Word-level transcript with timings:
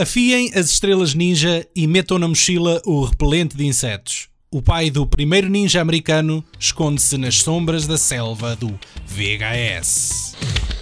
Afiem 0.00 0.50
as 0.54 0.70
estrelas 0.70 1.12
ninja 1.12 1.68
e 1.76 1.86
metam 1.86 2.18
na 2.18 2.26
mochila 2.26 2.80
o 2.86 3.04
repelente 3.04 3.54
de 3.54 3.66
insetos. 3.66 4.30
O 4.50 4.62
pai 4.62 4.90
do 4.90 5.06
primeiro 5.06 5.50
ninja 5.50 5.78
americano 5.78 6.42
esconde-se 6.58 7.18
nas 7.18 7.34
sombras 7.34 7.86
da 7.86 7.98
selva 7.98 8.56
do 8.56 8.68
VHS. 9.06 10.79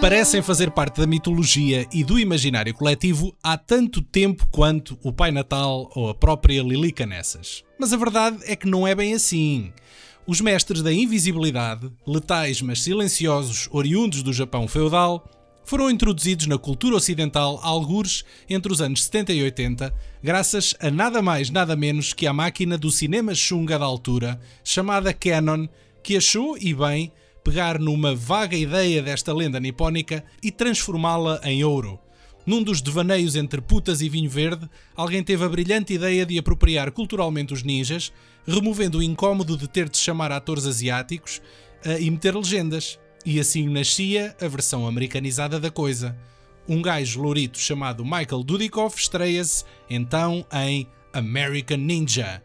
Parecem 0.00 0.40
fazer 0.40 0.70
parte 0.70 0.98
da 0.98 1.06
mitologia 1.06 1.86
e 1.92 2.02
do 2.02 2.18
imaginário 2.18 2.72
coletivo 2.72 3.36
há 3.42 3.58
tanto 3.58 4.00
tempo 4.00 4.46
quanto 4.50 4.98
o 5.02 5.12
Pai 5.12 5.30
Natal 5.30 5.90
ou 5.94 6.08
a 6.08 6.14
própria 6.14 6.62
Lilica 6.62 7.04
Nessas. 7.04 7.62
Mas 7.78 7.92
a 7.92 7.98
verdade 7.98 8.38
é 8.44 8.56
que 8.56 8.66
não 8.66 8.88
é 8.88 8.94
bem 8.94 9.12
assim. 9.12 9.70
Os 10.26 10.40
mestres 10.40 10.80
da 10.80 10.90
invisibilidade, 10.90 11.92
letais 12.06 12.62
mas 12.62 12.80
silenciosos, 12.80 13.68
oriundos 13.70 14.22
do 14.22 14.32
Japão 14.32 14.66
feudal, 14.66 15.28
foram 15.66 15.90
introduzidos 15.90 16.46
na 16.46 16.56
cultura 16.56 16.96
ocidental 16.96 17.60
algures 17.62 18.24
entre 18.48 18.72
os 18.72 18.80
anos 18.80 19.04
70 19.04 19.34
e 19.34 19.42
80, 19.42 19.94
graças 20.22 20.74
a 20.80 20.90
nada 20.90 21.20
mais 21.20 21.50
nada 21.50 21.76
menos 21.76 22.14
que 22.14 22.26
à 22.26 22.32
máquina 22.32 22.78
do 22.78 22.90
cinema 22.90 23.34
chunga 23.34 23.78
da 23.78 23.84
altura, 23.84 24.40
chamada 24.64 25.12
Canon, 25.12 25.68
que 26.02 26.16
achou, 26.16 26.56
e 26.58 26.72
bem, 26.72 27.12
pegar 27.42 27.78
numa 27.78 28.14
vaga 28.14 28.56
ideia 28.56 29.02
desta 29.02 29.32
lenda 29.32 29.58
nipónica 29.58 30.24
e 30.42 30.50
transformá-la 30.50 31.40
em 31.44 31.64
ouro. 31.64 31.98
Num 32.46 32.62
dos 32.62 32.80
devaneios 32.80 33.36
entre 33.36 33.60
putas 33.60 34.00
e 34.00 34.08
vinho 34.08 34.30
verde, 34.30 34.68
alguém 34.96 35.22
teve 35.22 35.44
a 35.44 35.48
brilhante 35.48 35.94
ideia 35.94 36.24
de 36.24 36.38
apropriar 36.38 36.90
culturalmente 36.90 37.52
os 37.52 37.62
ninjas, 37.62 38.12
removendo 38.46 38.98
o 38.98 39.02
incómodo 39.02 39.56
de 39.56 39.68
ter 39.68 39.88
de 39.88 39.98
chamar 39.98 40.32
atores 40.32 40.66
asiáticos 40.66 41.40
e 42.00 42.10
meter 42.10 42.34
legendas. 42.34 42.98
E 43.24 43.38
assim 43.38 43.68
nascia 43.68 44.34
a 44.40 44.48
versão 44.48 44.86
americanizada 44.86 45.60
da 45.60 45.70
coisa. 45.70 46.16
Um 46.66 46.80
gajo 46.80 47.20
lourito 47.20 47.58
chamado 47.58 48.04
Michael 48.04 48.42
Dudikoff 48.42 48.98
estreia-se 48.98 49.64
então 49.88 50.46
em 50.52 50.86
American 51.12 51.76
Ninja, 51.76 52.42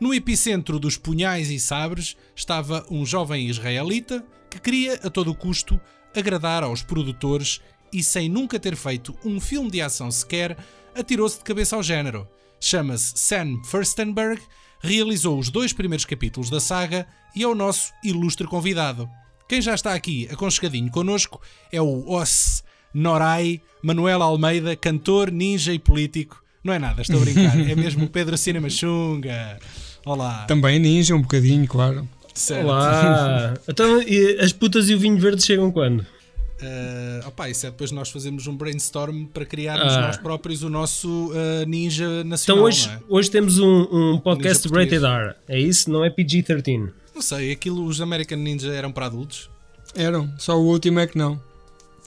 no 0.00 0.12
epicentro 0.12 0.78
dos 0.78 0.96
punhais 0.96 1.50
e 1.50 1.58
sabres 1.58 2.16
estava 2.34 2.84
um 2.90 3.04
jovem 3.04 3.48
israelita 3.48 4.24
que 4.50 4.60
queria 4.60 4.94
a 5.02 5.10
todo 5.10 5.34
custo 5.34 5.80
agradar 6.14 6.62
aos 6.62 6.82
produtores 6.82 7.60
e, 7.92 8.02
sem 8.02 8.28
nunca 8.28 8.58
ter 8.58 8.76
feito 8.76 9.16
um 9.24 9.40
filme 9.40 9.70
de 9.70 9.80
ação 9.80 10.10
sequer, 10.10 10.56
atirou-se 10.94 11.38
de 11.38 11.44
cabeça 11.44 11.76
ao 11.76 11.82
género. 11.82 12.28
Chama-se 12.60 13.12
Sam 13.16 13.62
Furstenberg, 13.64 14.40
realizou 14.80 15.38
os 15.38 15.50
dois 15.50 15.72
primeiros 15.72 16.04
capítulos 16.04 16.50
da 16.50 16.60
saga 16.60 17.06
e 17.34 17.42
é 17.42 17.46
o 17.46 17.54
nosso 17.54 17.92
ilustre 18.02 18.46
convidado. 18.46 19.08
Quem 19.48 19.62
já 19.62 19.74
está 19.74 19.94
aqui 19.94 20.28
aconchegadinho 20.30 20.90
connosco 20.90 21.40
é 21.70 21.80
o 21.80 22.04
Os 22.10 22.64
Norai 22.92 23.60
Manuel 23.82 24.22
Almeida, 24.22 24.74
cantor, 24.74 25.30
ninja 25.30 25.72
e 25.72 25.78
político. 25.78 26.42
Não 26.64 26.72
é 26.72 26.78
nada, 26.78 27.02
estou 27.02 27.18
a 27.18 27.20
brincar, 27.20 27.56
é 27.58 27.74
mesmo 27.76 28.06
o 28.06 28.10
Pedro 28.10 28.36
Cinema 28.36 28.68
Chunga. 28.68 29.58
Olá. 30.06 30.44
Também 30.44 30.78
ninja, 30.78 31.16
um 31.16 31.20
bocadinho, 31.20 31.66
claro. 31.66 32.08
Certo. 32.32 32.64
Olá. 32.64 33.54
Então, 33.68 34.00
as 34.40 34.52
putas 34.52 34.88
e 34.88 34.94
o 34.94 34.98
vinho 35.00 35.18
verde 35.18 35.44
chegam 35.44 35.72
quando? 35.72 36.00
Uh, 36.00 37.26
opa, 37.26 37.50
isso 37.50 37.66
é 37.66 37.70
depois 37.70 37.90
nós 37.90 38.08
fazemos 38.08 38.46
um 38.46 38.56
brainstorm 38.56 39.24
para 39.26 39.44
criarmos 39.44 39.92
ah. 39.94 40.02
nós 40.02 40.16
próprios 40.16 40.62
o 40.62 40.70
nosso 40.70 41.32
uh, 41.32 41.66
ninja 41.66 42.22
nacional. 42.22 42.58
Então 42.58 42.68
hoje, 42.68 42.88
é? 42.88 42.98
hoje 43.08 43.30
temos 43.30 43.58
um, 43.58 43.86
um 43.90 44.18
podcast 44.18 44.68
rated 44.68 45.04
R, 45.04 45.34
é 45.48 45.58
isso? 45.58 45.90
Não 45.90 46.04
é 46.04 46.08
PG-13? 46.08 46.92
Não 47.12 47.20
sei, 47.20 47.50
aquilo, 47.50 47.84
os 47.84 48.00
American 48.00 48.38
Ninja 48.38 48.72
eram 48.72 48.92
para 48.92 49.06
adultos? 49.06 49.50
Eram, 49.94 50.32
só 50.38 50.56
o 50.56 50.64
último 50.64 51.00
é 51.00 51.06
que 51.08 51.18
não. 51.18 51.42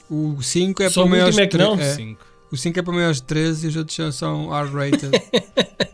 O 0.08 0.42
5 0.42 0.82
é 0.82 0.88
só 0.88 1.02
para 1.02 1.10
maiores 1.10 1.36
de 1.36 1.46
13. 1.46 2.02
É. 2.02 2.16
O 2.50 2.56
5 2.56 2.78
é 2.78 2.82
para 2.82 2.94
maiores 2.94 3.16
de 3.18 3.24
13 3.24 3.66
e 3.66 3.68
os 3.68 3.76
outros 3.76 4.16
são 4.16 4.50
R-rated. 4.52 5.10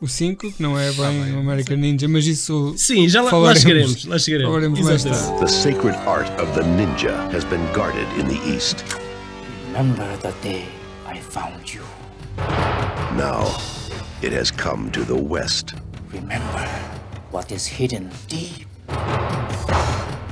O 0.00 0.06
5, 0.06 0.52
que 0.52 0.62
não 0.62 0.78
é 0.78 0.92
bem 0.92 1.32
ah, 1.32 1.36
o 1.36 1.40
American 1.40 1.76
Ninja, 1.76 2.06
mas 2.06 2.24
isso. 2.24 2.72
Sim, 2.76 3.08
já 3.08 3.20
lá, 3.20 3.36
lá 3.36 3.54
chegaremos. 3.56 4.04
Lá 4.04 4.16
chegaremos. 4.16 4.54
Falaremos 4.54 4.80
mais 4.80 5.02
tarde. 5.02 5.40
The 5.40 5.48
sacred 5.48 5.96
art 6.06 6.30
of 6.40 6.52
the 6.54 6.62
ninja 6.62 7.28
has 7.34 7.44
been 7.44 7.64
guarded 7.72 8.06
in 8.16 8.28
the 8.28 8.38
East. 8.48 8.84
Remember 9.66 10.06
the 10.18 10.32
day 10.40 10.66
I 11.04 11.18
found 11.20 11.74
you. 11.74 11.82
Now, 13.16 13.44
it 14.22 14.32
has 14.32 14.52
come 14.52 14.88
to 14.92 15.04
the 15.04 15.16
West. 15.16 15.74
Remember 16.12 16.68
what 17.32 17.50
is 17.50 17.66
hidden 17.66 18.08
deep 18.28 18.68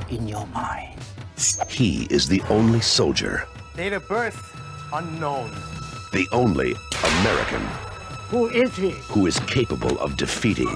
in 0.09 0.29
your 0.29 0.47
mind. 0.53 0.95
He 1.67 2.07
is 2.09 2.29
the 2.29 2.41
only 2.49 2.79
soldier. 2.79 3.43
Date 3.75 3.91
of 3.91 4.07
birth 4.07 4.39
unknown. 4.93 5.51
The 6.13 6.25
only 6.31 6.73
American 7.03 7.61
Who 8.29 8.49
is 8.49 8.77
he? 8.77 8.93
Who 9.09 9.25
is 9.25 9.39
capable 9.39 9.97
of 10.01 10.17
defeating 10.17 10.67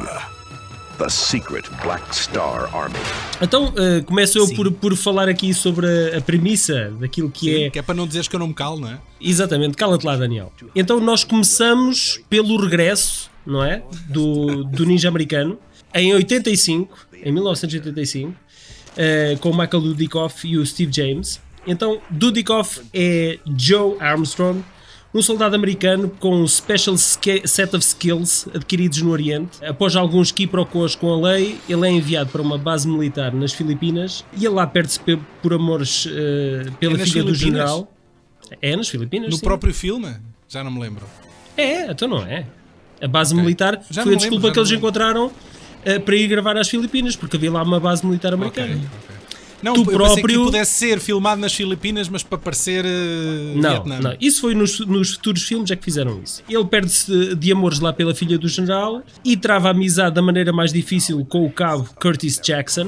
the 0.98 1.10
secret 1.10 1.70
Black 1.84 2.16
Star 2.16 2.74
Army. 2.74 2.96
Então, 3.42 3.74
uh, 3.74 4.04
começo 4.06 4.38
eu 4.38 4.48
por, 4.56 4.72
por 4.72 4.96
falar 4.96 5.28
aqui 5.28 5.54
sobre 5.54 5.86
a, 5.86 6.20
a 6.20 6.22
premissa 6.22 6.92
daquilo 6.98 7.30
que 7.30 7.54
Sim, 7.54 7.64
é. 7.64 7.70
Que 7.70 7.80
é 7.80 7.82
para 7.82 7.94
não 7.94 8.08
dizeres 8.08 8.30
que 8.30 8.36
eu 8.38 8.40
não 8.40 8.48
me 8.48 8.54
calo, 8.54 8.80
não 8.80 8.90
é? 8.90 9.00
Exatamente, 9.20 9.76
cala-te 9.76 10.06
lá, 10.06 10.16
Daniel. 10.16 10.54
Então, 10.74 11.02
nós 11.02 11.26
começamos 11.26 12.22
pelo 12.30 12.56
regresso, 12.56 13.30
não 13.46 13.62
é? 13.62 13.84
Do, 14.08 14.64
do 14.64 14.86
ninja 14.86 15.10
americano, 15.10 15.60
em 15.94 16.14
85, 16.14 16.98
em 17.22 17.34
1985, 17.34 18.30
uh, 18.30 19.40
com 19.40 19.50
o 19.50 19.58
Michael 19.58 19.82
Dudikoff 19.82 20.48
e 20.48 20.58
o 20.58 20.66
Steve 20.66 20.92
James. 20.94 21.42
Então, 21.68 22.00
Dudikoff 22.10 22.82
é 22.94 23.40
Joe 23.58 23.98
Armstrong 24.00 24.64
um 25.14 25.22
soldado 25.22 25.56
americano 25.56 26.10
com 26.20 26.36
um 26.36 26.48
special 26.48 26.98
set 26.98 27.76
of 27.76 27.84
skills 27.84 28.48
adquiridos 28.54 29.02
no 29.02 29.12
Oriente. 29.12 29.64
Após 29.64 29.96
alguns 29.96 30.32
quiprocós 30.32 30.96
com 30.96 31.12
a 31.12 31.30
lei, 31.30 31.58
ele 31.68 31.88
é 31.88 31.92
enviado 31.92 32.30
para 32.30 32.42
uma 32.42 32.58
base 32.58 32.88
militar 32.88 33.34
nas 33.34 33.52
Filipinas 33.52 34.24
e 34.34 34.46
ele 34.46 34.56
lá 34.56 34.66
perde-se 34.66 35.00
por 35.42 35.54
amores 35.54 36.06
uh, 36.06 36.72
pela 36.80 37.02
é 37.02 37.06
filha 37.06 37.24
do 37.24 37.36
general. 37.36 37.92
É 38.62 38.76
nas 38.76 38.90
Filipinas. 38.90 39.30
No 39.30 39.38
sim. 39.38 39.44
próprio 39.44 39.74
filme? 39.74 40.16
Já 40.48 40.64
não 40.64 40.72
me 40.72 40.80
lembro. 40.80 41.06
É, 41.56 41.92
então 41.92 42.08
não 42.08 42.20
é. 42.24 42.46
A 43.02 43.08
base 43.08 43.34
okay. 43.34 43.44
militar 43.44 43.82
já 43.90 44.04
foi 44.04 44.14
a 44.14 44.18
desculpa 44.18 44.48
lembro, 44.48 44.54
que 44.54 44.60
eles 44.60 44.72
encontraram 44.72 45.28
uh, 45.28 46.02
para 46.04 46.16
ir 46.16 46.28
gravar 46.28 46.58
às 46.58 46.70
Filipinas, 46.70 47.16
porque 47.16 47.38
havia 47.38 47.52
lá 47.52 47.64
uma 47.64 47.80
base 47.80 48.06
militar 48.06 48.34
americana. 48.34 48.76
Okay, 48.76 48.86
okay. 48.86 49.11
Não, 49.62 49.74
tu 49.74 49.86
próprio 49.86 50.40
que 50.40 50.46
pudesse 50.46 50.72
ser 50.72 51.00
filmado 51.00 51.40
nas 51.40 51.54
Filipinas, 51.54 52.10
mas 52.10 52.24
para 52.24 52.38
parecer 52.38 52.84
uh, 52.84 53.58
não. 53.58 53.86
Não, 53.86 54.16
isso 54.20 54.42
foi 54.42 54.56
nos, 54.56 54.80
nos 54.80 55.16
futuros 55.16 55.44
filmes 55.44 55.70
é 55.72 55.76
que 55.76 55.84
fizeram 55.84 56.22
isso. 56.24 56.44
Ele 56.50 56.66
perde-se 56.66 57.36
de 57.36 57.52
amores 57.52 57.80
lá 57.80 57.94
pela 57.94 58.16
filha 58.16 58.38
do 58.38 58.48
general 58.48 59.04
e 59.24 59.38
trava 59.38 59.68
a 59.68 59.72
amizade 59.72 60.16
da 60.16 60.22
maneira 60.22 60.52
mais 60.52 60.74
difícil 60.74 61.24
com 61.26 61.46
o 61.46 61.52
cabo 61.52 61.88
Curtis 62.00 62.40
Jackson, 62.40 62.88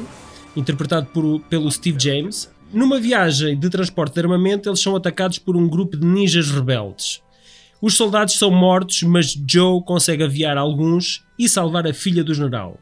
interpretado 0.56 1.08
por, 1.08 1.40
pelo 1.42 1.72
Steve 1.72 1.98
James. 2.00 2.50
Numa 2.72 3.00
viagem 3.00 3.58
de 3.58 3.70
transporte 3.70 4.16
de 4.16 4.22
armamento, 4.22 4.68
eles 4.68 4.80
são 4.80 4.96
atacados 4.96 5.38
por 5.38 5.56
um 5.56 5.68
grupo 5.68 5.96
de 5.96 6.06
ninjas 6.06 6.50
rebeldes. 6.50 7.22
Os 7.80 7.96
soldados 7.96 8.38
são 8.38 8.50
mortos, 8.50 9.04
mas 9.04 9.38
Joe 9.48 9.84
consegue 9.84 10.24
aviar 10.24 10.58
alguns 10.58 11.24
e 11.38 11.48
salvar 11.50 11.86
a 11.86 11.94
filha 11.94 12.24
do 12.24 12.34
general. 12.34 12.80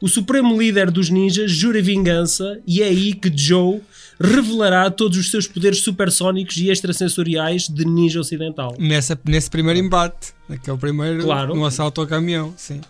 O 0.00 0.08
supremo 0.08 0.58
líder 0.58 0.90
dos 0.90 1.10
ninjas 1.10 1.50
jura 1.50 1.82
vingança 1.82 2.58
e 2.66 2.82
é 2.82 2.86
aí 2.86 3.12
que 3.12 3.30
Joe 3.34 3.80
revelará 4.18 4.90
todos 4.90 5.18
os 5.18 5.30
seus 5.30 5.46
poderes 5.46 5.80
supersónicos 5.82 6.56
e 6.56 6.70
extrasensoriais 6.70 7.68
de 7.68 7.84
ninja 7.84 8.20
ocidental. 8.20 8.74
Nessa, 8.78 9.18
nesse 9.24 9.50
primeiro 9.50 9.78
embate, 9.78 10.32
que 10.62 10.70
é 10.70 10.72
o 10.72 10.78
primeiro 10.78 11.22
claro. 11.22 11.54
no 11.54 11.64
assalto 11.64 12.00
ao 12.00 12.06
caminhão, 12.06 12.54
sim. 12.56 12.80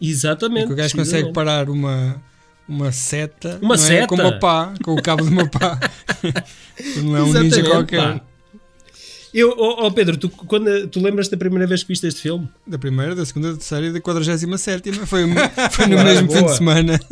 Exatamente. 0.00 0.64
É 0.64 0.66
que 0.66 0.72
o 0.72 0.76
gajo 0.76 0.96
consegue 0.96 1.32
parar 1.32 1.70
uma, 1.70 2.22
uma 2.68 2.92
seta, 2.92 3.58
uma 3.62 3.74
é? 3.74 3.78
seta? 3.78 4.06
com 4.08 4.16
uma 4.16 4.38
pá, 4.38 4.74
com 4.82 4.94
o 4.94 5.02
cabo 5.02 5.24
de 5.24 5.30
uma 5.30 5.48
pá. 5.48 5.78
não 7.02 7.16
é 7.16 7.22
um 7.22 7.32
ninja 7.32 7.62
qualquer. 7.64 8.18
Pá. 8.18 8.20
Eu, 9.38 9.54
oh, 9.58 9.86
oh, 9.86 9.90
Pedro, 9.92 10.16
tu, 10.16 10.30
quando, 10.30 10.88
tu 10.88 10.98
lembras 10.98 11.28
da 11.28 11.36
primeira 11.36 11.66
vez 11.66 11.82
que 11.82 11.88
viste 11.88 12.06
este 12.06 12.22
filme? 12.22 12.48
Da 12.66 12.78
primeira, 12.78 13.14
da 13.14 13.22
segunda, 13.26 13.50
da 13.52 13.58
terceira 13.58 13.86
e 13.88 13.92
da 13.92 14.00
47 14.00 14.90
Foi, 15.04 15.24
o 15.24 15.28
me- 15.28 15.34
foi 15.72 15.86
no 15.86 15.96
Boa, 15.96 16.04
mesmo 16.04 16.32
fim 16.32 16.42
de 16.46 16.56
semana. 16.56 16.98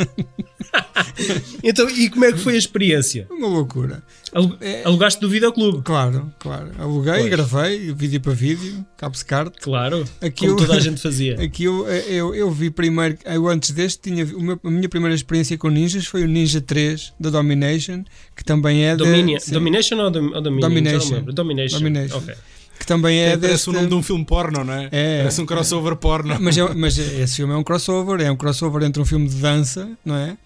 Então, 1.63 1.89
e 1.89 2.11
como 2.11 2.25
é 2.25 2.33
que 2.33 2.39
foi 2.39 2.55
a 2.55 2.59
experiência? 2.59 3.27
Uma 3.31 3.47
loucura. 3.47 4.03
Alu- 4.33 4.59
Alugaste 4.85 5.21
do 5.21 5.29
videoclube? 5.29 5.83
Claro, 5.83 6.33
claro. 6.39 6.71
Aluguei, 6.79 7.15
Pois. 7.21 7.31
gravei, 7.31 7.93
vídeo 7.93 8.21
para 8.21 8.33
vídeo, 8.33 8.85
cabo-se 8.97 9.25
carte. 9.25 9.59
Claro, 9.61 10.05
Aqui 10.21 10.47
como 10.47 10.53
eu- 10.53 10.57
toda 10.57 10.75
a 10.75 10.81
gente 10.81 11.01
fazia. 11.01 11.35
Aqui 11.41 11.65
eu, 11.65 11.87
eu, 11.89 12.35
eu 12.35 12.51
vi 12.51 12.71
primeiro, 12.71 13.17
eu 13.25 13.49
antes 13.49 13.71
deste, 13.71 14.01
tinha, 14.11 14.25
a 14.65 14.71
minha 14.71 14.89
primeira 14.89 15.15
experiência 15.15 15.57
com 15.57 15.69
ninjas 15.69 16.07
foi 16.07 16.25
o 16.25 16.27
Ninja 16.27 16.61
3 16.61 17.13
da 17.19 17.31
Domination, 17.31 18.03
que 18.37 18.45
também 18.45 18.85
é 18.85 18.97
Dominia, 18.97 19.39
sim, 19.41 19.53
Domination 19.53 19.97
ou, 19.99 20.11
Dom, 20.11 20.35
ou 20.35 20.43
Dominion? 20.43 20.69
Domination. 20.69 21.23
Domination. 21.25 21.79
Domination. 21.79 22.14
Ok. 22.17 22.35
que 22.79 22.87
também 22.87 23.19
é 23.19 23.27
É, 23.33 23.37
parece 23.37 23.49
deste, 23.53 23.71
o 23.71 23.73
nome 23.73 23.87
de 23.89 23.95
um 23.95 24.03
filme 24.03 24.25
porno, 24.25 24.65
não 24.65 24.73
é? 24.75 24.89
É. 24.93 25.19
Parece 25.19 25.41
um 25.41 25.47
crossover 25.47 25.97
porno. 25.97 26.37
mas, 26.41 26.57
é- 26.59 26.73
mas 26.75 26.99
esse 26.99 27.37
filme 27.37 27.53
é 27.53 27.57
um 27.57 27.63
crossover, 27.63 28.21
é 28.21 28.31
um 28.31 28.37
crossover 28.37 28.83
entre 28.83 29.01
um 29.01 29.05
filme 29.05 29.29
de 29.29 29.37
dança, 29.37 29.89
não 30.05 30.17
é? 30.17 30.37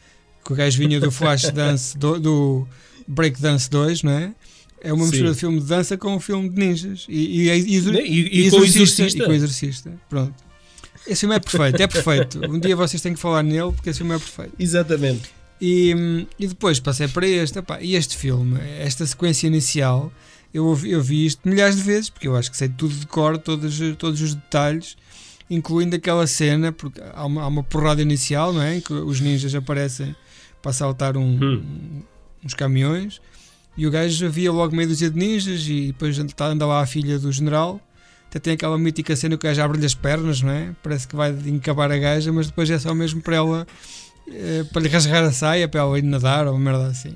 Que 0.45 0.53
o 0.53 0.57
gajo 0.57 0.79
vinha 0.79 0.99
do 1.01 1.11
Flash 1.11 1.51
Dance, 1.53 1.97
do, 1.99 2.19
do 2.19 2.69
Break 3.07 3.41
Dance 3.41 3.69
2, 3.71 4.03
não 4.03 4.13
é? 4.13 4.33
É 4.81 4.93
uma 4.93 5.05
Sim. 5.05 5.11
mistura 5.11 5.33
de 5.33 5.39
filme 5.41 5.61
de 5.61 5.67
dança 5.67 5.97
com 5.97 6.15
um 6.15 6.21
filme 6.21 6.49
de 6.49 6.59
ninjas. 6.59 7.05
E, 7.09 7.49
e, 7.49 7.51
e, 7.51 7.79
e, 7.79 8.43
E- 8.43 8.47
e 8.47 8.51
com 8.51 8.59
o 8.59 8.65
Exorcista. 8.65 9.19
E 9.23 9.25
com 9.25 9.31
o 9.31 9.35
Exorcista. 9.35 9.93
Pronto. 10.09 10.35
Esse 11.07 11.21
filme 11.21 11.35
é 11.35 11.41
perfeito, 11.41 11.83
é 11.83 11.87
perfeito. 11.87 12.41
Um 12.49 12.59
dia 12.61 12.77
vocês 12.77 13.03
têm 13.03 13.15
que 13.15 13.19
falar 13.19 13.43
nele 13.43 13.73
porque 13.73 13.91
esse 13.91 13.99
filme 13.99 14.15
é 14.15 14.19
perfeito. 14.19 14.53
Exatamente. 14.59 15.23
E, 15.61 15.93
hum, 15.97 16.27
e 16.39 16.47
depois 16.47 16.79
passei 16.79 17.09
para 17.09 17.27
este. 17.27 17.59
epá, 17.59 17.79
e 17.81 17.97
este 17.97 18.17
filme, 18.17 18.61
esta 18.79 19.05
sequência 19.05 19.47
inicial, 19.49 20.13
eu, 20.53 20.65
ouvi- 20.67 20.91
eu 20.91 21.03
vi 21.03 21.27
isto 21.27 21.49
milhares 21.49 21.77
de 21.77 21.83
vezes, 21.83 22.11
porque 22.11 22.27
eu 22.29 22.37
acho 22.37 22.51
que 22.51 22.57
sei 22.57 22.69
tudo 22.69 22.95
de 22.95 23.07
cor, 23.07 23.39
todos, 23.39 23.79
todos 23.99 24.21
os 24.21 24.35
detalhes, 24.35 24.97
incluindo 25.51 25.97
aquela 25.97 26.27
cena, 26.27 26.73
porque 26.73 27.01
há 27.15 27.25
uma, 27.25 27.43
há 27.43 27.47
uma 27.47 27.63
porrada 27.63 28.03
inicial, 28.03 28.53
não 28.53 28.63
é? 28.63 28.77
Em 28.77 28.81
que 28.81 28.93
os 28.93 29.21
ninjas 29.21 29.55
aparecem 29.55 30.15
para 30.61 30.71
assaltar 30.71 31.17
um- 31.17 31.39
Hum. 31.43 32.03
uns 32.45 32.55
caminhões. 32.55 33.21
E 33.77 33.87
o 33.87 33.91
gajo 33.91 34.27
havia 34.27 34.51
logo 34.51 34.75
meia 34.75 34.89
dúzia 34.89 35.09
de 35.11 35.17
ninjas 35.19 35.67
e 35.69 35.89
depois 35.89 36.19
anda 36.19 36.33
anda 36.47 36.67
lá 36.67 36.81
a 36.83 36.87
filha 36.87 37.19
do 37.19 37.31
general. 37.31 37.81
Até 38.29 38.39
tem 38.39 38.53
aquela 38.55 38.77
mítica 38.77 39.15
cena 39.17 39.37
que 39.39 39.47
o 39.47 39.49
gajo 39.49 39.63
abre-lhe 39.63 39.87
as 39.87 39.95
pernas, 39.95 40.43
não 40.43 40.51
é? 40.51 40.75
Parece 40.83 41.07
que 41.09 41.15
vai 41.17 41.31
encabar 41.47 41.91
a 41.91 41.97
gaja, 41.97 42.31
mas 42.33 42.49
depois 42.49 42.69
é 42.69 42.79
só 42.79 42.93
mesmo 42.95 43.23
para 43.23 43.37
ela 43.37 43.67
eh, 44.31 44.65
para 44.73 44.83
lhe 44.83 44.89
rasgar 44.89 45.25
a 45.25 45.33
saia, 45.33 45.67
para 45.69 45.81
ela 45.81 45.99
ir 45.99 46.03
nadar 46.03 46.47
ou 46.47 46.55
uma 46.55 46.61
merda 46.73 46.89
assim. 46.89 47.15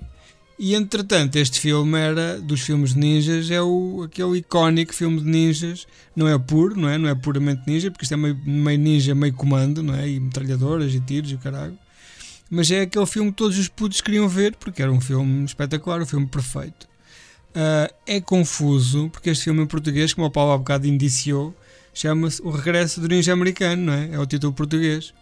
E 0.59 0.75
entretanto, 0.75 1.37
este 1.37 1.59
filme 1.59 1.99
era 1.99 2.41
dos 2.41 2.61
filmes 2.61 2.95
de 2.95 3.01
ninjas, 3.01 3.51
é 3.51 3.61
o, 3.61 4.03
aquele 4.05 4.39
icónico 4.39 4.95
filme 4.95 5.21
de 5.21 5.27
ninjas, 5.27 5.87
não 6.15 6.29
é 6.29 6.39
puro, 6.39 6.79
não 6.79 6.89
é? 6.89 6.97
Não 6.97 7.09
é 7.09 7.15
puramente 7.15 7.63
ninja, 7.67 7.91
porque 7.91 8.05
isto 8.05 8.15
é 8.15 8.17
meio, 8.17 8.39
meio 8.45 8.79
ninja, 8.79 9.15
meio 9.15 9.35
comando, 9.35 9.83
não 9.83 9.95
é? 9.95 10.09
E 10.09 10.21
metralhadoras 10.21 10.95
e 10.95 11.01
tiros 11.01 11.31
e 11.33 11.35
o 11.35 11.39
caralho. 11.39 11.77
Mas 12.51 12.71
é 12.71 12.83
aquele 12.83 13.07
filme 13.07 13.31
que 13.31 13.37
todos 13.39 13.59
os 13.59 13.67
putos 13.67 14.01
queriam 14.01 14.29
ver, 14.29 14.55
porque 14.57 14.83
era 14.83 14.93
um 14.93 15.01
filme 15.01 15.45
espetacular, 15.45 16.01
um 16.03 16.07
filme 16.07 16.27
perfeito. 16.27 16.87
Ah, 17.55 17.91
é 18.07 18.21
confuso, 18.21 19.11
porque 19.11 19.31
este 19.31 19.45
filme 19.45 19.63
em 19.63 19.67
português, 19.67 20.15
como 20.15 20.27
o 20.27 20.31
Paulo 20.31 20.53
há 20.53 20.59
bocado 20.59 20.87
indiciou, 20.87 21.55
chama-se 21.93 22.41
O 22.43 22.51
Regresso 22.51 23.01
do 23.01 23.09
Ninja 23.09 23.33
Americano, 23.33 23.83
não 23.83 23.93
é? 23.93 24.11
É 24.13 24.19
o 24.19 24.27
título 24.27 24.53
português. 24.53 25.13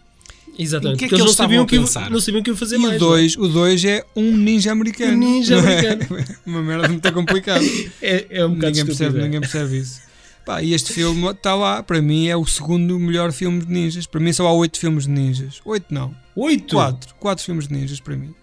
Exatamente. 0.63 0.99
Que 0.99 1.05
é 1.05 1.09
Porque 1.09 1.17
que 1.17 1.23
eles 1.23 1.37
não 1.37 1.45
sabiam 1.45 1.67
que 1.67 1.79
pensar? 1.79 2.11
não 2.11 2.21
sabiam 2.21 2.43
que 2.43 2.51
iam 2.51 2.57
fazer 2.57 2.77
E 2.77 2.79
mais. 2.79 2.97
o 2.97 2.99
2 2.99 3.37
o 3.37 3.49
dois 3.49 3.85
é 3.85 4.05
um 4.15 4.37
ninja 4.37 4.73
americano. 4.73 5.13
Um 5.13 5.19
ninja 5.19 5.55
é? 5.57 5.59
americano. 5.59 6.25
Uma 6.47 6.63
merda 6.63 6.89
muito 6.89 7.13
complicada. 7.13 7.65
é? 8.03 8.15
É, 8.17 8.27
é 8.31 8.47
um 8.47 8.55
bocado 8.55 8.67
ninguém, 8.69 8.87
percebe, 8.87 9.19
é. 9.19 9.23
ninguém 9.23 9.41
percebe 9.41 9.79
isso. 9.79 10.01
Pá, 10.45 10.63
e 10.63 10.73
este 10.73 10.93
filme 10.93 11.31
está 11.31 11.55
lá, 11.55 11.83
para 11.83 12.01
mim 12.01 12.27
é 12.29 12.37
o 12.37 12.45
segundo 12.47 12.99
melhor 12.99 13.33
filme 13.33 13.61
de 13.65 13.73
ninjas. 13.73 14.07
Para 14.07 14.21
mim 14.21 14.33
só 14.33 14.47
há 14.47 14.53
8 14.53 14.79
filmes 14.79 15.05
de 15.05 15.11
ninjas. 15.11 15.61
8 15.65 15.87
não, 15.93 16.15
Oito? 16.37 16.75
4. 16.75 17.15
4 17.19 17.45
filmes 17.45 17.69
de 17.69 17.75
ninjas 17.75 18.01
para 18.01 18.17
mim. 18.17 18.35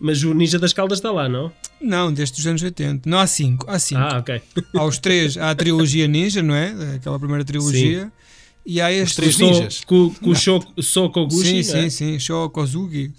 Mas 0.00 0.22
o 0.24 0.34
Ninja 0.34 0.58
das 0.58 0.72
Caldas 0.72 0.98
está 0.98 1.10
lá, 1.12 1.28
não? 1.28 1.52
Não, 1.80 2.12
desde 2.12 2.38
os 2.40 2.46
anos 2.46 2.62
80. 2.62 3.08
Não 3.08 3.18
há 3.18 3.26
5, 3.26 3.70
há 3.70 3.78
5. 3.78 4.00
Ah, 4.00 4.18
ok. 4.18 4.42
Há 4.74 4.84
os 4.84 4.98
3, 4.98 5.38
há 5.38 5.50
a 5.50 5.54
trilogia 5.54 6.08
ninja, 6.08 6.42
não 6.42 6.54
é? 6.54 6.96
Aquela 6.96 7.18
primeira 7.18 7.44
trilogia. 7.44 8.10
E 8.66 8.80
há 8.80 8.90
este. 8.90 9.16
três 9.16 9.36
Com- 9.36 9.44
ninjas? 9.44 9.84
Com, 9.84 10.10
com 10.14 10.30
o 10.30 10.34
Shoko- 10.34 10.82
Sokoguchi, 10.82 11.62
Sim, 11.62 11.72
não 11.72 11.78
é? 11.80 11.90
sim, 11.90 12.12
sim. 12.12 12.18
Sho 12.18 12.48
Kozugi. 12.48 13.12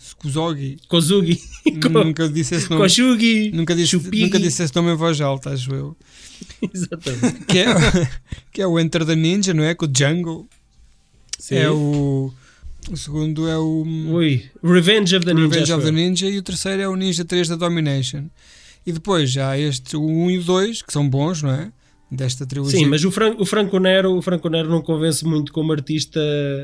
Kozugi. 0.87 1.39
Ko- 1.81 1.89
Nunca 2.03 2.27
disse 2.27 2.55
esse 2.55 2.69
nome. 2.69 2.81
Koshugi. 2.81 3.51
Nunca 3.53 3.75
disse, 3.75 3.95
nunca 3.95 4.39
disse 4.39 4.63
esse 4.63 4.75
nome 4.75 4.91
em 4.91 4.95
voz 4.95 5.21
alta, 5.21 5.51
acho 5.51 5.71
eu. 5.73 5.95
Exatamente. 6.73 7.45
Que 7.45 7.59
é, 7.59 7.65
que 8.51 8.61
é 8.61 8.67
o 8.67 8.79
Enter 8.79 9.05
the 9.05 9.15
Ninja, 9.15 9.53
não 9.53 9.63
é? 9.63 9.75
Com 9.75 9.85
o 9.85 9.89
Jungle. 9.95 10.47
Sim. 11.37 11.55
É 11.55 11.69
o. 11.69 12.33
O 12.89 12.97
segundo 12.97 13.47
é 13.47 13.57
o. 13.57 13.83
Ui. 14.09 14.45
Revenge 14.63 15.15
of 15.15 15.25
the 15.25 15.33
Ninja. 15.33 15.47
Revenge 15.53 15.73
of 15.73 15.85
the. 15.85 15.91
Ninja. 15.91 16.27
E 16.29 16.37
o 16.37 16.43
terceiro 16.43 16.81
é 16.81 16.87
o 16.87 16.95
Ninja 16.95 17.23
3 17.23 17.47
da 17.49 17.55
Domination. 17.55 18.25
E 18.85 18.91
depois 18.91 19.31
já 19.31 19.49
há 19.51 19.59
este, 19.59 19.95
o 19.95 20.03
1 20.05 20.31
e 20.31 20.37
o 20.39 20.43
2, 20.43 20.81
que 20.81 20.93
são 20.93 21.07
bons, 21.09 21.41
não 21.41 21.51
é? 21.51 21.71
Desta 22.15 22.45
trilogia. 22.45 22.79
Sim, 22.79 22.85
mas 22.85 23.03
o, 23.03 23.11
Fran 23.11 23.35
o 23.37 23.45
Franco 23.45 23.77
Nero, 23.79 24.15
o 24.15 24.21
Franco 24.21 24.47
Nero 24.49 24.69
não 24.69 24.81
convence 24.81 25.25
muito 25.25 25.51
como 25.51 25.71
artista, 25.71 26.19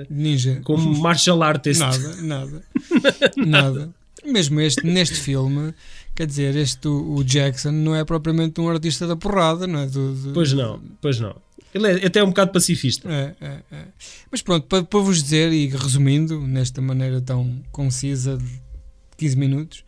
Ninja. 0.09 0.62
como 0.63 0.98
martial 1.00 1.42
artist. 1.44 1.80
Nada, 1.80 2.15
nada. 2.21 2.63
nada. 3.38 3.89
Mesmo 4.25 4.62
este, 4.62 4.86
neste 4.86 5.15
filme, 5.15 5.74
quer 6.15 6.27
dizer, 6.27 6.56
este, 6.56 6.88
o 6.88 7.15
o 7.15 7.24
Jackson 7.24 7.71
não 7.71 7.95
é 7.95 8.03
propriamente 8.06 8.62
um 8.62 8.69
artista 8.69 9.07
da 9.07 9.15
porrada, 9.15 9.65
não 9.65 9.80
é? 9.80 9.88
Do, 9.88 10.13
do- 10.13 10.33
Pois 10.33 10.53
não, 10.53 10.80
pois 11.01 11.19
não. 11.19 11.36
Ele 11.74 11.88
é 11.88 12.06
até 12.06 12.21
um 12.24 12.27
bocado 12.27 12.51
pacifista. 12.51 13.09
É, 13.09 13.33
é, 13.42 13.59
é. 13.71 13.86
Mas 14.30 14.42
pronto, 14.42 14.68
para, 14.68 14.83
para 14.83 15.00
vos 15.00 15.24
dizer 15.24 15.51
e 15.53 15.68
resumindo, 15.68 16.39
nesta 16.45 16.81
maneira 16.81 17.21
tão 17.21 17.62
concisa 17.71 18.38
de 18.38 18.62
15 19.18 19.38
minutos, 19.38 19.83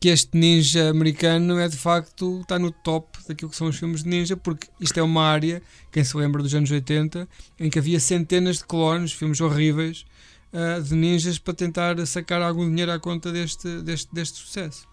que 0.00 0.08
este 0.08 0.36
ninja 0.36 0.90
americano 0.90 1.58
é 1.58 1.68
de 1.68 1.76
facto, 1.76 2.40
está 2.42 2.58
no 2.58 2.70
top 2.70 3.18
daquilo 3.26 3.50
que 3.50 3.56
são 3.56 3.68
os 3.68 3.76
filmes 3.76 4.02
de 4.02 4.08
ninja, 4.08 4.36
porque 4.36 4.66
isto 4.80 4.98
é 4.98 5.02
uma 5.02 5.24
área, 5.24 5.62
quem 5.90 6.04
se 6.04 6.16
lembra 6.16 6.42
dos 6.42 6.54
anos 6.54 6.70
80, 6.70 7.26
em 7.58 7.70
que 7.70 7.78
havia 7.78 7.98
centenas 7.98 8.58
de 8.58 8.64
clones, 8.64 9.12
filmes 9.12 9.40
horríveis, 9.40 10.04
ah, 10.52 10.78
de 10.78 10.94
ninjas 10.94 11.38
para 11.38 11.52
tentar 11.52 12.06
sacar 12.06 12.40
algum 12.40 12.68
dinheiro 12.68 12.92
à 12.92 12.98
conta 12.98 13.32
deste, 13.32 13.66
deste, 13.82 14.14
deste 14.14 14.38
sucesso. 14.38 14.86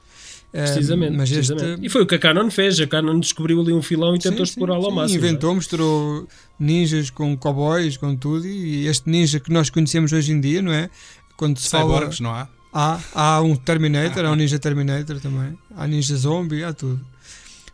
Ah, 0.54 0.64
Precisamente. 0.64 1.16
mas 1.16 1.32
este, 1.32 1.54
precisamente. 1.54 1.86
E 1.86 1.90
foi 1.90 2.02
o 2.02 2.06
que 2.08 2.16
a 2.16 2.20
Canon 2.20 2.50
fez. 2.50 2.80
A 2.80 2.88
Canon 2.88 3.20
descobriu 3.20 3.62
ali 3.62 3.72
um 3.72 3.82
filão 3.82 4.16
e 4.16 4.20
tentou 4.20 4.40
Sim, 4.40 4.46
sim, 4.46 4.52
explorá-lo 4.52 4.86
ao 4.86 4.92
máximo. 4.92 5.20
Inventou, 5.20 5.54
misturou 5.54 6.28
ninjas 6.60 7.10
com 7.10 7.38
cowboys, 7.38 7.96
com 7.96 8.16
tudo, 8.16 8.48
e 8.48 8.88
este 8.88 9.10
ninja 9.10 9.40
que 9.40 9.52
nós 9.52 9.70
conhecemos 9.70 10.12
hoje 10.12 10.32
em 10.32 10.42
dia, 10.42 10.62
não 10.62 10.74
é? 10.74 10.90
Quando 11.38 11.60
se 11.60 11.70
fala. 11.70 11.94
Cyborgs, 11.94 12.20
não 12.20 12.32
há? 12.32 12.50
Há, 12.74 13.00
há 13.14 13.42
um 13.42 13.56
Terminator, 13.56 14.24
há 14.26 14.32
um 14.32 14.36
Ninja 14.36 14.58
Terminator 14.58 15.20
também, 15.20 15.58
há 15.76 15.86
Ninja 15.88 16.16
Zombie, 16.16 16.64
há 16.64 16.72
tudo. 16.74 17.00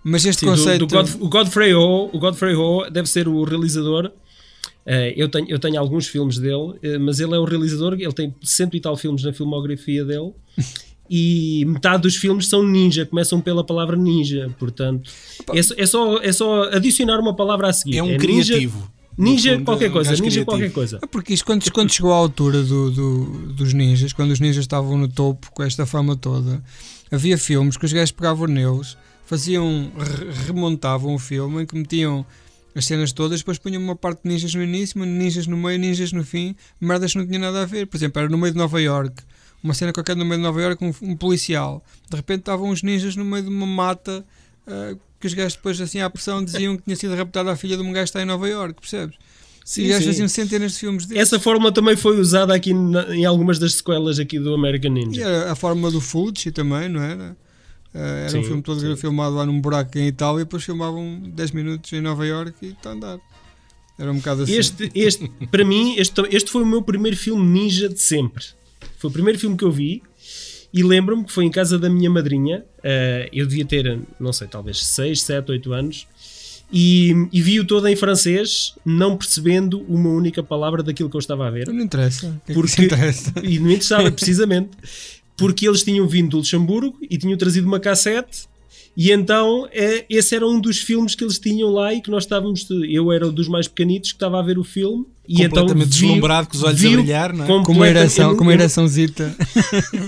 Mas 0.04 0.26
este 0.26 0.40
Sim, 0.42 0.46
do- 0.48 0.52
conceito. 0.54 0.86
do 0.86 0.94
God- 0.96 1.16
o 1.22 1.30
Godfrey 1.30 1.74
Ho, 1.74 2.10
o 2.14 2.20
Godfrey 2.20 2.56
Ho 2.56 2.90
deve 2.90 3.08
ser 3.10 3.28
o 3.28 3.44
realizador. 3.44 4.12
Eh, 4.86 5.14
eu, 5.18 5.28
tenho, 5.30 5.48
eu 5.50 5.60
tenho 5.60 5.78
alguns 5.80 6.08
filmes 6.08 6.38
dele, 6.40 6.76
eh, 6.82 6.98
mas 6.98 7.20
ele 7.20 7.36
é 7.36 7.38
o 7.38 7.44
realizador. 7.44 7.94
Ele 7.94 8.14
tem 8.14 8.34
cento 8.42 8.76
e 8.78 8.80
tal 8.80 8.96
filmes 8.96 9.22
na 9.24 9.34
filmografia 9.34 10.04
dele. 10.06 10.32
E 11.10 11.64
metade 11.66 12.02
dos 12.04 12.18
filmes 12.18 12.48
são 12.50 12.62
ninja, 12.68 13.06
começam 13.06 13.40
pela 13.40 13.64
palavra 13.66 13.96
ninja. 13.96 14.54
Portanto, 14.60 15.10
é, 15.54 15.64
só- 15.64 15.74
é 15.78 15.86
só, 15.86 16.18
é 16.18 16.32
só 16.34 16.64
adicionar 16.64 17.18
uma 17.22 17.34
palavra 17.34 17.70
a 17.70 17.72
seguir. 17.72 17.96
É 18.00 18.04
um 18.04 18.08
ninja- 18.08 18.18
criativo. 18.20 18.80
No 18.80 18.97
Ninja, 19.18 19.54
fundo, 19.54 19.66
qualquer 19.66 19.86
é 19.86 19.90
um 19.90 19.94
coisa, 19.94 20.12
ninja 20.12 20.22
criativo. 20.24 20.46
qualquer 20.46 20.72
coisa. 20.72 21.00
Ah, 21.02 21.08
Porque 21.08 21.34
isto, 21.34 21.46
quando, 21.46 21.72
quando 21.72 21.92
chegou 21.92 22.14
à 22.14 22.16
altura 22.18 22.62
do, 22.64 22.92
do- 22.92 23.54
dos 23.54 23.74
ninjas, 23.74 24.14
quando 24.14 24.32
os 24.32 24.40
ninjas 24.40 24.64
estavam 24.64 24.98
no 24.98 25.08
topo 25.08 25.52
com 25.52 25.64
esta 25.64 25.86
fama 25.86 26.16
toda, 26.16 26.64
havia 27.12 27.38
filmes 27.38 27.78
que 27.78 27.86
os 27.86 27.92
gajos 27.94 28.12
pegavam 28.12 28.46
neles, 28.48 28.96
faziam, 29.26 29.92
re- 29.98 30.32
remontavam 30.46 31.16
o 31.16 31.20
filme 31.20 31.64
em 31.64 31.66
que 31.66 31.76
metiam 31.76 32.26
as 32.76 32.86
cenas 32.86 33.12
todas, 33.12 33.40
depois 33.40 33.58
punham 33.58 33.82
uma 33.82 33.96
parte 33.96 34.22
de 34.24 34.30
ninjas 34.30 34.54
no 34.54 34.62
início, 34.64 35.04
ninjas 35.04 35.48
no 35.48 35.58
meio, 35.58 35.80
ninjas 35.80 36.12
no 36.12 36.24
fim, 36.24 36.56
merdas 36.80 37.12
que 37.12 37.18
não 37.18 37.26
tinha 37.26 37.40
nada 37.40 37.64
a 37.64 37.66
ver. 37.66 37.88
Por 37.88 37.98
exemplo, 37.98 38.20
era 38.22 38.30
no 38.30 38.38
meio 38.38 38.52
de 38.54 38.58
Nova 38.60 38.80
York, 38.80 39.24
uma 39.64 39.74
cena 39.74 39.92
qualquer 39.92 40.16
no 40.16 40.24
meio 40.24 40.38
de 40.38 40.44
Nova 40.44 40.62
York, 40.62 40.84
um, 40.86 40.94
um 41.02 41.18
policial. 41.18 41.84
De 42.08 42.16
repente 42.16 42.42
estavam 42.42 42.70
uns 42.70 42.84
ninjas 42.84 43.16
no 43.16 43.26
meio 43.26 43.42
de 43.44 43.50
uma 43.50 43.66
mata. 43.66 44.24
ah, 44.68 44.96
que 45.20 45.28
os 45.28 45.34
gajos 45.34 45.56
depois 45.56 45.80
assim 45.82 46.00
à 46.00 46.10
pressão 46.10 46.44
diziam 46.44 46.76
que 46.78 46.84
tinha 46.84 46.96
sido 46.96 47.16
raptada 47.16 47.52
a 47.52 47.56
filha 47.56 47.76
de 47.76 47.84
um 47.84 47.92
gajo 47.92 48.04
que 48.06 48.10
está 48.10 48.22
em 48.22 48.26
Nova 48.26 48.48
York, 48.48 48.80
percebes? 48.82 49.16
Sim, 49.66 49.82
e 49.82 49.86
os 49.86 49.90
gajos 49.92 50.06
faziam 50.08 50.28
centenas 50.28 50.72
de 50.74 50.80
filmes 50.80 51.06
desses. 51.06 51.22
Essa 51.24 51.40
fórmula 51.40 51.72
também 51.72 51.96
foi 51.98 52.20
usada 52.20 52.54
aqui 52.56 52.74
na- 52.74 53.14
em 53.16 53.26
algumas 53.26 53.60
das 53.60 53.74
sequelas 53.76 54.18
aqui 54.20 54.40
do 54.40 54.54
American 54.54 54.92
E 54.92 55.06
Ninja. 55.06 55.22
era 55.24 55.52
a 55.52 55.56
forma 55.56 55.92
do 55.92 56.00
Fulci 56.00 56.52
também, 56.52 56.88
não 56.88 57.02
era? 57.02 57.36
Eh, 57.94 58.26
era 58.28 58.38
um 58.38 58.42
Sim, 58.42 58.48
filme 58.48 58.62
todo 58.62 58.80
sim. 58.80 58.96
filmado 58.96 59.36
lá 59.36 59.46
num 59.46 59.60
buraco 59.60 59.98
em 59.98 60.08
Itália 60.08 60.42
e 60.42 60.44
depois 60.46 60.64
filmavam 60.64 61.20
10 61.34 61.52
minutos 61.52 61.92
em 61.92 62.00
Nova 62.02 62.26
York 62.26 62.54
e 62.62 62.68
está 62.70 62.92
a 62.92 62.94
andar. 62.94 63.20
Era 64.00 64.12
um 64.12 64.18
bocado 64.18 64.44
assim. 64.44 64.54
Este, 64.54 64.92
este, 64.94 65.28
para 65.52 65.66
mim, 65.66 65.96
este, 65.98 66.22
este 66.32 66.52
foi 66.52 66.62
o 66.62 66.66
meu 66.66 66.82
primeiro 66.84 67.18
filme 67.18 67.44
ninja 67.44 67.90
de 67.90 68.00
sempre. 68.00 68.46
Foi 69.00 69.10
o 69.10 69.14
primeiro 69.14 69.40
filme 69.40 69.58
que 69.58 69.64
eu 69.66 69.72
vi 69.72 70.04
e 70.74 70.84
lembro-me 70.84 71.24
que 71.24 71.32
foi 71.32 71.46
em 71.46 71.52
casa 71.52 71.78
da 71.80 71.90
minha 71.90 72.10
madrinha. 72.10 72.64
eh, 72.84 73.30
eu 73.34 73.46
devia 73.48 73.66
ter, 73.66 74.00
não 74.20 74.32
sei, 74.34 74.48
talvez 74.48 74.86
6, 74.86 75.22
7, 75.22 75.52
8 75.52 75.74
anos. 75.74 76.08
E, 76.72 77.14
e 77.32 77.42
vi-o 77.42 77.66
todo 77.66 77.88
em 77.88 77.96
francês, 77.96 78.74
não 78.86 79.16
percebendo 79.16 79.80
uma 79.88 80.10
única 80.10 80.44
palavra 80.44 80.84
daquilo 80.84 81.10
que 81.10 81.16
eu 81.16 81.20
estava 81.20 81.48
a 81.48 81.50
ver. 81.50 81.68
Não 81.68 81.80
interessa. 81.82 82.28
É 82.44 82.48
que 82.48 82.54
Porque, 82.54 82.84
interessa? 82.84 83.34
e 83.42 83.58
não 83.58 83.68
interessava, 83.70 84.12
precisamente, 84.12 84.72
porque 85.38 85.68
eles 85.68 85.84
tinham 85.84 86.06
vindo 86.08 86.32
do 86.32 86.38
Luxemburgo 86.38 86.98
e 87.10 87.18
tinham 87.18 87.38
trazido 87.38 87.66
uma 87.68 87.80
cassete. 87.80 88.48
E 89.00 89.12
então 89.12 89.68
é, 89.72 90.06
esse 90.10 90.36
era 90.36 90.48
um 90.48 90.60
dos 90.60 90.80
filmes 90.80 91.14
que 91.14 91.24
eles 91.24 91.38
tinham 91.38 91.70
lá 91.70 91.94
e 91.94 92.02
que 92.02 92.10
nós 92.10 92.24
estávamos. 92.24 92.68
Eu 92.90 93.12
era 93.12 93.28
um 93.28 93.32
dos 93.32 93.48
mais 93.48 93.68
pequenitos 93.68 94.12
que 94.12 94.16
estava 94.16 94.40
a 94.40 94.42
ver 94.42 94.58
o 94.58 94.64
filme. 94.64 95.06
E 95.30 95.44
então 95.44 95.68
Completamente 95.68 95.90
vi- 95.94 96.08
deslumbrado, 96.08 96.48
com 96.48 96.56
os 96.58 96.64
olhos 96.64 96.84
a 96.86 96.90
brilhar, 96.90 97.34
não 97.34 97.44
é? 97.44 97.48
Com 97.64 97.72
uma 97.74 97.88
ereção, 97.88 98.36
com 98.36 98.44
uma 98.44 98.54
eu- 98.54 98.56
ereçãozita 98.60 99.36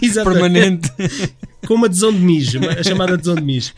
Exatamente. 0.02 0.40
permanente. 0.42 1.34
com 1.68 1.74
uma 1.76 1.88
adesão 1.88 2.12
de 2.12 2.20
mijo, 2.20 2.58
a 2.68 2.82
chamada 2.82 3.14
adesão 3.16 3.36
de 3.36 3.42
mijo. 3.44 3.74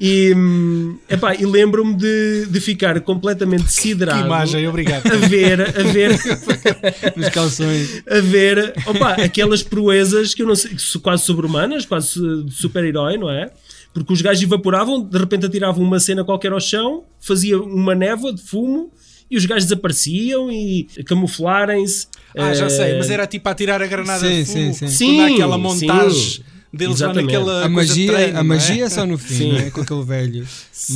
E, 0.00 0.32
hum, 0.34 0.96
epá, 1.10 1.34
e 1.34 1.44
lembro-me 1.44 1.94
de, 1.94 2.46
de 2.46 2.60
ficar 2.60 2.98
completamente 3.00 3.64
Que 3.64 3.72
siderado 3.72 4.24
imagem, 4.24 4.66
obrigado. 4.68 5.04
a 5.12 5.16
ver, 5.16 5.60
a 5.60 5.82
ver, 5.82 6.10
Nos 7.16 7.28
calções. 7.30 8.02
a 8.08 8.20
ver 8.20 8.72
opa, 8.86 9.14
aquelas 9.14 9.62
proezas 9.62 10.32
que 10.32 10.42
eu 10.42 10.46
não 10.46 10.54
sei, 10.54 10.70
que 10.74 10.98
quase 11.00 11.24
sobre-humanas, 11.24 11.84
quase 11.84 12.14
de 12.44 12.52
super-herói, 12.54 13.18
não 13.18 13.28
é? 13.28 13.50
Porque 13.94 14.12
os 14.12 14.20
gajos 14.20 14.42
evaporavam, 14.42 15.00
de 15.00 15.16
repente 15.16 15.46
atiravam 15.46 15.82
uma 15.82 15.98
cena 16.00 16.24
qualquer 16.24 16.52
ao 16.52 16.60
chão, 16.60 17.04
fazia 17.20 17.58
uma 17.58 17.94
névoa 17.94 18.34
de 18.34 18.42
fumo 18.42 18.90
e 19.30 19.36
os 19.36 19.46
gajos 19.46 19.64
desapareciam 19.64 20.50
e 20.50 20.88
camuflarem-se. 21.06 22.08
Ah, 22.36 22.52
já 22.52 22.66
Eh, 22.66 22.70
sei, 22.70 22.98
mas 22.98 23.08
era 23.08 23.26
tipo 23.26 23.48
a 23.48 23.54
tirar 23.54 23.80
a 23.80 23.86
granada 23.86 24.18
Sim, 24.28 24.42
de 24.42 24.44
fumo. 24.44 24.56
sim, 24.56 24.72
sim. 24.72 24.88
Sim, 24.88 25.20
há 25.20 25.26
aquela 25.32 25.56
sim. 25.56 25.62
montagem 25.62 26.44
deles 26.72 26.98
lá 27.00 27.06
Exatamente. 27.06 27.26
naquela 27.32 27.64
A 27.64 27.68
magia, 27.68 28.12
treino, 28.12 28.36
a 28.36 28.40
é? 28.40 28.42
magia 28.42 28.84
é 28.84 28.88
só 28.88 29.06
no 29.06 29.16
fim, 29.16 29.34
Sim. 29.34 29.52
não 29.52 29.58
é? 29.60 29.70
Com 29.70 29.80
aquele 29.82 30.02
velho. 30.02 30.40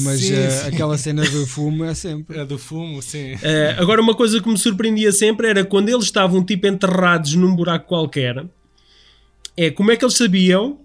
Mas 0.02 0.18
Sim, 0.20 0.34
sim. 0.50 0.66
aquela 0.66 0.98
cena 0.98 1.22
do 1.24 1.46
fumo 1.46 1.84
é 1.84 1.94
sempre. 1.94 2.36
É 2.36 2.44
do 2.44 2.58
fumo, 2.58 3.00
sim. 3.00 3.38
Eh, 3.40 3.76
agora, 3.78 4.02
uma 4.02 4.14
coisa 4.16 4.42
que 4.42 4.48
me 4.48 4.58
surpreendia 4.58 5.12
sempre 5.12 5.46
era 5.48 5.64
quando 5.64 5.88
eles 5.88 6.02
estavam 6.04 6.44
tipo 6.44 6.66
enterrados 6.66 7.34
num 7.34 7.54
buraco 7.54 7.86
qualquer, 7.86 8.44
é 9.56 9.70
como 9.70 9.92
é 9.92 9.96
que 9.96 10.04
eles 10.04 10.16
sabiam 10.16 10.80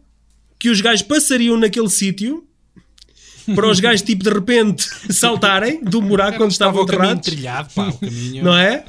que 0.64 0.70
os 0.70 0.80
gajos 0.80 1.02
passariam 1.02 1.58
naquele 1.58 1.90
sítio 1.90 2.42
para 3.54 3.68
os 3.68 3.82
gajos 3.82 4.02
tipo 4.02 4.24
de 4.24 4.30
repente 4.30 4.88
saltarem 5.12 5.84
do 5.84 6.02
buraco 6.02 6.36
Estava 6.36 6.48
estavam 6.48 6.84
o 6.84 6.86
caminho 6.86 7.20
trilhado, 7.20 7.70
pá, 7.76 7.90
o 7.90 7.98
caminho. 7.98 8.46
não 8.46 8.58
é? 8.58 8.86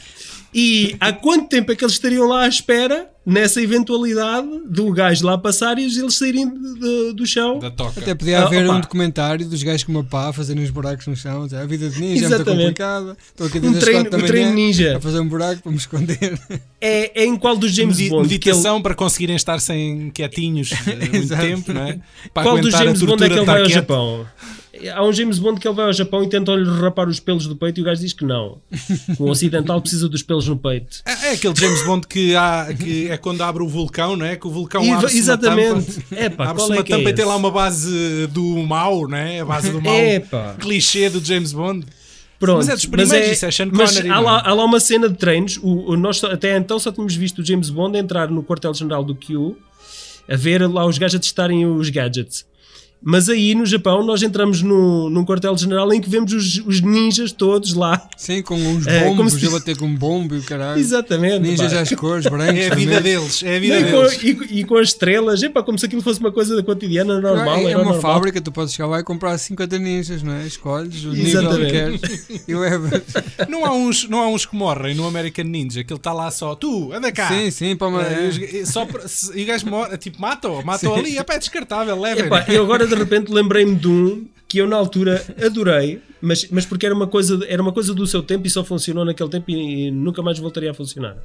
E 0.54 0.94
há 1.00 1.12
quanto 1.12 1.48
tempo 1.48 1.72
é 1.72 1.76
que 1.76 1.84
eles 1.84 1.94
estariam 1.94 2.28
lá 2.28 2.44
à 2.44 2.48
espera 2.48 3.10
nessa 3.26 3.60
eventualidade 3.60 4.46
do 4.68 4.92
gajo 4.92 5.24
lá 5.26 5.36
passar 5.36 5.78
e 5.78 5.84
eles 5.84 6.14
saírem 6.14 6.48
de- 6.48 6.74
de- 6.78 7.12
do 7.14 7.26
chão? 7.26 7.58
Da 7.58 7.70
toca. 7.70 7.98
Até 7.98 8.14
podia 8.14 8.38
Ah, 8.40 8.46
haver 8.46 8.64
opa. 8.66 8.76
um 8.76 8.80
documentário 8.80 9.48
dos 9.48 9.62
gajos 9.62 9.82
com 9.82 9.90
uma 9.92 10.04
pá 10.04 10.32
fazendo 10.32 10.60
uns 10.60 10.70
buracos 10.70 11.06
no 11.06 11.16
chão. 11.16 11.48
A 11.50 11.64
vida 11.66 11.88
de 11.90 11.98
ninja 12.00 12.26
é 12.26 12.28
muito 12.28 12.34
Exatamente. 12.34 12.58
complicada. 12.60 13.16
Estou 13.30 13.46
aqui 13.48 13.58
Um 13.58 13.60
desde 13.62 13.78
as 13.78 13.84
treino- 13.84 14.10
da 14.10 14.16
um 14.18 14.22
treino 14.22 14.52
ninja. 14.54 14.96
a 14.96 15.00
fazer 15.00 15.20
um 15.20 15.28
buraco 15.28 15.62
para 15.62 15.72
me 15.72 15.78
esconder. 15.78 16.38
É, 16.86 17.22
é 17.22 17.24
em 17.24 17.34
qual 17.34 17.56
dos 17.56 17.72
James 17.72 17.96
Medi- 17.96 18.10
Bond? 18.10 18.28
que 18.28 18.34
ele- 18.34 18.38
meditação 18.44 18.82
para 18.82 18.94
conseguirem 18.94 19.34
estar 19.36 19.58
sem 19.58 20.10
quietinhos 20.10 20.70
eh, 20.72 20.76
muito 21.10 21.28
tempo, 21.34 21.72
não 21.72 21.80
é? 21.82 21.98
Para 22.34 22.42
Qual 22.42 22.58
dos 22.60 22.74
a 22.74 22.78
James 22.84 23.00
Bond 23.02 23.24
é 23.24 23.28
que 23.28 23.34
ele 23.36 23.44
vai 23.46 23.62
ao. 23.62 23.70
Japão? 23.70 24.26
Há 24.94 25.04
um 25.04 25.12
James 25.12 25.38
Bond 25.38 25.60
que 25.60 25.66
ele 25.68 25.74
vai 25.74 25.86
ao 25.86 25.92
Japão 25.92 26.22
e 26.24 26.28
tentam-lhe 26.28 26.64
rapar 26.80 27.08
os 27.08 27.20
pelos 27.20 27.46
do 27.46 27.54
peito 27.56 27.78
e 27.78 27.82
o 27.82 27.84
gajo 27.84 28.00
diz 28.00 28.12
que 28.12 28.24
não. 28.24 28.58
O 29.18 29.30
ocidental 29.30 29.80
precisa 29.80 30.08
dos 30.08 30.22
pelos 30.22 30.46
no 30.48 30.56
peito. 30.56 30.98
É, 31.06 31.28
é 31.28 31.30
aquele 31.32 31.54
James 31.56 31.84
Bond 31.84 32.06
que, 32.06 32.34
há, 32.34 32.68
que 32.78 33.08
é 33.10 33.16
quando 33.16 33.40
abre 33.42 33.62
o 33.62 33.68
vulcão, 33.68 34.16
não 34.16 34.26
é? 34.26 34.36
Que 34.36 34.46
o 34.46 34.50
vulcão 34.50 34.82
E- 34.84 34.90
abre-se 34.90 35.18
exatamente. 35.18 35.72
uma 36.10 36.16
tampa. 36.20 36.54
Qual 36.54 36.68
é 36.70 36.72
uma 36.74 36.80
é 36.80 36.82
tampa 36.82 37.10
e 37.10 37.12
tem 37.14 37.24
lá 37.24 37.36
uma 37.36 37.50
base 37.50 38.26
do 38.28 38.56
mal, 38.64 39.08
não 39.08 39.16
é? 39.16 39.40
A 39.40 39.44
base 39.44 39.70
do 39.70 39.80
mal. 39.80 39.94
Epá. 39.94 40.54
Clichê 40.58 41.08
do 41.08 41.24
James 41.24 41.52
Bond. 41.52 41.86
Pronto, 42.38 42.58
Mas 42.58 42.68
é 42.68 42.72
dos 42.74 42.84
primeiros, 42.86 43.28
isso 43.30 43.46
é 43.46 43.50
Sean 43.50 43.68
mas 43.72 43.92
Connery, 43.92 44.10
há, 44.10 44.16
é? 44.16 44.20
lá, 44.20 44.42
há 44.44 44.52
lá 44.52 44.64
uma 44.64 44.80
cena 44.80 45.08
de 45.08 45.14
treinos. 45.16 45.56
O, 45.62 45.92
o- 45.92 45.96
nós 45.96 46.22
até 46.24 46.56
então 46.58 46.78
só 46.78 46.90
tínhamos 46.90 47.14
visto 47.14 47.38
o 47.40 47.44
James 47.46 47.70
Bond 47.70 47.96
entrar 47.96 48.28
no 48.28 48.42
quartel-general 48.42 49.02
do 49.04 49.14
Q 49.14 49.54
a 50.28 50.36
ver 50.36 50.68
lá 50.68 50.84
os 50.84 50.98
gajos 50.98 51.16
a 51.16 51.18
testarem 51.20 51.64
os 51.64 51.88
gadgets. 51.90 52.44
Mas 53.04 53.28
aí 53.28 53.54
no 53.54 53.66
Japão 53.66 54.02
nós 54.04 54.22
entramos 54.22 54.62
no, 54.62 55.10
num 55.10 55.24
quartel-general 55.24 55.92
em 55.92 56.00
que 56.00 56.08
vemos 56.08 56.32
os, 56.32 56.58
os 56.66 56.80
ninjas 56.80 57.32
todos 57.32 57.74
lá. 57.74 58.08
Sim, 58.16 58.40
com 58.42 58.54
uns 58.54 58.86
É, 58.86 59.00
como 59.04 59.16
bombos, 59.16 59.34
se- 59.34 59.46
ele 59.46 59.56
a 59.56 59.60
ter 59.60 59.76
com 59.76 59.84
um 59.86 59.94
bombo 59.94 60.34
e 60.34 60.38
o 60.38 60.42
caralho. 60.42 60.80
Exatamente. 60.80 61.40
Ninjas 61.40 61.72
pá. 61.72 61.80
às 61.80 61.90
cores, 61.94 62.24
brancos. 62.26 62.56
É 62.58 62.70
a 62.70 62.74
vida 62.74 62.96
também. 62.96 63.12
deles, 63.12 63.42
é 63.42 63.56
a 63.56 63.60
vida 63.60 63.80
e, 63.80 63.84
com, 63.90 64.00
deles. 64.02 64.22
e- 64.22 64.60
e 64.60 64.64
com 64.64 64.76
as 64.78 64.88
estrelas, 64.88 65.42
epá, 65.42 65.62
como 65.62 65.78
se 65.78 65.86
aquilo 65.86 66.00
fosse 66.02 66.18
uma 66.20 66.32
coisa 66.32 66.62
cotidiana, 66.62 67.20
normal. 67.20 67.56
é 67.58 67.64
era 67.70 67.78
uma 67.78 67.92
normal. 67.92 68.00
fábrica, 68.00 68.40
tu 68.40 68.50
podes 68.50 68.72
chegar 68.74 68.88
lá 68.88 69.00
e 69.00 69.04
comprar 69.04 69.36
50 69.36 69.78
ninjas, 69.78 70.22
não 70.22 70.32
é? 70.32 70.46
Escolhes 70.46 71.04
o 71.04 71.10
nível 71.10 71.24
que 71.24 71.62
Exatamente. 71.62 71.72
queres 71.72 72.44
e 72.48 72.54
levas. 72.54 73.02
Não 73.48 73.64
há, 73.66 73.72
uns, 73.72 74.08
não 74.08 74.20
há 74.22 74.28
uns 74.28 74.46
que 74.46 74.56
morrem 74.56 74.94
no 74.94 75.06
American 75.06 75.44
Ninja, 75.44 75.84
que 75.84 75.92
ele 75.92 75.98
está 75.98 76.12
lá 76.12 76.30
só, 76.30 76.54
tu, 76.54 76.92
anda 76.92 77.12
cá. 77.12 77.28
Sim, 77.28 77.50
sim, 77.50 77.76
para 77.76 77.88
uma. 77.88 78.02
É, 78.02 78.24
e 78.24 78.28
os- 78.28 78.38
e 78.38 78.66
só 78.66 78.86
e 79.34 79.42
o 79.42 79.46
gajo 79.46 79.66
morre, 79.66 79.96
tipo, 79.98 80.20
matam, 80.20 80.62
matam 80.62 80.94
ali, 80.94 81.18
é 81.18 81.22
pá, 81.22 81.34
é 81.34 81.38
descartável, 81.38 82.00
levem. 82.00 82.24
Epá, 82.26 82.44
eu 82.48 82.62
agora 82.64 82.86
de 82.94 83.02
repente 83.02 83.32
lembrei-me 83.32 83.74
de 83.74 83.88
um 83.88 84.26
que 84.46 84.58
eu 84.58 84.66
na 84.66 84.76
altura 84.76 85.24
adorei, 85.44 86.00
mas, 86.20 86.48
mas 86.50 86.64
porque 86.64 86.86
era 86.86 86.94
uma, 86.94 87.06
coisa, 87.06 87.44
era 87.48 87.60
uma 87.60 87.72
coisa 87.72 87.92
do 87.94 88.06
seu 88.06 88.22
tempo 88.22 88.46
e 88.46 88.50
só 88.50 88.62
funcionou 88.64 89.04
naquele 89.04 89.28
tempo 89.28 89.50
e, 89.50 89.88
e 89.88 89.90
nunca 89.90 90.22
mais 90.22 90.38
voltaria 90.38 90.70
a 90.70 90.74
funcionar. 90.74 91.16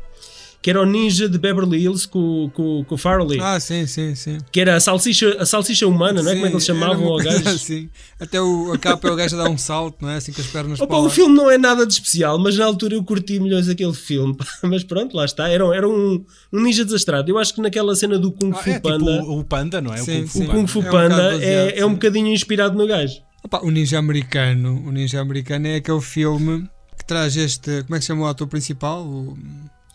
Que 0.62 0.70
era 0.72 0.82
o 0.82 0.86
Ninja 0.86 1.30
de 1.30 1.38
Beverly 1.38 1.78
Hills 1.84 2.06
com, 2.06 2.52
com, 2.54 2.84
com 2.84 2.96
o 2.96 2.98
Farley, 2.98 3.40
Ah, 3.42 3.58
sim, 3.62 3.88
sim, 3.88 4.14
sim. 4.14 4.38
que 4.52 4.60
era 4.60 4.76
a 4.76 4.80
salsicha, 4.82 5.38
a 5.40 5.46
salsicha 5.46 5.88
humana, 5.88 6.22
não 6.22 6.30
é? 6.32 6.34
Como 6.34 6.46
é 6.48 6.50
que 6.50 6.56
eles 6.56 6.64
Sim, 6.66 6.74
chamavam 6.74 7.08
coisa 7.08 7.30
gajo? 7.42 7.50
assim. 7.56 7.90
Até 8.20 8.42
o, 8.42 8.74
a 8.74 8.78
capa 8.78 9.08
é 9.08 9.12
o 9.12 9.16
gajo 9.16 9.40
a 9.40 9.44
dar 9.44 9.50
um 9.50 9.58
salto, 9.58 9.98
não 10.02 10.10
é? 10.10 10.18
Assim 10.18 10.34
com 10.34 10.42
as 10.42 10.48
pernas 10.48 10.82
Opa, 10.82 10.98
o 10.98 11.10
filme 11.10 11.34
não 11.34 11.50
é 11.50 11.58
nada 11.58 11.86
de 11.88 11.94
especial, 11.94 12.38
mas 12.38 12.58
na 12.58 12.66
altura 12.66 12.96
eu 12.96 13.04
curti 13.06 13.40
milhões 13.40 13.70
aquele 13.70 13.94
filme. 13.94 14.36
Mas 14.64 14.84
pronto, 14.84 15.16
lá 15.16 15.24
está. 15.24 15.48
Era, 15.48 15.64
era 15.74 15.88
um, 15.88 16.26
um 16.52 16.62
ninja 16.62 16.84
desastrado. 16.84 17.32
Eu 17.32 17.38
acho 17.38 17.54
que 17.56 17.62
naquela 17.62 17.96
cena 17.96 18.20
do 18.20 18.30
Kung 18.32 18.52
Ah, 18.54 18.58
Fu 18.58 18.70
é 18.70 18.74
tipo 18.74 18.90
Panda, 18.90 19.24
o, 19.24 19.40
o 19.40 19.44
Panda, 19.46 19.80
não 19.82 19.94
é? 19.94 19.98
Sim, 19.98 20.24
o 20.24 20.28
Kung 20.28 20.28
Fu 20.28 20.38
sim. 20.40 20.44
o 20.44 20.48
Panda. 20.48 20.60
Kung 20.60 20.68
Fu 20.68 20.80
É 20.80 20.82
um 20.82 20.92
Panda 20.92 21.16
baseado, 21.16 21.42
é, 21.42 21.80
é 21.80 21.86
um 21.86 21.90
sim. 21.90 21.94
bocadinho 21.96 22.28
inspirado 22.28 22.78
no 22.78 22.86
gajo. 22.86 23.14
Opa, 23.44 23.62
o 23.64 23.72
Ninja 23.72 23.98
Americano. 23.98 24.84
O 24.86 24.92
Ninja 24.92 25.22
Americano 25.22 25.68
é 25.68 25.76
aquele 25.76 26.02
filme 26.02 26.70
que 26.98 27.06
traz 27.06 27.38
este. 27.38 27.84
Como 27.84 27.96
é 27.96 28.00
que 28.00 28.02
se 28.04 28.08
chama 28.08 28.24
o 28.24 28.28
ator 28.28 28.48
principal? 28.48 29.06
O 29.06 29.38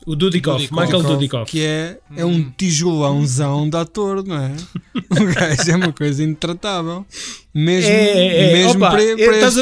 O 0.06 0.14
Dudikoff, 0.14 0.58
Dudikoff. 0.58 0.87
Michael 0.87 1.02
Dudikoff. 1.02 1.50
Que 1.50 1.64
é, 1.64 1.99
é 2.16 2.25
um 2.25 2.50
tijolãozão 2.50 3.68
de 3.68 3.76
ator, 3.76 4.25
não 4.25 4.37
é? 4.37 4.52
O 5.11 5.25
gajo 5.34 5.70
é 5.70 5.76
uma 5.76 5.92
coisa 5.92 6.23
intratável. 6.23 7.06
Mesmo, 7.54 7.90
É, 7.90 8.11
é, 8.11 8.50
é. 8.50 8.52
mesmo 8.52 8.76
Opa, 8.76 8.90
para, 8.90 9.02
é, 9.02 9.16
para 9.16 9.37
estás 9.37 9.58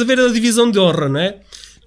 a 0.00 0.04
ver 0.04 0.20
a 0.20 0.28
divisão 0.28 0.70
de 0.70 0.78
honra, 0.78 1.08
não 1.08 1.20
é? 1.20 1.38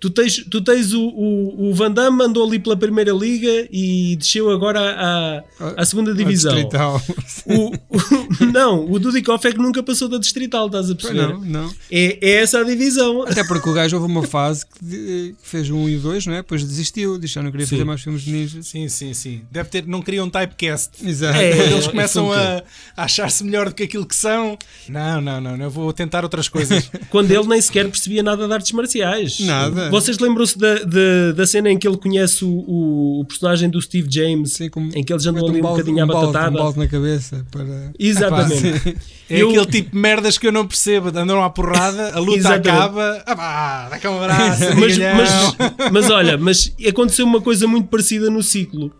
Tu 0.04 0.10
tens, 0.10 0.44
tu 0.52 0.60
tens 0.60 0.92
o, 0.92 1.02
o, 1.02 1.70
o 1.70 1.74
Van 1.74 1.90
Damme 1.90 2.24
andou 2.26 2.46
ali 2.46 2.60
pela 2.60 2.76
primeira 2.76 3.14
liga 3.14 3.70
e 3.72 4.18
desceu 4.18 4.50
agora 4.52 4.82
à, 4.82 5.38
à, 5.38 5.82
à 5.82 5.86
segunda 5.86 6.14
divisão. 6.14 6.54
distrital. 6.54 7.02
O, 7.46 7.72
o- 8.44 8.46
não, 8.52 8.92
o 8.92 9.00
Dudikoff 9.00 9.48
é 9.48 9.54
que 9.54 9.58
nunca 9.58 9.82
passou 9.82 10.10
da 10.10 10.18
distrital, 10.18 10.66
estás 10.66 10.92
a 10.92 10.96
perceber? 10.96 11.30
não, 11.30 11.40
não. 11.40 11.74
É, 11.90 12.18
é 12.22 12.32
essa 12.42 12.60
a 12.60 12.64
divisão. 12.66 13.22
Até 13.24 13.44
porque 13.48 13.70
o 13.70 13.72
gajo 13.72 13.96
houve 13.96 14.12
uma 14.12 14.24
fase 14.24 14.66
que, 14.66 15.36
fez 15.42 15.70
um 15.70 15.88
e 15.88 15.96
dois, 15.98 16.26
não 16.26 16.34
é? 16.34 16.38
Depois 16.42 16.66
desistiu, 16.66 17.18
disse 17.18 17.36
que 17.36 17.40
não 17.40 17.50
queria 17.50 17.66
Sim. 17.66 17.76
fazer 17.78 17.86
mais 17.86 18.02
filmes 18.02 18.24
de 18.24 18.32
ninjas. 18.34 18.68
Sim, 18.68 18.90
sim, 18.90 19.14
sim. 19.14 19.42
Deve 19.50 19.70
ter, 19.70 19.88
não 19.88 20.02
queria 20.02 20.22
um 20.22 20.30
typecast. 20.30 20.90
Exato. 21.02 21.38
É, 21.38 21.52
Quando 21.56 21.62
eles 21.62 21.80
isso 21.80 21.90
começam 21.92 22.34
é 22.34 22.38
a, 22.38 22.64
a 22.98 23.04
achar-se 23.06 23.42
melhor 23.46 23.70
do 23.70 23.76
que 23.76 23.84
aquilo 23.84 24.06
que 24.06 24.18
são. 24.18 24.58
Não, 24.90 25.22
não, 25.22 25.40
não, 25.40 25.56
eu 25.56 25.70
vou 25.70 25.94
tentar 25.94 26.26
outras 26.26 26.50
coisas. 26.50 26.92
Quando 27.10 27.32
ele 27.32 27.48
nem 27.48 27.62
sequer 27.62 27.88
percebia 27.88 28.22
nada 28.22 28.46
de 28.46 28.54
artes 28.54 28.74
marciais. 28.74 29.40
Nada. 29.40 29.93
Vocês 30.02 30.18
lembram-se 30.20 30.58
da, 30.58 30.76
da, 30.76 31.32
da 31.36 31.46
cena 31.48 31.70
em 31.72 31.78
que 31.78 31.88
ele 31.88 31.98
conhece 31.98 32.44
o, 32.44 32.50
o, 32.50 33.20
o 33.22 33.26
personagem 33.26 33.70
do 33.70 33.82
Steve 33.82 34.08
James, 34.12 34.58
como 34.72 34.92
em 34.96 35.04
que 35.04 35.14
eles 35.14 35.26
andam 35.26 35.46
ali 35.48 35.60
um 35.60 35.62
balde- 35.62 35.80
bocadinho 35.84 36.02
à 36.04 36.06
um 36.06 36.08
balde- 36.08 36.28
batatada? 36.34 36.56
Um 36.60 36.64
balde 36.64 36.80
na 36.80 36.88
cabeça 36.88 37.46
para. 37.52 37.92
Exatamente. 37.98 38.98
É 39.30 39.42
Eu- 39.42 39.50
aquele 39.50 39.66
tipo 39.68 39.92
de 39.92 39.98
merdas 39.98 40.38
que 40.38 40.46
eu 40.48 40.52
não 40.52 40.68
percebo. 40.68 41.08
Andam 41.18 41.42
à 41.44 41.50
porrada, 41.50 42.14
a 42.14 42.20
luta 42.20 42.38
Exatamente. 42.38 42.70
acaba. 42.70 43.24
Ah, 43.26 43.36
pá, 43.36 43.88
dá 43.90 44.00
cá 44.00 44.12
um 44.12 44.22
abraço. 44.22 44.64
mas, 44.80 44.98
mas, 44.98 45.92
mas 45.92 46.10
olha, 46.10 46.38
mas 46.38 46.74
aconteceu 46.88 47.26
uma 47.26 47.40
coisa 47.42 47.66
muito 47.68 47.88
parecida 47.88 48.30
no 48.30 48.44
ciclo. 48.44 48.92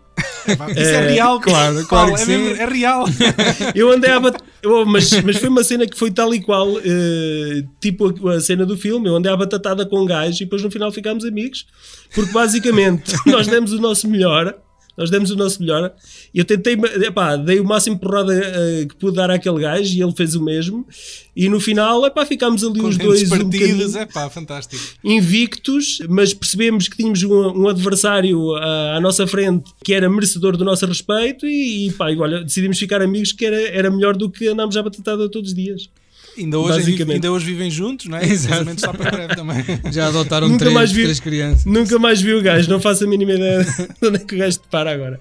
Pá, 0.58 0.70
Isso 0.70 0.80
é, 0.80 1.08
real, 1.08 1.40
claro, 1.40 1.74
Paulo, 1.86 2.12
claro 2.12 2.14
que 2.14 2.22
é, 2.22 2.26
mesmo- 2.26 2.62
é 2.62 2.66
real. 2.66 3.04
Eu 3.74 3.90
andei 3.90 4.10
a 4.10 4.20
oh, 4.66 4.84
mas, 4.84 5.10
mas 5.22 5.36
foi 5.36 5.48
uma 5.48 5.64
cena 5.64 5.86
que 5.86 5.98
foi 5.98 6.10
tal 6.10 6.34
e 6.34 6.40
qual, 6.40 6.78
eh, 6.78 7.64
tipo 7.80 8.28
a, 8.28 8.34
a 8.34 8.40
cena 8.40 8.66
do 8.66 8.76
filme. 8.76 9.08
Eu 9.08 9.16
andei 9.16 9.32
à 9.32 9.36
batatada 9.36 9.86
com 9.86 10.02
um 10.02 10.06
gajo 10.06 10.36
e 10.36 10.44
depois 10.44 10.62
no 10.62 10.70
final 10.70 10.92
ficámos 10.92 11.24
amigos, 11.24 11.66
porque 12.14 12.32
basicamente 12.32 13.14
nós 13.26 13.46
demos 13.46 13.72
o 13.72 13.80
nosso 13.80 14.08
melhor. 14.08 14.54
Nós 14.96 15.10
demos 15.10 15.30
o 15.30 15.36
nosso 15.36 15.60
melhor. 15.60 15.92
Eu 16.34 16.44
tentei, 16.44 16.74
epá, 17.02 17.36
dei 17.36 17.58
o 17.60 17.64
máximo 17.64 17.98
porrada 17.98 18.32
eh, 18.32 18.86
que 18.88 18.94
pude 18.96 19.16
dar 19.16 19.30
àquele 19.30 19.60
gajo 19.60 19.96
e 19.96 20.02
ele 20.02 20.12
fez 20.12 20.34
o 20.34 20.42
mesmo. 20.42 20.86
E 21.34 21.48
no 21.48 21.58
final, 21.58 22.06
epá, 22.06 22.24
ficámos 22.24 22.62
ali 22.62 22.80
os 22.80 22.96
Contentes 22.96 23.04
dois 23.04 23.22
um 23.24 23.28
partidos, 23.28 23.76
bocadinho 23.76 23.98
é 23.98 24.06
pá, 24.06 24.30
fantástico. 24.30 24.82
invictos, 25.02 25.98
mas 26.08 26.32
percebemos 26.32 26.88
que 26.88 26.96
tínhamos 26.96 27.22
um, 27.24 27.62
um 27.62 27.68
adversário 27.68 28.54
à, 28.54 28.96
à 28.96 29.00
nossa 29.00 29.26
frente 29.26 29.72
que 29.82 29.92
era 29.92 30.08
merecedor 30.08 30.56
do 30.56 30.64
nosso 30.64 30.86
respeito 30.86 31.46
e, 31.46 31.88
e 31.88 31.92
pá, 31.92 32.12
e 32.12 32.18
olha, 32.18 32.44
decidimos 32.44 32.78
ficar 32.78 33.02
amigos 33.02 33.32
que 33.32 33.44
era, 33.44 33.60
era 33.68 33.90
melhor 33.90 34.16
do 34.16 34.30
que 34.30 34.46
andámos 34.48 34.76
à 34.76 34.82
batatada 34.82 35.28
todos 35.28 35.50
os 35.50 35.56
dias. 35.56 35.88
Ainda 36.36 36.58
hoje, 36.58 36.78
Basicamente. 36.78 37.14
ainda 37.14 37.32
hoje 37.32 37.46
vivem 37.46 37.70
juntos, 37.70 38.06
não 38.06 38.18
é? 38.18 38.24
Exato. 38.28 38.48
Casamento 38.54 38.78
está 38.78 38.92
para 38.92 39.10
breve 39.10 39.36
também. 39.36 39.64
Já 39.92 40.08
adotaram 40.08 40.48
Nunca 40.48 40.58
três, 40.60 40.74
mais 40.74 40.92
vi- 40.92 41.02
três 41.04 41.20
crianças. 41.20 41.64
Nunca 41.64 41.98
mais 41.98 42.20
vi 42.20 42.32
o 42.34 42.42
gajo, 42.42 42.68
não 42.70 42.80
faço 42.80 43.04
a 43.04 43.06
mínima 43.06 43.32
ideia 43.32 43.64
de 44.00 44.08
onde 44.08 44.16
é 44.16 44.18
que 44.18 44.34
o 44.34 44.38
gajo 44.38 44.58
te 44.58 44.68
para 44.68 44.90
agora. 44.92 45.20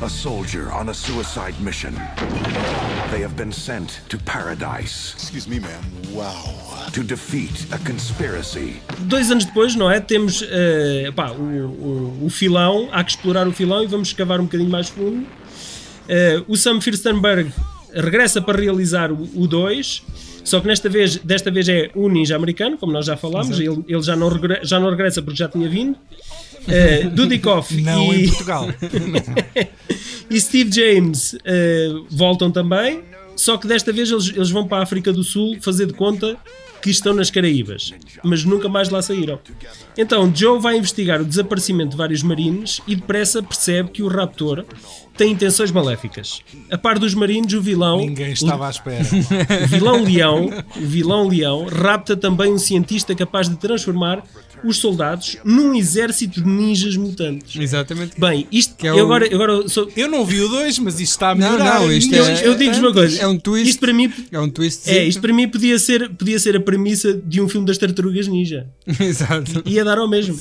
A 0.00 0.08
soldier 0.08 0.68
on 0.72 0.88
a 0.88 0.94
suicide 0.94 1.60
mission. 1.60 1.90
They 3.10 3.24
have 3.24 3.34
been 3.34 3.52
sent 3.52 4.00
to 4.08 4.18
paradise 4.18 5.14
Excuse 5.18 5.48
me, 5.48 5.60
ma'am. 5.60 5.80
Wow. 6.12 6.90
to 6.92 7.02
defeat 7.02 7.66
a 7.72 7.78
conspiracy. 7.78 8.76
Dois 9.00 9.30
anos 9.30 9.44
depois, 9.44 9.74
não 9.74 9.90
é? 9.90 10.00
Temos 10.00 10.42
eh, 10.48 11.10
pá, 11.14 11.30
o, 11.32 11.42
o, 11.42 12.26
o 12.26 12.30
filão, 12.30 12.88
há 12.92 13.02
que 13.04 13.10
explorar 13.12 13.46
o 13.48 13.52
filão 13.52 13.82
e 13.82 13.86
vamos 13.86 14.08
escavar 14.08 14.40
um 14.40 14.44
bocadinho 14.44 14.70
mais 14.70 14.88
fundo. 14.88 15.26
Eh, 16.08 16.42
o 16.48 16.56
Sam 16.56 16.80
Firstenberg 16.80 17.52
regressa 17.94 18.40
para 18.40 18.58
realizar 18.60 19.10
o 19.12 19.46
2, 19.46 20.02
só 20.44 20.60
que 20.60 20.66
nesta 20.66 20.88
vez, 20.88 21.16
desta 21.18 21.50
vez 21.50 21.68
é 21.68 21.90
o 21.94 22.08
ninja 22.08 22.36
americano, 22.36 22.76
como 22.76 22.92
nós 22.92 23.06
já 23.06 23.16
falámos, 23.16 23.58
ele, 23.60 23.84
ele 23.88 24.02
já, 24.02 24.16
não 24.16 24.28
regre- 24.28 24.60
já 24.62 24.80
não 24.80 24.90
regressa 24.90 25.22
porque 25.22 25.38
já 25.38 25.48
tinha 25.48 25.68
vindo. 25.68 25.96
Uh, 26.62 27.10
Dudikoff 27.10 27.74
Não 27.82 28.12
e, 28.12 28.24
em 28.24 28.28
Portugal. 28.28 28.68
e 30.30 30.40
Steve 30.40 30.70
James 30.72 31.36
eh, 31.44 31.88
voltam 32.10 32.50
também, 32.50 33.02
só 33.36 33.56
que 33.56 33.66
desta 33.66 33.92
vez 33.92 34.10
eles, 34.10 34.28
eles 34.34 34.50
vão 34.50 34.66
para 34.66 34.78
a 34.78 34.82
África 34.82 35.12
do 35.12 35.22
Sul 35.24 35.56
fazer 35.60 35.86
de 35.86 35.92
conta 35.92 36.36
que 36.80 36.90
estão 36.90 37.14
nas 37.14 37.30
Caraíbas, 37.30 37.94
mas 38.24 38.44
nunca 38.44 38.68
mais 38.68 38.88
lá 38.90 39.00
saíram. 39.00 39.38
Então 39.96 40.32
Joe 40.34 40.60
vai 40.60 40.76
investigar 40.76 41.20
o 41.20 41.24
desaparecimento 41.24 41.90
de 41.90 41.96
vários 41.96 42.22
marines 42.24 42.80
e 42.88 42.96
depressa 42.96 43.40
percebe 43.42 43.90
que 43.90 44.02
o 44.02 44.08
raptor 44.08 44.64
tem 45.16 45.32
intenções 45.32 45.70
maléficas. 45.70 46.40
A 46.70 46.78
par 46.78 46.98
dos 46.98 47.14
marines, 47.14 47.52
o 47.54 47.60
vilão, 47.60 47.98
Ninguém 47.98 48.32
estava 48.32 48.66
à 48.66 48.70
espera. 48.70 49.04
o 49.64 49.66
vilão 49.68 50.02
leão, 50.04 50.50
o 50.76 50.80
vilão 50.86 51.28
leão 51.28 51.66
rapta 51.66 52.16
também 52.16 52.52
um 52.52 52.58
cientista 52.58 53.14
capaz 53.14 53.48
de 53.48 53.56
transformar 53.56 54.22
os 54.64 54.76
soldados 54.76 55.36
num 55.44 55.74
exército 55.74 56.40
de 56.40 56.48
ninjas 56.48 56.96
mutantes. 56.96 57.60
Exatamente. 57.60 58.12
Bem, 58.18 58.46
isto 58.52 58.76
Que 58.76 58.86
é 58.86 58.90
eu 58.90 58.96
o- 58.96 59.00
agora, 59.00 59.26
agora 59.34 59.68
sou, 59.68 59.90
Eu 59.96 60.08
não 60.08 60.24
vi 60.24 60.40
o 60.40 60.48
2, 60.48 60.78
mas 60.78 61.00
isto 61.00 61.12
está 61.12 61.30
a 61.30 61.34
Não, 61.34 61.50
melhorar. 61.50 61.80
não, 61.80 61.92
isto 61.92 62.14
eu, 62.14 62.24
é- 62.24 62.46
eu 62.46 62.54
digo-vos 62.54 62.78
uma 62.78 62.92
coisa. 62.92 63.20
É 63.20 63.26
um 63.26 63.36
twist. 63.38 63.70
Isto 63.70 63.80
para 63.80 63.92
mim, 63.92 64.12
É 64.30 64.38
um 64.38 64.48
twist. 64.48 64.88
é, 64.88 65.04
isto 65.04 65.20
para 65.20 65.32
mim 65.32 65.48
podia 65.48 65.76
ser, 65.80 66.08
podia 66.10 66.38
ser 66.38 66.56
a 66.56 66.60
premissa 66.60 67.12
de 67.12 67.40
um 67.40 67.48
filme 67.48 67.66
das 67.66 67.76
Tartarugas 67.76 68.28
Ninja. 68.28 68.66
Exato. 69.00 69.62
Ia 69.66 69.84
dar 69.84 69.98
ao 69.98 70.08
mesmo. 70.08 70.38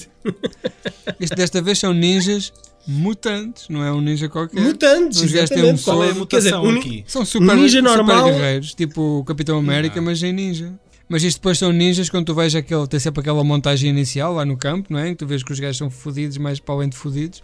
Isto 1.20 1.36
desta 1.36 1.62
vez 1.62 1.80
são 1.80 1.92
ninjas 1.94 2.54
mutantes, 2.88 3.68
não 3.70 3.84
é 3.84 3.92
um 3.92 4.02
ninja 4.02 4.28
qualquer. 4.30 4.60
Mutantes, 4.62 5.22
Os 5.22 5.32
gajos 5.32 5.50
têm 5.50 5.64
um. 5.72 5.78
Qual 5.78 6.04
é 6.04 6.08
a 6.08 6.10
dizer, 6.10 6.20
mutação 6.20 6.64
um- 6.64 6.78
aqui? 6.78 7.04
São 7.08 7.26
super, 7.26 7.56
ninja 7.56 7.80
super 7.80 7.98
normal- 7.98 8.26
guerreiros, 8.26 8.74
tipo 8.74 9.20
o 9.20 9.24
Capitão 9.24 9.58
América, 9.58 10.02
mas 10.02 10.22
em 10.24 10.34
ninja. 10.34 10.74
Mas 11.08 11.24
isto 11.24 11.38
depois 11.40 11.58
são 11.58 11.72
ninjas 11.74 12.10
quando 12.10 12.26
tu 12.28 12.34
vais 12.34 12.56
aquele, 12.56 12.88
tem 12.88 13.00
sempre 13.00 13.20
aquela 13.20 13.44
montagem 13.44 13.90
inicial 13.90 14.34
lá 14.34 14.46
no 14.46 14.56
campo, 14.56 14.88
não 14.94 15.00
é? 15.00 15.10
Em 15.10 15.12
que 15.12 15.18
tu 15.18 15.28
vês 15.28 15.44
que 15.44 15.52
os 15.52 15.60
gajos 15.60 15.78
são 15.78 15.90
fodidos, 15.90 16.38
mais 16.38 16.60
para 16.60 16.74
além 16.76 16.88
de 16.90 16.96
fodidos. 16.96 17.44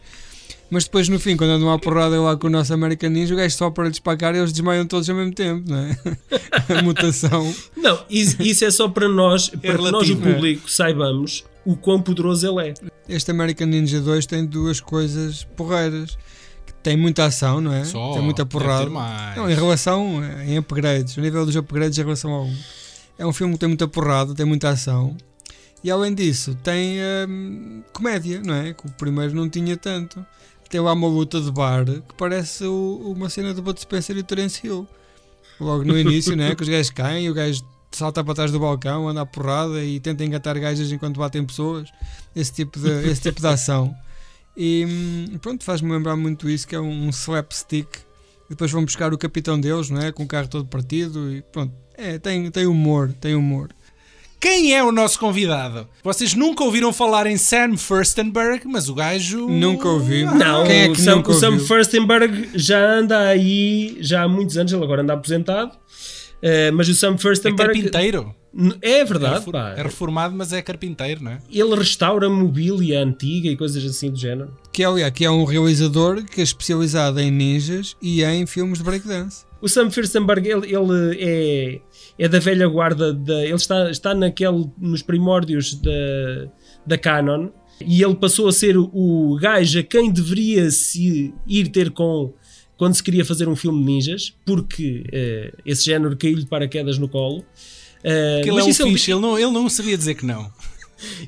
Mas 0.70 0.84
depois 0.86 1.08
no 1.10 1.18
fim, 1.20 1.36
quando 1.38 1.52
andam 1.52 1.72
à 1.72 1.80
porrada 1.80 2.20
lá 2.22 2.36
com 2.36 2.48
o 2.48 2.50
nosso 2.50 2.74
American 2.74 3.10
Ninja, 3.10 3.34
o 3.34 3.38
gajo 3.38 3.56
só 3.56 3.70
para 3.70 3.88
lhes 3.88 4.00
pagar 4.00 4.36
e 4.36 4.38
eles 4.38 4.52
desmaiam 4.52 4.86
todos 4.86 5.10
ao 5.10 5.16
mesmo 5.16 5.34
tempo, 5.34 5.64
não 5.70 5.78
é? 5.80 5.98
A 6.80 6.82
mutação. 6.82 7.54
Não, 7.76 8.00
isso, 8.10 8.42
isso 8.42 8.66
é 8.66 8.72
só 8.72 8.88
para 8.90 9.08
nós, 9.08 9.48
para 9.50 9.60
que 9.60 9.68
nós, 9.68 9.80
o 9.80 9.84
relativo, 9.86 10.28
é. 10.30 10.34
público, 10.34 10.70
saibamos 10.70 11.46
o 11.72 11.76
quão 11.76 12.02
poderoso 12.02 12.48
ele 12.48 12.70
é. 12.70 12.74
Este 13.10 13.32
American 13.32 13.68
Ninja 13.68 14.00
2 14.02 14.26
tem 14.26 14.46
duas 14.46 14.80
coisas 14.80 15.44
porreiras. 15.56 16.18
Tem 16.84 16.96
muita 16.96 17.26
ação, 17.26 17.60
não 17.60 17.74
é? 17.74 17.84
Só, 17.84 18.14
tem 18.14 18.22
muita 18.22 18.46
porrada. 18.46 18.90
mais. 18.90 19.36
Não, 19.36 19.50
em 19.50 19.54
relação, 19.54 20.22
em 20.46 20.58
upgrades, 20.58 21.18
o 21.18 21.22
nível 21.22 21.46
dos 21.46 21.56
upgrades 21.56 21.98
em 21.98 22.02
relação 22.04 22.32
ao 22.32 22.46
1. 22.46 22.56
É 23.20 23.26
um 23.26 23.34
filme 23.34 23.54
que 23.54 23.60
tem 23.60 23.68
muita 23.68 23.88
porrada, 23.88 24.34
tem 24.34 24.46
muita 24.46 24.70
ação. 24.70 25.16
E 25.84 25.92
além 25.92 26.14
disso, 26.14 26.56
tem 26.64 26.98
hum, 27.28 27.82
comédia, 27.92 28.42
não 28.44 28.54
é? 28.54 28.74
Que 28.74 28.86
o 28.88 28.92
primeiro 28.92 29.34
não 29.36 29.50
tinha 29.50 29.76
tanto. 29.76 30.26
Tem 30.70 30.80
lá 30.82 30.94
uma 30.94 31.08
luta 31.08 31.40
de 31.42 31.52
bar 31.52 31.86
que 31.86 32.14
parece 32.18 32.64
o- 32.66 33.14
uma 33.16 33.30
cena 33.30 33.54
do 33.54 33.62
Bud 33.62 33.80
Spencer 33.80 34.16
e 34.16 34.20
o 34.20 34.24
Terence 34.24 34.66
Hill. 34.66 34.88
Logo 35.60 35.84
no 35.84 35.98
início, 35.98 36.36
não 36.36 36.44
é? 36.46 36.54
Que 36.56 36.64
os 36.64 36.70
gajos 36.70 36.92
caem 36.92 37.26
e 37.26 37.30
o 37.30 37.34
gajo 37.34 37.62
salta 37.92 38.24
para 38.24 38.34
trás 38.34 38.52
do 38.52 38.60
balcão, 38.60 39.08
anda 39.08 39.22
à 39.22 39.26
porrada 39.26 39.84
e 39.84 40.00
tenta 40.00 40.24
engatar 40.24 40.60
gajas 40.60 40.92
enquanto 40.92 41.18
batem 41.20 41.46
pessoas. 41.46 41.90
Esse 42.36 42.54
tipo 42.54 42.80
de, 42.80 43.10
esse 43.10 43.22
tipo 43.22 43.42
de 43.42 43.48
ação. 43.48 43.96
E 44.60 44.88
hum, 44.90 45.38
pronto, 45.40 45.64
faz-me 45.64 45.92
lembrar 45.92 46.16
muito 46.16 46.50
isso, 46.50 46.68
que 46.68 46.76
é 46.76 46.80
um, 46.80 47.06
um 47.06 47.10
slapstick. 47.10 47.88
E 48.48 48.50
depois 48.50 48.72
vão 48.72 48.84
buscar 48.84 49.14
o 49.14 49.18
capitão 49.18 49.60
deles, 49.62 49.92
não 49.92 50.02
é? 50.02 50.12
Com 50.12 50.24
o 50.24 50.28
carro 50.28 50.48
todo 50.48 50.66
partido 50.66 51.32
e 51.32 51.44
pronto. 51.44 51.72
É, 51.96 52.18
tem, 52.18 52.50
tem 52.50 52.66
humor, 52.66 53.14
tem 53.22 53.36
humor. 53.36 53.70
Quem 54.40 54.74
é 54.74 54.84
o 54.84 54.92
nosso 54.92 55.20
convidado? 55.20 55.88
Vocês 56.04 56.36
nunca 56.36 56.64
ouviram 56.64 56.94
falar 56.94 57.26
em 57.26 57.38
Sam 57.38 57.76
Furstenberg, 57.76 58.68
mas 58.68 58.88
o 58.88 58.94
gajo. 58.94 59.48
Nunca 59.48 59.88
ouvi. 59.90 60.26
Não, 60.26 60.64
Quem 60.64 60.84
é 60.84 60.90
o 60.90 60.94
que 60.94 61.02
Sam, 61.02 61.16
nunca 61.18 61.32
o 61.32 61.34
Sam 61.34 61.52
ouviu? 61.52 61.66
Firstenberg 61.66 62.50
já 62.54 62.80
anda 62.80 63.20
aí 63.20 63.98
já 64.00 64.24
há 64.24 64.28
muitos 64.28 64.56
anos, 64.58 64.72
ele 64.72 64.84
agora 64.84 65.02
anda 65.02 65.14
aposentado. 65.14 65.72
Eh, 66.42 66.72
mas 66.72 66.88
o 66.88 66.94
Sam 66.94 67.14
É 67.14 67.18
Firstenberg 67.18 67.74
carpinteiro. 67.74 68.36
É 68.82 69.00
É 69.02 69.06
verdade, 69.06 69.52
pá. 69.52 69.74
é 69.78 69.84
reformado, 69.84 70.36
mas 70.36 70.52
é 70.52 70.62
carpinteiro, 70.62 71.24
não 71.24 71.32
é? 71.32 71.40
Ele 71.52 71.76
restaura 71.76 72.30
mobília 72.30 73.04
antiga 73.04 73.50
e 73.50 73.56
coisas 73.56 73.84
assim 73.86 74.10
do 74.10 74.18
género. 74.18 74.56
Que, 74.72 74.84
aliás, 74.84 75.12
que 75.14 75.26
é 75.26 75.32
um 75.32 75.44
realizador 75.44 76.24
que 76.24 76.42
é 76.42 76.44
especializado 76.44 77.20
em 77.20 77.30
ninjas 77.30 77.96
e 78.02 78.24
em 78.24 78.46
filmes 78.46 78.80
de 78.80 78.84
breakdance. 78.84 79.46
O 79.62 79.68
Sam 79.68 79.90
Firstenberg, 79.90 80.48
ele, 80.48 80.74
ele 80.74 81.18
é, 81.20 81.82
é 82.18 82.28
da 82.28 82.40
velha 82.40 82.68
guarda, 82.68 83.14
da, 83.14 83.44
ele 83.44 83.56
está, 83.56 83.90
está 83.90 84.14
naquele, 84.14 84.70
nos 84.78 85.02
primórdios 85.02 85.74
da, 85.76 86.48
da 86.86 86.98
Canon 86.98 87.50
e 87.86 88.02
ele 88.02 88.16
passou 88.16 88.48
a 88.48 88.52
ser 88.52 88.78
o, 88.78 88.90
o 88.94 89.38
gajo 89.40 89.80
a 89.80 89.84
quem 89.84 90.12
deveria 90.12 90.70
se 90.72 91.34
ir 91.48 91.68
ter 91.70 91.92
com 91.92 92.34
quando 92.78 92.94
se 92.96 93.02
queria 93.04 93.26
fazer 93.26 93.48
um 93.50 93.56
filme 93.56 93.80
de 93.80 93.86
ninjas, 93.86 94.34
porque 94.46 95.04
eh, 95.12 95.54
esse 95.66 95.84
género 95.86 96.16
caiu-lhe 96.16 96.46
paraquedas 96.46 96.98
no 96.98 97.10
colo. 97.10 97.44
Eh, 98.04 98.36
Porque 98.38 98.50
ele 98.50 98.56
mas 98.56 98.64
é 98.66 98.68
um 98.68 98.70
isso 98.72 98.84
ele- 98.84 98.92
fixe, 98.92 99.12
ele 99.12 99.20
não, 99.22 99.38
ele 99.40 99.52
não 99.52 99.68
sabia 99.70 99.98
dizer 99.98 100.16
que 100.16 100.26
não. 100.26 100.52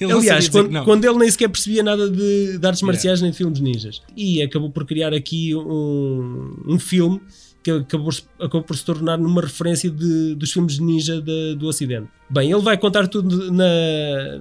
Ele 0.02 0.12
Aliás, 0.12 0.50
quando, 0.50 0.84
quando 0.84 1.06
ele 1.06 1.18
nem 1.20 1.30
sequer 1.30 1.48
percebia 1.50 1.84
nada 1.84 2.10
de, 2.10 2.58
de 2.58 2.66
artes 2.68 2.82
marciais 2.82 3.22
nem 3.22 3.30
de 3.32 3.38
filmes 3.38 3.60
ninjas. 3.60 4.02
E 4.18 4.42
acabou 4.42 4.72
por 4.72 4.84
criar 4.86 5.14
aqui 5.14 5.54
um, 5.56 6.56
um 6.68 6.80
filme 6.80 7.22
que 7.64 7.72
acabou, 7.72 8.10
acabou 8.40 8.64
por 8.64 8.76
se 8.78 8.86
tornar 8.86 9.18
numa 9.18 9.42
referência 9.42 9.90
de- 9.90 10.34
dos 10.36 10.52
filmes 10.52 10.76
de 10.76 10.82
ninja 10.84 11.22
de- 11.22 11.56
do 11.56 11.68
Ocidente. 11.68 12.08
Bem, 12.30 12.52
ele 12.52 12.62
vai 12.62 12.78
contar 12.78 13.08
tudo 13.08 13.52
na, 13.52 13.66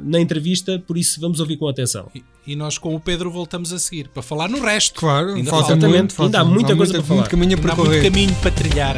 na 0.05 0.21
entrevista, 0.21 0.79
por 0.87 0.97
isso 0.97 1.21
vamos 1.21 1.41
ouvir 1.41 1.57
com 1.57 1.67
atenção. 1.69 2.09
E- 2.15 2.23
E 2.47 2.57
nós 2.57 2.79
com 2.79 2.95
o 2.95 3.01
Pedro 3.01 3.31
voltamos 3.31 3.73
a 3.75 3.79
seguir 3.79 4.09
para 4.09 4.23
falar 4.23 4.49
no 4.49 4.61
resto. 4.61 5.01
Claro, 5.01 5.35
Ainda 5.35 5.51
falta 5.51 5.69
falta. 5.69 5.75
muito. 5.75 5.85
Exatamente, 5.87 6.15
Falta, 6.15 6.39
ainda 6.39 6.51
há 6.51 6.55
muita 6.55 6.77
coisa 6.77 6.93
muito, 6.95 7.05
para 7.05 7.09
falar. 7.09 7.21
muito 7.21 7.31
caminho 7.31 7.53
a 7.53 7.61
Ainda 7.61 7.73
há 7.73 7.77
muito 7.77 8.03
caminho 8.03 8.35
para 8.41 8.51
trilhar. 8.51 8.97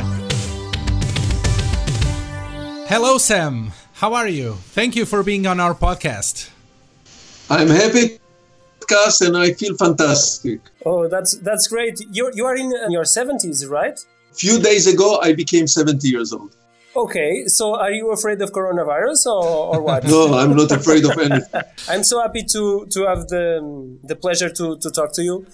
Hello, 2.88 3.18
Sam. 3.18 3.72
How 4.02 4.14
are 4.14 4.30
you? 4.30 4.56
Thank 4.74 4.98
you 4.98 5.06
for 5.06 5.22
being 5.24 5.46
on 5.46 5.60
our 5.60 5.74
podcast. 5.74 6.48
I'm 7.50 7.68
happy 7.70 8.20
podcast 8.90 9.26
and 9.26 9.36
I 9.36 9.52
feel 9.52 9.76
fantastic. 9.76 10.60
Oh, 10.84 11.08
that's 11.08 11.36
that's 11.38 11.66
great. 11.68 12.00
You 12.10 12.30
you 12.34 12.46
are 12.46 12.56
in 12.56 12.70
your 12.90 13.04
70s, 13.04 13.68
right? 13.68 13.98
Few 14.32 14.58
days 14.58 14.86
ago 14.86 15.18
I 15.22 15.32
became 15.32 15.66
70 15.66 16.08
years 16.08 16.32
old. 16.32 16.56
Okay, 16.96 17.46
so 17.46 17.76
are 17.76 17.92
you 17.92 18.10
afraid 18.10 18.42
of 18.42 18.50
coronavirus 18.50 19.26
or, 19.26 19.76
or 19.76 19.80
what? 19.80 20.04
No, 20.14 20.34
I'm 20.34 20.56
not 20.56 20.72
afraid 20.72 21.04
of 21.04 21.16
anything. 21.18 21.62
I'm 21.88 22.02
so 22.02 22.20
happy 22.20 22.42
to 22.54 22.86
to 22.90 23.06
have 23.06 23.28
the 23.28 23.44
the 24.04 24.16
pleasure 24.16 24.50
to 24.50 24.76
to 24.78 24.90
talk 24.90 25.12
to 25.14 25.22
you 25.22 25.46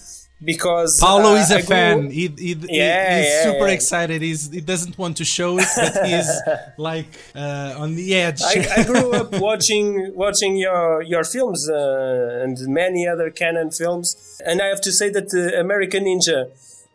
because 0.45 1.01
Paulo 1.01 1.33
uh, 1.33 1.37
is 1.43 1.51
a 1.51 1.57
I 1.59 1.63
fan. 1.63 2.11
He, 2.11 2.29
he, 2.29 2.55
he- 2.55 2.67
Yeah, 2.79 3.19
he's 3.19 3.29
yeah, 3.29 3.43
super 3.45 3.67
yeah. 3.69 3.73
excited. 3.75 4.23
He's, 4.23 4.51
he 4.51 4.61
doesn't 4.61 4.97
want 4.99 5.17
to 5.19 5.25
show 5.25 5.59
it, 5.59 5.67
but 5.77 6.07
he's 6.07 6.31
like 6.77 7.07
uh, 7.35 7.75
on 7.79 7.95
the 7.97 8.15
edge. 8.15 8.43
I, 8.43 8.67
I 8.79 8.85
grew 8.85 9.13
up 9.21 9.33
watching 9.41 10.13
watching 10.15 10.57
your 10.57 11.03
your 11.03 11.25
films 11.25 11.69
uh, 11.69 12.43
and 12.45 12.57
many 12.69 13.07
other 13.07 13.31
Cannon 13.31 13.71
films, 13.71 14.41
and 14.45 14.61
I 14.61 14.67
have 14.67 14.81
to 14.83 14.93
say 14.93 15.09
that 15.11 15.29
uh, 15.35 15.59
American 15.59 16.05
Ninja 16.05 16.47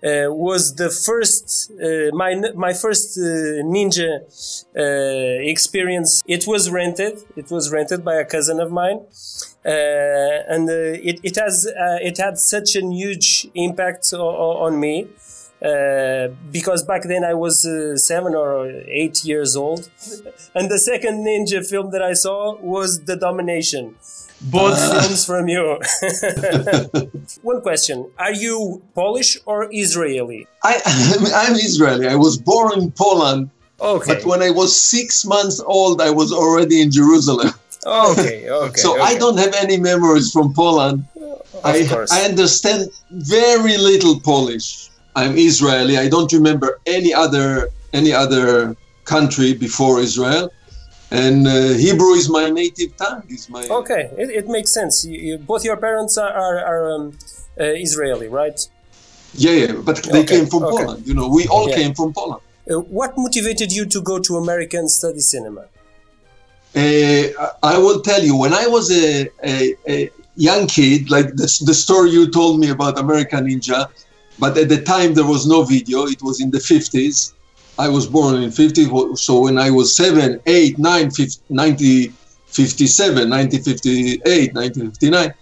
uh, 0.04 0.32
was 0.34 0.76
the 0.76 0.90
first 0.90 1.72
uh, 1.82 2.16
my 2.16 2.36
my 2.56 2.74
first 2.74 3.18
uh, 3.18 3.22
ninja 3.76 4.22
uh, 4.78 5.50
experience. 5.54 6.24
It 6.28 6.46
was 6.48 6.70
rented. 6.70 7.24
It 7.36 7.50
was 7.52 7.72
rented 7.72 8.04
by 8.04 8.16
a 8.16 8.26
cousin 8.26 8.60
of 8.60 8.72
mine, 8.72 9.02
and 9.64 10.70
uh, 10.70 10.74
it 11.10 11.20
it 11.24 11.36
has 11.36 11.68
uh, 11.68 11.98
it 12.02 12.18
had 12.18 12.38
such 12.38 12.76
a 12.76 12.82
huge 12.82 13.48
impact 13.54 14.14
on 14.14 14.80
me. 14.80 15.08
Uh, 15.64 16.30
because 16.52 16.84
back 16.84 17.04
then 17.04 17.24
I 17.24 17.36
was 17.36 17.68
uh, 17.68 17.96
seven 17.96 18.34
or 18.34 18.66
eight 18.88 19.24
years 19.24 19.56
old, 19.56 19.92
and 20.56 20.72
the 20.72 20.80
second 20.80 21.24
ninja 21.24 21.64
film 21.64 21.92
that 21.92 22.02
I 22.02 22.14
saw 22.14 22.58
was 22.58 23.06
The 23.06 23.16
Domination. 23.16 23.96
Both 24.42 24.80
films 24.92 25.24
from 25.24 25.48
you. 25.50 25.64
One 27.44 27.62
question: 27.62 28.10
Are 28.18 28.34
you 28.34 28.82
Polish 28.96 29.38
or 29.46 29.70
Israeli? 29.72 30.48
I, 30.64 30.82
I'm 31.36 31.54
Israeli. 31.54 32.08
I 32.08 32.16
was 32.16 32.40
born 32.40 32.80
in 32.80 32.92
Poland 32.92 33.52
Okay. 33.82 34.14
But 34.14 34.26
when 34.26 34.42
I 34.44 34.52
was 34.52 34.80
six 34.80 35.26
months 35.26 35.60
old, 35.60 36.02
I 36.02 36.12
was 36.12 36.32
already 36.32 36.82
in 36.82 36.92
Jerusalem. 36.92 37.52
Okay, 37.86 38.50
okay. 38.50 38.82
so 38.86 38.94
okay. 38.94 39.02
I 39.02 39.18
don't 39.18 39.38
have 39.38 39.54
any 39.56 39.78
memories 39.78 40.32
from 40.32 40.54
Poland. 40.54 41.06
I, 41.64 41.86
course. 41.86 42.12
I 42.12 42.24
understand 42.24 42.90
very 43.12 43.78
little 43.78 44.20
Polish. 44.20 44.90
I'm 45.16 45.38
Israeli. 45.38 45.98
I 45.98 46.08
don't 46.08 46.32
remember 46.32 46.80
any 46.86 47.14
other 47.14 47.70
any 47.94 48.14
other 48.14 48.76
country 49.04 49.54
before 49.54 50.00
Israel, 50.00 50.50
and 51.12 51.46
uh, 51.46 51.74
Hebrew 51.74 52.14
is 52.14 52.30
my 52.30 52.50
native 52.50 52.96
tongue. 52.98 53.24
Is 53.30 53.50
my 53.50 53.68
Okay, 53.70 54.10
it, 54.18 54.30
it 54.30 54.48
makes 54.48 54.72
sense. 54.72 55.06
You, 55.06 55.20
you, 55.20 55.38
both 55.38 55.66
your 55.66 55.78
parents 55.78 56.18
are, 56.18 56.32
are, 56.32 56.60
are 56.60 56.92
um, 56.94 57.18
uh, 57.60 57.66
Israeli, 57.66 58.28
right? 58.28 58.60
yeah, 59.34 59.52
yeah. 59.52 59.74
But 59.74 60.04
they 60.04 60.20
Okay, 60.22 60.36
came 60.38 60.46
from 60.46 60.64
okay. 60.64 60.86
Poland. 60.86 61.08
You 61.08 61.14
know, 61.14 61.28
we 61.28 61.48
all 61.48 61.68
Yeah. 61.68 61.76
came 61.76 61.94
from 61.94 62.14
Poland. 62.14 62.42
Uh, 62.70 62.80
what 62.80 63.12
motivated 63.18 63.72
you 63.72 63.86
to 63.86 64.02
go 64.02 64.20
to 64.20 64.38
America 64.38 64.78
and 64.78 64.90
study 64.90 65.20
cinema? 65.20 65.66
Uh, 66.76 67.50
I 67.64 67.78
will 67.78 68.02
tell 68.02 68.24
you, 68.24 68.36
when 68.38 68.54
I 68.54 68.66
was 68.68 68.92
a, 68.92 69.30
a, 69.44 69.76
a 69.88 70.10
young 70.36 70.68
kid, 70.68 71.10
like 71.10 71.28
the, 71.36 71.64
the 71.66 71.74
story 71.74 72.12
you 72.12 72.32
told 72.32 72.60
me 72.60 72.70
about 72.70 72.98
American 72.98 73.48
Ninja, 73.48 73.90
but 74.40 74.58
at 74.58 74.70
the 74.70 74.82
time 74.82 75.14
there 75.14 75.26
was 75.26 75.46
no 75.46 75.64
video. 75.64 76.06
It 76.06 76.22
was 76.22 76.42
in 76.42 76.50
the 76.50 76.60
50s. 76.60 77.34
I 77.78 77.88
was 77.88 78.08
born 78.08 78.42
in 78.42 78.52
50, 78.52 79.16
so 79.16 79.40
when 79.42 79.58
I 79.58 79.70
was 79.70 79.96
7, 79.96 80.42
8, 80.46 80.78
9, 80.78 81.12
50, 81.12 81.42
1957, 81.48 83.30
1958, 83.30 84.54
1959, 84.54 85.34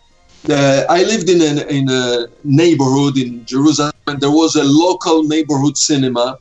uh, 0.50 0.86
I 0.90 1.04
lived 1.04 1.30
in 1.30 1.42
a, 1.42 1.66
in 1.68 1.90
a 1.90 2.28
neighborhood 2.44 3.18
in 3.18 3.46
Jerusalem, 3.46 3.92
and 4.08 4.22
there 4.22 4.32
was 4.32 4.56
a 4.56 4.64
local 4.64 5.24
neighborhood 5.24 5.78
cinema. 5.78 6.38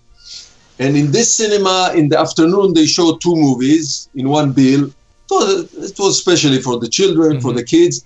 And 0.78 0.96
in 0.96 1.10
this 1.10 1.34
cinema, 1.34 1.92
in 1.94 2.08
the 2.08 2.18
afternoon, 2.18 2.74
they 2.74 2.86
show 2.86 3.16
two 3.16 3.34
movies 3.34 4.08
in 4.14 4.28
one 4.28 4.52
bill. 4.52 4.84
It 4.86 5.30
was, 5.30 5.90
it 5.90 5.98
was 5.98 6.18
especially 6.18 6.60
for 6.62 6.78
the 6.78 6.88
children, 6.88 7.40
for 7.40 7.52
the 7.52 7.64
kids. 7.64 8.04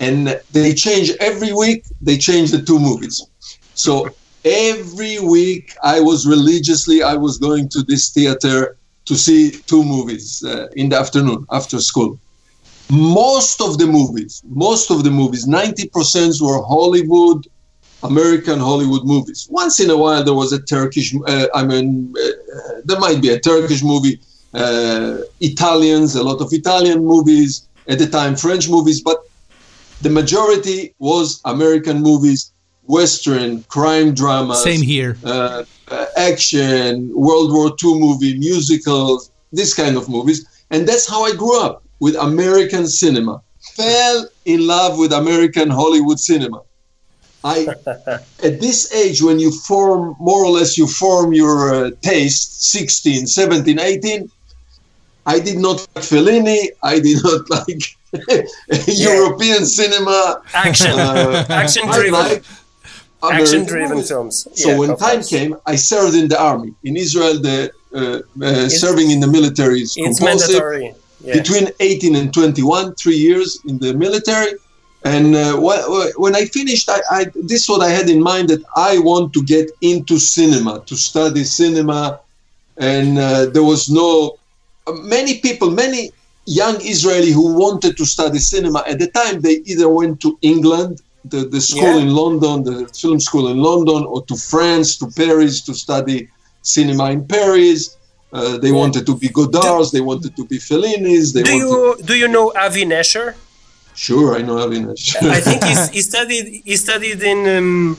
And 0.00 0.40
they 0.52 0.74
change 0.74 1.12
every 1.20 1.52
week, 1.52 1.84
they 2.00 2.16
change 2.16 2.50
the 2.50 2.62
two 2.62 2.78
movies. 2.78 3.24
So 3.74 4.08
every 4.44 5.20
week, 5.20 5.76
I 5.82 6.00
was 6.00 6.26
religiously, 6.26 7.02
I 7.02 7.14
was 7.14 7.38
going 7.38 7.68
to 7.70 7.82
this 7.82 8.10
theater 8.10 8.76
to 9.04 9.14
see 9.16 9.50
two 9.50 9.84
movies 9.84 10.42
uh, 10.44 10.68
in 10.76 10.88
the 10.88 10.98
afternoon 10.98 11.46
after 11.50 11.78
school. 11.78 12.18
Most 12.90 13.60
of 13.60 13.78
the 13.78 13.86
movies, 13.86 14.42
most 14.46 14.90
of 14.90 15.04
the 15.04 15.10
movies, 15.10 15.46
90% 15.46 16.40
were 16.40 16.62
Hollywood, 16.62 17.46
American 18.04 18.58
Hollywood 18.58 19.04
movies. 19.04 19.48
Once 19.50 19.80
in 19.80 19.90
a 19.90 19.96
while, 19.96 20.22
there 20.22 20.34
was 20.34 20.52
a 20.52 20.62
Turkish. 20.62 21.14
Uh, 21.26 21.46
I 21.54 21.64
mean, 21.64 22.14
uh, 22.16 22.80
there 22.84 23.00
might 23.00 23.20
be 23.20 23.30
a 23.30 23.40
Turkish 23.40 23.82
movie. 23.82 24.20
Uh, 24.52 25.18
Italians, 25.40 26.14
a 26.14 26.22
lot 26.22 26.40
of 26.40 26.52
Italian 26.52 27.04
movies 27.04 27.66
at 27.88 27.98
the 27.98 28.06
time, 28.06 28.36
French 28.36 28.68
movies, 28.68 29.00
but 29.00 29.18
the 30.02 30.10
majority 30.10 30.94
was 30.98 31.40
American 31.46 32.02
movies, 32.02 32.52
Western 32.84 33.62
crime 33.64 34.14
dramas. 34.14 34.62
Same 34.62 34.82
here. 34.82 35.16
Uh, 35.24 35.64
uh, 35.88 36.06
action, 36.16 37.10
World 37.14 37.52
War 37.52 37.68
II 37.82 37.98
movie, 37.98 38.38
musicals, 38.38 39.30
this 39.50 39.72
kind 39.72 39.96
of 39.96 40.08
movies, 40.08 40.46
and 40.70 40.86
that's 40.86 41.08
how 41.08 41.24
I 41.24 41.34
grew 41.34 41.58
up 41.60 41.82
with 42.00 42.14
American 42.16 42.86
cinema. 42.86 43.42
Fell 43.76 44.28
in 44.44 44.66
love 44.66 44.98
with 44.98 45.12
American 45.12 45.70
Hollywood 45.70 46.20
cinema. 46.20 46.60
I, 47.44 47.66
at 48.42 48.60
this 48.60 48.92
age, 48.94 49.22
when 49.22 49.38
you 49.38 49.52
form 49.52 50.16
more 50.18 50.44
or 50.44 50.50
less, 50.50 50.78
you 50.78 50.86
form 50.86 51.32
your 51.32 51.74
uh, 51.74 51.90
taste, 52.00 52.70
16, 52.72 53.26
17, 53.26 53.78
18. 53.78 54.30
I 55.26 55.38
did 55.40 55.58
not 55.58 55.86
like 55.94 56.04
Fellini. 56.04 56.68
I 56.82 56.98
did 57.00 57.22
not 57.22 57.48
like 57.56 57.82
European 58.86 59.66
cinema. 59.66 60.42
Action, 60.54 60.92
Uh, 60.98 61.44
action 61.48 61.86
driven, 61.90 62.12
like 62.12 62.44
action 63.22 63.64
driven 63.64 64.02
films. 64.02 64.46
So 64.54 64.70
Yeah, 64.70 64.78
when 64.78 64.90
time 64.96 65.16
course. 65.16 65.28
came, 65.28 65.56
I 65.66 65.76
served 65.76 66.14
in 66.14 66.28
the 66.28 66.40
army. 66.40 66.74
In 66.84 66.96
Israel, 66.96 67.40
the 67.40 67.70
uh, 67.94 68.20
uh, 68.42 68.68
serving 68.68 69.10
in 69.10 69.20
the 69.20 69.30
military 69.38 69.80
is 69.82 69.94
compulsory 69.94 70.92
Yeah. 71.20 71.36
Between 71.40 71.70
18 71.80 72.16
and 72.16 72.34
21, 72.34 72.94
three 72.96 73.16
years 73.16 73.58
in 73.68 73.78
the 73.78 73.94
military. 73.94 74.52
And 75.04 75.36
uh, 75.36 75.56
wh- 75.60 75.84
wh- 75.84 76.18
when 76.18 76.34
I 76.34 76.46
finished, 76.46 76.88
I, 76.88 77.00
I, 77.10 77.24
this 77.34 77.62
is 77.64 77.68
what 77.68 77.82
I 77.82 77.90
had 77.90 78.08
in 78.08 78.22
mind 78.22 78.48
that 78.48 78.62
I 78.74 78.98
want 78.98 79.32
to 79.34 79.42
get 79.42 79.70
into 79.82 80.18
cinema, 80.18 80.82
to 80.86 80.96
study 80.96 81.44
cinema. 81.44 82.20
And 82.78 83.18
uh, 83.18 83.46
there 83.46 83.62
was 83.62 83.90
no, 83.90 84.38
many 85.16 85.40
people, 85.40 85.70
many 85.70 86.10
young 86.46 86.76
Israeli 86.80 87.32
who 87.32 87.54
wanted 87.54 87.96
to 87.98 88.04
study 88.06 88.38
cinema 88.38 88.82
at 88.86 88.98
the 88.98 89.08
time, 89.08 89.40
they 89.42 89.56
either 89.66 89.88
went 89.88 90.20
to 90.22 90.38
England, 90.40 91.02
the, 91.26 91.40
the 91.54 91.60
school 91.60 91.82
Yeah. 91.96 92.04
in 92.04 92.08
London, 92.22 92.64
the 92.64 92.86
film 92.88 93.20
school 93.20 93.48
in 93.48 93.58
London, 93.58 94.04
or 94.04 94.24
to 94.26 94.36
France, 94.36 94.96
to 94.98 95.06
Paris 95.14 95.60
to 95.62 95.74
study 95.74 96.28
cinema 96.62 97.10
in 97.10 97.26
Paris. 97.26 97.96
Uh, 98.32 98.58
they 98.58 98.72
wanted 98.72 99.06
to 99.06 99.16
be 99.16 99.28
Godards, 99.28 99.92
they 99.92 100.00
wanted 100.00 100.34
to 100.36 100.44
be 100.46 100.58
Fellinis. 100.58 101.32
They 101.32 101.42
Do 101.44 101.52
wanted, 101.52 102.00
you 102.00 102.06
do 102.06 102.14
you 102.16 102.28
know 102.28 102.52
Avi 102.56 102.84
Nesher? 102.84 103.34
Sure, 103.94 104.36
I 104.38 104.42
know 104.42 104.58
Avi 104.58 104.80
Nesher. 104.80 105.30
I 105.38 105.40
think 105.40 105.62
he's, 105.64 105.88
he 105.90 106.00
studied 106.02 106.62
he 106.64 106.76
studied 106.76 107.22
in 107.22 107.38
um, 107.56 107.96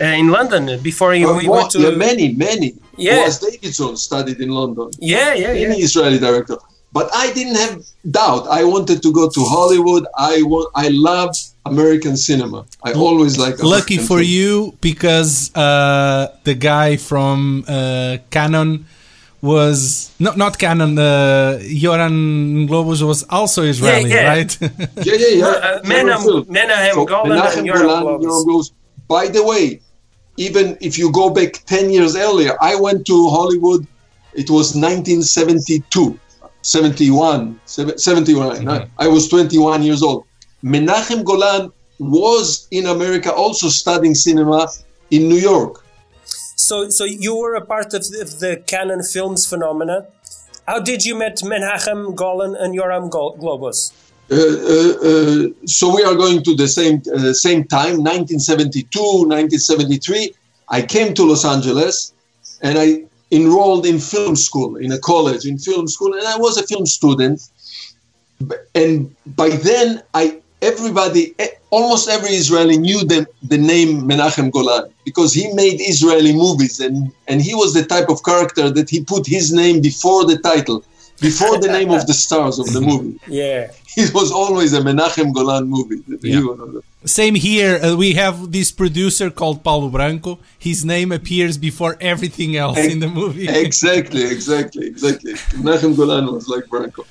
uh, 0.00 0.04
in 0.04 0.28
London 0.28 0.80
before 0.82 1.12
he, 1.14 1.24
Uh, 1.24 1.38
he 1.38 1.48
went 1.48 1.70
to 1.72 1.80
yeah, 1.80 1.90
many, 1.90 2.32
many. 2.34 2.74
Yeah. 2.96 3.16
Boaz 3.16 3.38
Davidson 3.40 3.96
studied 3.96 4.38
in 4.40 4.50
London. 4.50 4.90
yeah 4.98 5.34
yeah 5.34 5.48
Any 5.66 5.78
yeah. 5.78 5.86
Israeli 5.88 6.18
director. 6.18 6.56
But 6.92 7.08
I 7.14 7.32
didn't 7.32 7.54
have 7.64 7.74
doubt. 8.10 8.44
I 8.48 8.64
wanted 8.64 8.98
to 9.02 9.12
go 9.12 9.24
to 9.36 9.40
Hollywood. 9.44 10.04
I 10.18 10.42
want. 10.42 10.68
I 10.74 10.88
love 11.10 11.30
American 11.64 12.16
cinema. 12.16 12.66
I 12.82 12.92
always 12.92 13.38
like. 13.38 13.54
Lucky 13.62 13.94
American 13.94 13.98
for 14.08 14.18
film. 14.18 14.36
you 14.36 14.74
because 14.80 15.54
uh, 15.54 16.34
the 16.48 16.54
guy 16.54 16.96
from 16.96 17.64
uh, 17.68 18.18
Cannon 18.30 18.86
was 19.42 20.10
not 20.18 20.36
not 20.36 20.58
Cannon. 20.58 20.98
Uh, 20.98 21.58
Yoram 21.62 22.68
Globus 22.68 23.02
was 23.02 23.24
also 23.30 23.62
Israeli, 23.62 24.10
yeah. 24.10 24.28
right? 24.28 24.58
Yeah, 24.60 24.68
yeah, 25.04 25.28
yeah. 25.42 25.46
Uh, 25.46 25.80
Menahem- 25.84 26.22
Film. 26.22 26.46
Menahem 26.48 27.04
Golan 27.06 27.32
and 27.32 27.40
Menachem 27.40 27.64
Yoram 27.70 27.82
Golan, 27.82 28.04
Globus. 28.04 28.24
Yoram 28.24 28.44
Globus. 28.46 28.70
By 29.08 29.26
the 29.28 29.42
way, 29.44 29.80
even 30.36 30.76
if 30.80 30.98
you 30.98 31.10
go 31.12 31.30
back 31.30 31.52
10 31.66 31.90
years 31.90 32.16
earlier, 32.16 32.56
I 32.60 32.76
went 32.76 33.06
to 33.06 33.28
Hollywood. 33.30 33.86
It 34.34 34.48
was 34.48 34.74
1972, 34.76 36.18
71, 36.62 37.60
seven- 37.64 37.98
71. 37.98 38.68
I 38.98 39.08
was 39.08 39.28
21 39.28 39.82
years 39.82 40.02
old. 40.02 40.24
Menachem 40.62 41.24
Golan 41.24 41.72
was 41.98 42.68
in 42.70 42.86
America 42.86 43.32
also 43.32 43.68
studying 43.68 44.14
cinema 44.14 44.68
in 45.10 45.28
New 45.28 45.36
York. 45.36 45.84
So 46.60 46.90
so 46.90 47.04
you 47.04 47.34
were 47.36 47.54
a 47.54 47.64
part 47.64 47.94
of 47.94 48.02
the, 48.10 48.20
of 48.20 48.38
the 48.38 48.62
Cannon 48.66 49.02
Films 49.02 49.46
phenomena. 49.46 50.06
How 50.66 50.78
did 50.78 51.06
you 51.06 51.14
met 51.14 51.38
Menachem 51.38 52.14
Golan 52.14 52.54
and 52.54 52.78
Yoram 52.78 53.08
Globus? 53.10 53.92
Uh, 54.30 54.36
uh, 54.36 54.92
uh, 55.10 55.48
so 55.64 55.94
we 55.96 56.02
are 56.04 56.14
going 56.14 56.42
to 56.42 56.54
the 56.54 56.68
same 56.68 57.02
uh, 57.14 57.32
same 57.32 57.64
time 57.64 57.96
1972 58.04 59.00
1973 59.00 60.32
i 60.68 60.80
came 60.80 61.12
to 61.14 61.24
los 61.24 61.44
angeles 61.44 62.12
and 62.62 62.78
i 62.78 63.02
enrolled 63.32 63.84
in 63.86 63.98
film 63.98 64.36
school 64.36 64.76
in 64.76 64.92
a 64.92 65.00
college 65.00 65.46
in 65.46 65.58
film 65.58 65.88
school 65.88 66.12
and 66.14 66.24
i 66.28 66.36
was 66.36 66.56
a 66.56 66.64
film 66.68 66.86
student 66.86 67.40
and 68.76 69.12
by 69.40 69.48
then 69.48 70.00
i 70.14 70.40
everybody 70.62 71.34
eh, 71.38 71.48
almost 71.70 72.08
every 72.08 72.30
israeli 72.30 72.76
knew 72.76 73.04
the, 73.04 73.26
the 73.42 73.58
name 73.58 74.02
menachem 74.02 74.50
golan 74.50 74.90
because 75.04 75.32
he 75.32 75.52
made 75.54 75.80
israeli 75.80 76.32
movies 76.32 76.80
and 76.80 77.12
and 77.28 77.40
he 77.40 77.54
was 77.54 77.72
the 77.74 77.84
type 77.84 78.08
of 78.08 78.22
character 78.22 78.70
that 78.70 78.88
he 78.90 79.02
put 79.04 79.26
his 79.26 79.52
name 79.52 79.80
before 79.80 80.24
the 80.24 80.38
title 80.38 80.84
before 81.20 81.58
the 81.60 81.68
name 81.68 81.90
of 81.90 82.06
the 82.06 82.14
stars 82.14 82.58
of 82.58 82.66
the 82.72 82.80
movie 82.80 83.18
Yeah. 83.26 83.70
it 83.96 84.14
was 84.14 84.30
always 84.32 84.72
a 84.72 84.80
Menachem 84.80 85.34
Golan 85.34 85.66
movie. 85.68 86.00
Yeah. 86.22 86.42
Same 87.04 87.34
here. 87.34 87.74
Uh, 87.82 87.96
we 87.96 88.12
have 88.14 88.52
this 88.52 88.70
producer 88.72 89.30
called 89.30 89.64
Paulo 89.64 89.88
Branco. 89.88 90.38
His 90.58 90.84
name 90.84 91.10
appears 91.12 91.58
before 91.58 91.96
everything 92.00 92.56
else 92.56 92.78
in 92.78 93.00
the 93.00 93.08
movie. 93.08 93.48
exactly, 93.48 94.22
exactly, 94.24 94.86
exactly. 94.86 95.32
Menachem 95.64 95.96
Golan 95.96 96.26
was 96.32 96.46
like 96.48 96.64
Branco, 96.68 97.04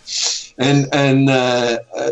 and 0.60 0.88
and 0.94 1.30
uh, 1.30 1.80
uh, 1.96 2.12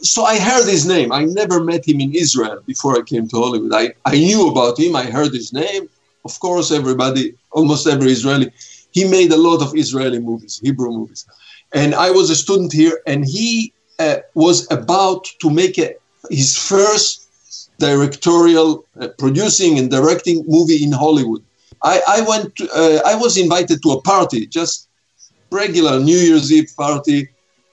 so 0.00 0.24
I 0.24 0.38
heard 0.38 0.66
his 0.68 0.86
name. 0.86 1.12
I 1.12 1.24
never 1.24 1.62
met 1.62 1.86
him 1.86 2.00
in 2.00 2.14
Israel 2.14 2.60
before 2.66 2.96
I 2.98 3.02
came 3.02 3.28
to 3.28 3.36
Hollywood. 3.36 3.72
I 3.72 3.94
I 4.04 4.14
knew 4.16 4.48
about 4.48 4.78
him. 4.78 4.96
I 4.96 5.04
heard 5.04 5.32
his 5.32 5.52
name. 5.52 5.88
Of 6.24 6.40
course, 6.40 6.72
everybody, 6.72 7.34
almost 7.50 7.86
every 7.86 8.10
Israeli, 8.10 8.50
he 8.92 9.04
made 9.04 9.30
a 9.32 9.36
lot 9.36 9.60
of 9.60 9.76
Israeli 9.76 10.18
movies, 10.18 10.58
Hebrew 10.64 10.90
movies, 10.90 11.26
and 11.74 11.94
I 11.94 12.10
was 12.10 12.30
a 12.30 12.36
student 12.44 12.72
here, 12.72 12.96
and 13.06 13.20
he 13.24 13.74
uh, 13.98 14.16
was 14.34 14.66
about 14.70 15.24
to 15.42 15.50
make 15.50 15.78
a, 15.78 15.94
his 16.30 16.56
first 16.56 17.28
directorial 17.78 18.86
uh, 18.98 19.08
producing 19.18 19.78
and 19.78 19.90
directing 19.90 20.44
movie 20.46 20.82
in 20.82 20.92
Hollywood. 20.92 21.42
I, 21.82 22.00
I 22.16 22.20
went. 22.22 22.56
To, 22.56 22.64
uh, 22.82 23.00
I 23.04 23.14
was 23.14 23.36
invited 23.36 23.82
to 23.82 23.90
a 23.90 24.00
party, 24.00 24.46
just 24.46 24.88
regular 25.50 26.00
New 26.00 26.16
Year's 26.16 26.50
Eve 26.50 26.72
party, 26.76 27.28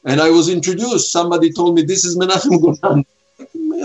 and 0.06 0.20
I 0.22 0.30
was 0.30 0.50
introduced. 0.50 1.12
Somebody 1.12 1.52
told 1.52 1.76
me 1.76 1.84
this 1.84 2.06
is 2.06 2.18
Menachem 2.18 2.60
Golan. 2.62 3.06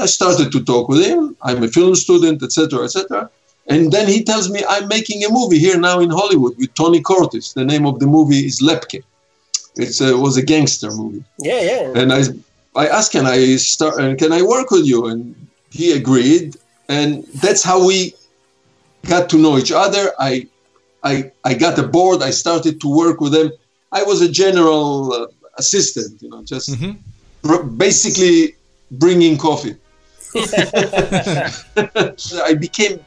I 0.00 0.06
started 0.06 0.52
to 0.52 0.64
talk 0.64 0.88
with 0.88 1.04
him. 1.04 1.36
I'm 1.42 1.62
a 1.62 1.68
film 1.68 1.94
student, 1.94 2.42
etc., 2.42 2.84
etc. 2.84 3.30
And 3.68 3.90
then 3.90 4.06
he 4.06 4.22
tells 4.22 4.48
me 4.50 4.62
I'm 4.68 4.88
making 4.88 5.24
a 5.24 5.30
movie 5.30 5.58
here 5.58 5.78
now 5.78 6.00
in 6.00 6.10
Hollywood 6.10 6.56
with 6.58 6.72
Tony 6.74 7.02
Curtis. 7.02 7.52
The 7.52 7.64
name 7.64 7.86
of 7.86 7.98
the 7.98 8.06
movie 8.06 8.46
is 8.46 8.60
Lepke. 8.60 9.02
It 9.76 10.00
uh, 10.00 10.18
was 10.18 10.36
a 10.36 10.42
gangster 10.42 10.90
movie. 10.90 11.24
Yeah, 11.38 11.60
yeah. 11.60 11.92
And 12.00 12.12
I, 12.12 12.22
I 12.74 12.88
asked, 12.88 13.12
can 13.12 13.26
I 13.26 13.56
start? 13.56 14.00
Uh, 14.00 14.14
can 14.14 14.32
I 14.32 14.42
work 14.42 14.70
with 14.70 14.86
you? 14.86 15.06
And 15.06 15.34
he 15.70 15.92
agreed. 15.92 16.56
And 16.88 17.24
that's 17.42 17.62
how 17.62 17.84
we 17.86 18.14
got 19.06 19.28
to 19.30 19.38
know 19.38 19.58
each 19.58 19.72
other. 19.72 20.12
I, 20.18 20.46
I, 21.02 21.30
I 21.44 21.54
got 21.54 21.78
aboard. 21.78 22.22
I 22.22 22.30
started 22.30 22.80
to 22.80 22.88
work 22.88 23.20
with 23.20 23.32
them. 23.32 23.50
I 23.92 24.02
was 24.02 24.20
a 24.22 24.30
general 24.30 25.12
uh, 25.12 25.26
assistant, 25.58 26.22
you 26.22 26.28
know, 26.28 26.42
just 26.44 26.70
Mm-hmm. 26.70 27.76
basically 27.76 28.54
bringing 28.90 29.36
coffee. 29.38 29.76
I 32.50 32.54
became 32.58 33.00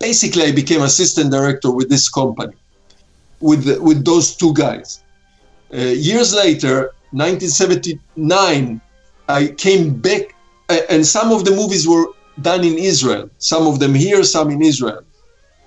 basically 0.00 0.44
I 0.44 0.52
became 0.52 0.82
assistant 0.82 1.30
director 1.30 1.70
with 1.70 1.88
this 1.88 2.08
company, 2.08 2.54
with 3.40 3.64
the, 3.64 3.80
with 3.80 4.04
those 4.04 4.36
two 4.36 4.52
guys. 4.54 5.02
Uh, 5.72 5.78
years 5.78 6.34
later, 6.34 6.92
1979, 7.12 8.80
I 9.28 9.46
came 9.56 9.94
back, 9.94 10.34
uh, 10.68 10.80
and 10.90 11.06
some 11.06 11.32
of 11.32 11.44
the 11.44 11.52
movies 11.52 11.88
were 11.88 12.06
done 12.42 12.64
in 12.64 12.78
Israel. 12.78 13.30
Some 13.38 13.66
of 13.66 13.78
them 13.78 13.94
here, 13.94 14.22
some 14.24 14.50
in 14.50 14.62
Israel. 14.62 15.02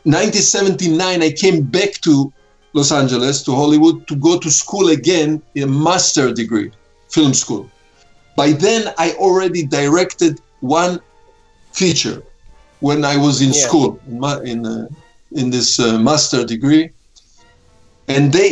1979, 0.04 1.24
I 1.24 1.32
came 1.32 1.64
back 1.64 1.94
to 2.02 2.32
Los 2.78 2.92
Angeles, 2.92 3.42
to 3.44 3.52
Hollywood, 3.56 4.08
to 4.08 4.16
go 4.16 4.38
to 4.38 4.50
school 4.52 4.90
again, 4.90 5.42
in 5.56 5.64
a 5.64 5.72
master 5.88 6.32
degree, 6.42 6.70
film 7.10 7.34
school. 7.34 7.64
By 8.36 8.52
then, 8.52 8.94
I 9.06 9.08
already 9.26 9.64
directed 9.66 10.40
one 10.62 11.00
feature 11.74 12.22
when 12.88 13.04
I 13.04 13.16
was 13.26 13.42
in 13.42 13.52
Yeah. 13.52 13.68
school 13.68 13.90
in 14.52 14.60
uh, 14.66 14.88
in 15.40 15.50
this 15.56 15.70
uh, 15.80 16.00
master 16.10 16.42
degree, 16.54 16.86
and 18.08 18.24
they, 18.32 18.50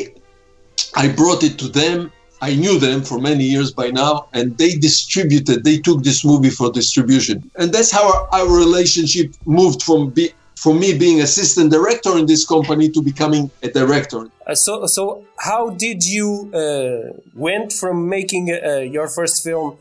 I 0.96 1.06
brought 1.22 1.42
it 1.50 1.56
to 1.62 1.68
them. 1.82 1.98
I 2.42 2.52
knew 2.62 2.76
them 2.88 3.00
for 3.10 3.18
many 3.30 3.46
years 3.54 3.70
by 3.82 3.88
now, 4.04 4.14
and 4.38 4.46
they 4.62 4.72
distributed. 4.90 5.58
They 5.64 5.78
took 5.88 6.00
this 6.04 6.20
movie 6.30 6.54
for 6.60 6.68
distribution, 6.82 7.38
and 7.60 7.68
that's 7.76 7.92
how 7.98 8.04
our, 8.14 8.22
our 8.38 8.50
relationship 8.66 9.28
moved 9.60 9.80
from 9.88 10.00
be, 10.18 10.26
from 10.56 10.80
me 10.80 10.98
being 10.98 11.22
assistant 11.22 11.72
director 11.72 12.18
in 12.18 12.26
this 12.26 12.46
company 12.48 12.90
to 12.90 13.02
becoming 13.02 13.52
a 13.64 13.70
director. 13.70 14.28
Uh, 14.48 14.56
so, 14.56 14.86
so 14.86 15.24
how 15.38 15.70
did 15.72 16.04
you 16.06 16.50
uh, 16.54 17.18
went 17.34 17.74
from 17.74 18.08
making 18.10 18.52
uh, 18.52 18.78
your 18.78 19.08
first 19.08 19.44
film, 19.44 19.78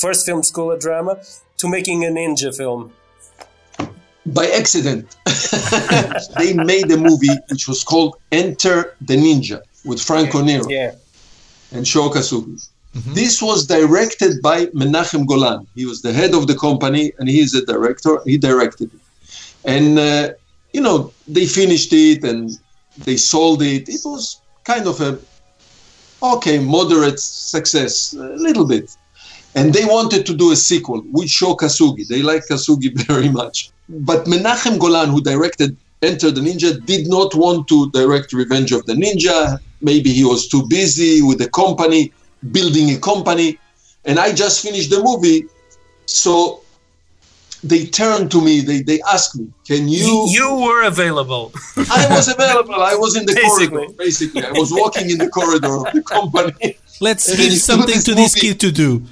first 0.00 0.26
film 0.26 0.42
school 0.42 0.72
of 0.72 0.80
drama, 0.80 1.18
to 1.58 1.68
making 1.68 2.04
a 2.04 2.08
ninja 2.08 2.54
film? 2.56 2.92
by 4.26 4.46
accident 4.48 5.16
they 6.38 6.52
made 6.52 6.90
a 6.92 6.98
movie 6.98 7.34
which 7.48 7.66
was 7.66 7.82
called 7.82 8.14
enter 8.30 8.94
the 9.00 9.16
ninja 9.16 9.62
with 9.86 10.02
franco 10.02 10.42
nero 10.42 10.68
Yeah. 10.68 10.92
and 11.72 11.88
Sho 11.88 12.10
Kosugi. 12.10 12.68
This 13.14 13.40
was 13.40 13.66
directed 13.66 14.42
by 14.42 14.66
Menachem 14.66 15.26
Golan. 15.26 15.66
He 15.74 15.86
was 15.86 16.02
the 16.02 16.12
head 16.12 16.34
of 16.34 16.46
the 16.46 16.56
company 16.56 17.12
and 17.18 17.26
he 17.28 17.40
is 17.40 17.54
a 17.54 17.64
director. 17.64 18.18
He 18.26 18.36
directed 18.36 18.92
it. 18.92 19.00
And, 19.64 19.98
uh, 19.98 20.32
you 20.72 20.80
know, 20.80 21.12
they 21.26 21.46
finished 21.46 21.92
it 21.92 22.24
and 22.24 22.50
they 22.98 23.16
sold 23.16 23.62
it. 23.62 23.88
It 23.88 24.00
was 24.04 24.40
kind 24.64 24.86
of 24.86 25.00
a, 25.00 25.18
okay, 26.22 26.58
moderate 26.58 27.20
success, 27.20 28.12
a 28.12 28.18
little 28.18 28.66
bit. 28.66 28.96
And 29.54 29.72
they 29.72 29.84
wanted 29.84 30.26
to 30.26 30.34
do 30.34 30.52
a 30.52 30.56
sequel 30.56 31.02
with 31.10 31.28
Sho 31.28 31.54
Kosugi. 31.56 32.06
They 32.06 32.22
like 32.22 32.46
Kosugi 32.46 32.94
very 33.06 33.28
much. 33.28 33.70
But 33.88 34.26
Menachem 34.26 34.78
Golan, 34.78 35.08
who 35.10 35.20
directed 35.20 35.76
Enter 36.00 36.30
the 36.30 36.40
Ninja, 36.40 36.84
did 36.86 37.08
not 37.08 37.34
want 37.34 37.66
to 37.68 37.90
direct 37.90 38.32
Revenge 38.32 38.70
of 38.70 38.86
the 38.86 38.92
Ninja. 38.92 39.58
Maybe 39.80 40.12
he 40.12 40.24
was 40.24 40.46
too 40.46 40.64
busy 40.68 41.22
with 41.22 41.38
the 41.38 41.48
company, 41.50 42.12
building 42.52 42.90
a 42.90 42.98
company. 42.98 43.58
And 44.04 44.18
I 44.18 44.32
just 44.32 44.62
finished 44.62 44.90
the 44.90 45.02
movie. 45.02 45.46
So 46.06 46.62
they 47.64 47.86
turned 47.86 48.30
to 48.30 48.40
me, 48.40 48.60
they, 48.60 48.82
they 48.82 49.00
asked 49.12 49.36
me, 49.38 49.48
Can 49.66 49.88
you? 49.88 50.26
You 50.30 50.54
were 50.54 50.84
available. 50.84 51.52
I 51.76 52.06
was 52.10 52.28
available. 52.28 52.74
I 52.74 52.94
was 52.94 53.16
in 53.16 53.26
the 53.26 53.34
Basically. 53.34 53.68
corridor, 53.68 53.94
basically. 53.98 54.44
I 54.44 54.52
was 54.52 54.70
walking 54.72 55.10
in 55.10 55.18
the 55.18 55.28
corridor 55.28 55.76
of 55.76 55.92
the 55.92 56.02
company. 56.02 56.76
Let's 57.00 57.28
give 57.30 57.40
you 57.40 57.50
something 57.58 57.94
this 57.94 58.04
to 58.04 58.14
this 58.14 58.34
kid 58.34 58.58
to 58.60 58.70
do. 58.72 59.02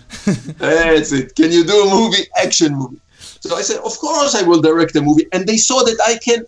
That's 0.58 1.12
it. 1.12 1.34
Can 1.36 1.52
you 1.52 1.64
do 1.64 1.88
a 1.88 1.90
movie? 1.90 2.24
Action 2.36 2.74
movie. 2.74 3.00
So 3.40 3.56
I 3.56 3.62
said, 3.62 3.78
of 3.78 3.96
course 3.98 4.34
I 4.34 4.42
will 4.42 4.60
direct 4.60 4.96
a 4.96 5.02
movie. 5.02 5.26
And 5.32 5.46
they 5.46 5.56
saw 5.56 5.82
that 5.84 5.98
I 6.06 6.18
can, 6.18 6.44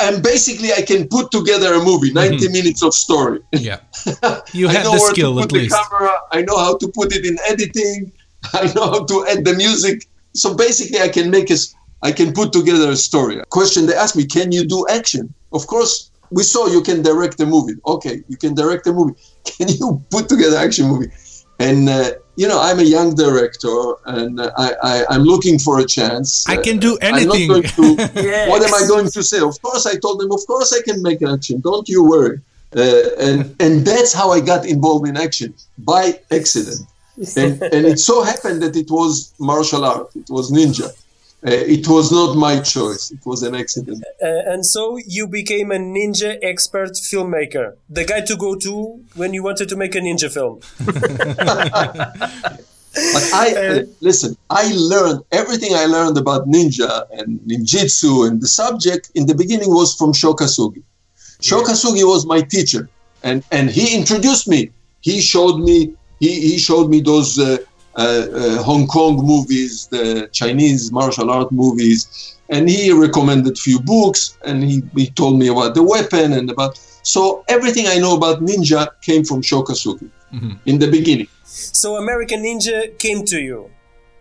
and 0.00 0.22
basically 0.22 0.72
I 0.72 0.82
can 0.82 1.08
put 1.08 1.30
together 1.30 1.74
a 1.74 1.82
movie, 1.84 2.08
mm-hmm. 2.08 2.32
90 2.32 2.48
minutes 2.48 2.82
of 2.82 2.94
story. 2.94 3.40
Yeah. 3.52 3.80
You 4.52 4.68
I 4.68 4.72
had 4.72 4.84
know 4.84 4.92
the 4.92 5.00
where 5.00 5.10
skill 5.12 5.34
to 5.34 5.40
at 5.40 5.48
put 5.48 5.52
the 5.54 5.58
least. 5.64 5.76
camera. 5.90 6.12
I 6.32 6.42
know 6.42 6.56
how 6.58 6.76
to 6.78 6.88
put 6.88 7.14
it 7.14 7.26
in 7.26 7.36
editing. 7.46 8.12
I 8.54 8.72
know 8.74 8.86
how 8.90 9.04
to 9.04 9.26
add 9.28 9.44
the 9.44 9.54
music. 9.54 10.06
So 10.42 10.54
basically, 10.66 11.00
I 11.00 11.10
can 11.16 11.26
make 11.36 11.48
a, 11.50 11.58
s- 11.62 11.74
I 12.08 12.10
can 12.18 12.28
put 12.32 12.48
together 12.58 12.88
a 12.90 12.96
story. 13.08 13.34
Question 13.58 13.80
they 13.86 13.94
asked 14.04 14.16
me, 14.20 14.24
can 14.36 14.48
you 14.56 14.62
do 14.74 14.78
action? 14.98 15.24
Of 15.58 15.62
course, 15.72 15.92
we 16.30 16.42
saw 16.52 16.62
you 16.76 16.82
can 16.88 16.98
direct 17.10 17.36
a 17.40 17.46
movie. 17.54 17.76
Okay, 17.94 18.16
you 18.30 18.36
can 18.44 18.52
direct 18.54 18.86
a 18.86 18.92
movie. 18.98 19.14
Can 19.56 19.66
you 19.80 19.88
put 20.14 20.24
together 20.28 20.56
action 20.66 20.84
movie? 20.92 21.10
And 21.58 21.88
uh, 21.88 22.10
you 22.40 22.46
know, 22.50 22.60
I'm 22.60 22.78
a 22.86 22.88
young 22.96 23.10
director, 23.24 23.76
and 24.16 24.38
uh, 24.38 24.50
I, 24.66 24.68
I 24.90 24.94
I'm 25.12 25.24
looking 25.32 25.56
for 25.66 25.74
a 25.84 25.86
chance. 25.96 26.28
I 26.54 26.56
Uh, 26.56 26.62
can 26.66 26.76
do 26.86 26.90
I'm 27.02 27.12
not 27.12 27.36
anything. 27.36 27.48
going 27.48 27.62
to, 27.78 27.86
what 28.50 28.60
am 28.66 28.74
I 28.80 28.82
going 28.92 29.08
to 29.16 29.22
say? 29.30 29.40
Of 29.50 29.56
course, 29.66 29.84
I 29.92 29.94
told 30.04 30.16
them, 30.20 30.30
of 30.38 30.42
course, 30.46 30.70
I 30.78 30.80
can 30.88 30.98
make 31.08 31.20
action. 31.34 31.56
Don't 31.70 31.88
you 31.94 32.00
worry. 32.14 32.36
Uh, 32.76 33.26
and 33.26 33.38
and 33.64 33.72
that's 33.88 34.12
how 34.20 34.28
I 34.36 34.40
got 34.52 34.62
involved 34.74 35.04
in 35.10 35.16
action 35.26 35.50
by 35.92 36.02
accident. 36.38 36.80
And 37.36 37.62
and 37.74 37.86
it 37.86 37.98
so 37.98 38.22
happened 38.22 38.62
that 38.62 38.76
it 38.76 38.90
was 38.90 39.32
martial 39.38 39.84
art. 39.84 40.10
It 40.14 40.28
was 40.30 40.50
ninja. 40.50 40.88
Uh, 41.46 41.50
it 41.50 41.86
was 41.86 42.10
not 42.10 42.34
my 42.34 42.60
choice. 42.60 43.12
It 43.12 43.24
was 43.24 43.44
an 43.44 43.54
accident. 43.54 44.02
Uh, 44.20 44.52
and 44.52 44.66
so 44.66 44.98
you 45.06 45.28
became 45.28 45.70
a 45.70 45.76
ninja 45.76 46.36
expert 46.42 46.92
filmmaker, 46.94 47.76
the 47.88 48.04
guy 48.04 48.22
to 48.22 48.36
go 48.36 48.56
to 48.56 49.00
when 49.14 49.32
you 49.34 49.44
wanted 49.44 49.68
to 49.68 49.76
make 49.76 49.94
a 49.94 50.00
ninja 50.00 50.32
film. 50.32 50.60
But 53.12 53.30
I 53.32 53.54
uh, 53.54 53.82
listen. 54.00 54.36
I 54.50 54.72
learned 54.74 55.22
everything 55.30 55.74
I 55.74 55.84
learned 55.84 56.18
about 56.18 56.48
ninja 56.48 57.06
and 57.12 57.38
ninjutsu 57.40 58.26
and 58.26 58.40
the 58.40 58.48
subject 58.48 59.10
in 59.14 59.26
the 59.26 59.34
beginning 59.34 59.70
was 59.70 59.94
from 59.94 60.12
Sho 60.12 60.34
Kosugi. 60.34 60.82
Shokasugi 61.40 62.04
was 62.04 62.26
my 62.26 62.40
teacher, 62.40 62.88
and 63.22 63.44
and 63.52 63.70
he 63.70 63.94
introduced 63.94 64.48
me. 64.48 64.70
He 65.00 65.20
showed 65.20 65.58
me. 65.58 65.94
He, 66.20 66.40
he 66.50 66.58
showed 66.58 66.90
me 66.90 67.00
those 67.00 67.38
uh, 67.38 67.58
uh, 67.96 68.00
uh, 68.00 68.62
Hong 68.62 68.86
Kong 68.86 69.16
movies, 69.24 69.88
the 69.88 70.28
Chinese 70.32 70.92
martial 70.92 71.30
art 71.30 71.50
movies, 71.50 72.36
and 72.48 72.68
he 72.68 72.92
recommended 72.92 73.58
few 73.58 73.80
books. 73.80 74.38
And 74.44 74.62
he, 74.62 74.82
he 74.94 75.10
told 75.10 75.38
me 75.38 75.48
about 75.48 75.74
the 75.74 75.82
weapon 75.82 76.32
and 76.32 76.50
about. 76.50 76.78
So 77.02 77.44
everything 77.48 77.86
I 77.86 77.98
know 77.98 78.16
about 78.16 78.40
ninja 78.40 78.88
came 79.02 79.24
from 79.24 79.42
Sho 79.42 79.62
Kosugi 79.62 80.10
in 80.66 80.78
the 80.78 80.90
beginning. 80.90 81.28
So 81.44 81.96
American 81.96 82.42
Ninja 82.42 82.96
came 82.98 83.24
to 83.24 83.40
you. 83.40 83.70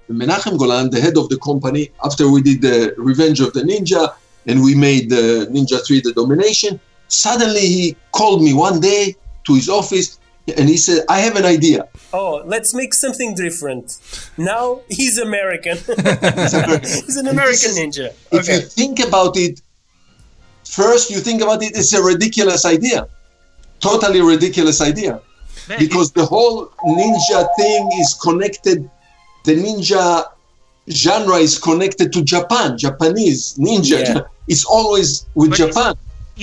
Menachem 0.10 0.58
Golan, 0.58 0.90
the 0.90 1.02
head 1.02 1.18
of 1.18 1.28
the 1.30 1.38
company, 1.38 1.92
after 2.04 2.32
we 2.32 2.42
did 2.42 2.62
the 2.62 2.94
Revenge 2.98 3.42
of 3.42 3.52
the 3.54 3.62
Ninja 3.62 4.16
and 4.46 4.64
we 4.64 4.74
made 4.74 5.10
the 5.10 5.48
Ninja 5.52 5.86
3 5.86 6.02
the 6.02 6.14
domination, 6.14 6.80
suddenly 7.10 7.60
he 7.60 7.96
called 8.14 8.42
me 8.42 8.54
one 8.54 8.80
day 8.80 9.16
to 9.46 9.54
his 9.54 9.68
office 9.68 10.20
and 10.56 10.70
he 10.70 10.78
said, 10.78 11.04
I 11.10 11.20
have 11.20 11.36
an 11.36 11.46
idea. 11.46 11.88
Oh, 12.14 12.42
let's 12.46 12.74
make 12.74 12.94
something 12.94 13.36
different. 13.36 13.98
Now 14.38 14.82
he's 14.90 15.18
American. 15.18 15.78
he's 15.78 17.18
an 17.22 17.28
American 17.28 17.72
ninja. 17.72 18.14
If 18.32 18.48
you 18.48 18.62
think 18.62 19.00
about 19.00 19.36
it, 19.36 19.62
first 20.64 21.10
you 21.10 21.20
think 21.20 21.42
about 21.42 21.64
it, 21.64 21.76
it's 21.76 21.94
a 21.94 22.02
ridiculous 22.02 22.66
idea. 22.66 23.08
Totally 23.80 24.22
ridiculous 24.22 24.82
idea. 24.82 25.22
Because 25.78 26.14
the 26.14 26.26
whole 26.26 26.68
ninja 26.86 27.48
thing 27.58 27.90
is 28.00 28.14
connected, 28.14 28.90
the 29.44 29.56
ninja 29.56 30.26
genre 30.90 31.36
is 31.36 31.60
connected 31.60 32.14
to 32.14 32.24
Japan, 32.24 32.78
Japanese 32.78 33.56
ninja. 33.56 34.00
Yeah. 34.00 34.22
It's 34.48 34.64
always 34.64 35.26
with 35.36 35.54
Japan. 35.56 35.96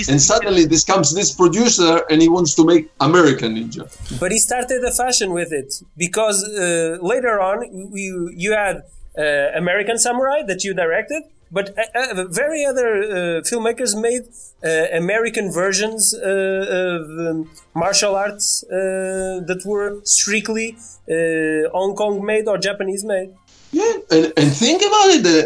And 0.09 0.21
suddenly 0.21 0.65
this 0.65 0.85
comes 0.85 1.15
this 1.15 1.33
producer 1.33 2.03
and 2.11 2.21
he 2.21 2.29
wants 2.29 2.55
to 2.57 2.65
make 2.65 2.91
American 3.01 3.55
ninja. 3.57 3.85
But 4.19 4.33
he 4.33 4.39
started 4.39 4.83
a 4.85 4.91
fashion 4.91 5.33
with 5.33 5.53
it 5.53 5.83
because 5.97 6.43
uh, 6.45 6.99
later 7.01 7.41
on 7.41 7.57
you 7.93 8.31
you 8.35 8.53
had 8.53 8.77
uh, 9.19 9.23
American 9.63 9.99
Samurai 9.99 10.43
that 10.51 10.65
you 10.65 10.75
directed, 10.75 11.23
but 11.51 11.67
uh, 11.79 11.83
uh, 11.95 12.25
very 12.43 12.65
other 12.65 12.89
uh, 13.03 13.07
filmmakers 13.51 13.93
made 14.09 14.25
uh, 14.65 14.87
American 14.93 15.53
versions 15.53 16.15
uh, 16.15 16.19
of 16.21 17.03
um, 17.27 17.51
martial 17.75 18.17
arts 18.17 18.65
uh, 18.65 18.75
that 19.49 19.63
were 19.65 20.01
strictly 20.05 20.77
uh, 20.77 21.71
Hong 21.77 21.95
Kong 21.95 22.25
made 22.25 22.49
or 22.49 22.59
Japanese 22.59 23.05
made. 23.05 23.31
Yeah, 23.71 23.93
and, 24.11 24.33
and 24.37 24.53
think 24.53 24.83
about 24.83 25.09
it 25.15 25.23
the, 25.23 25.39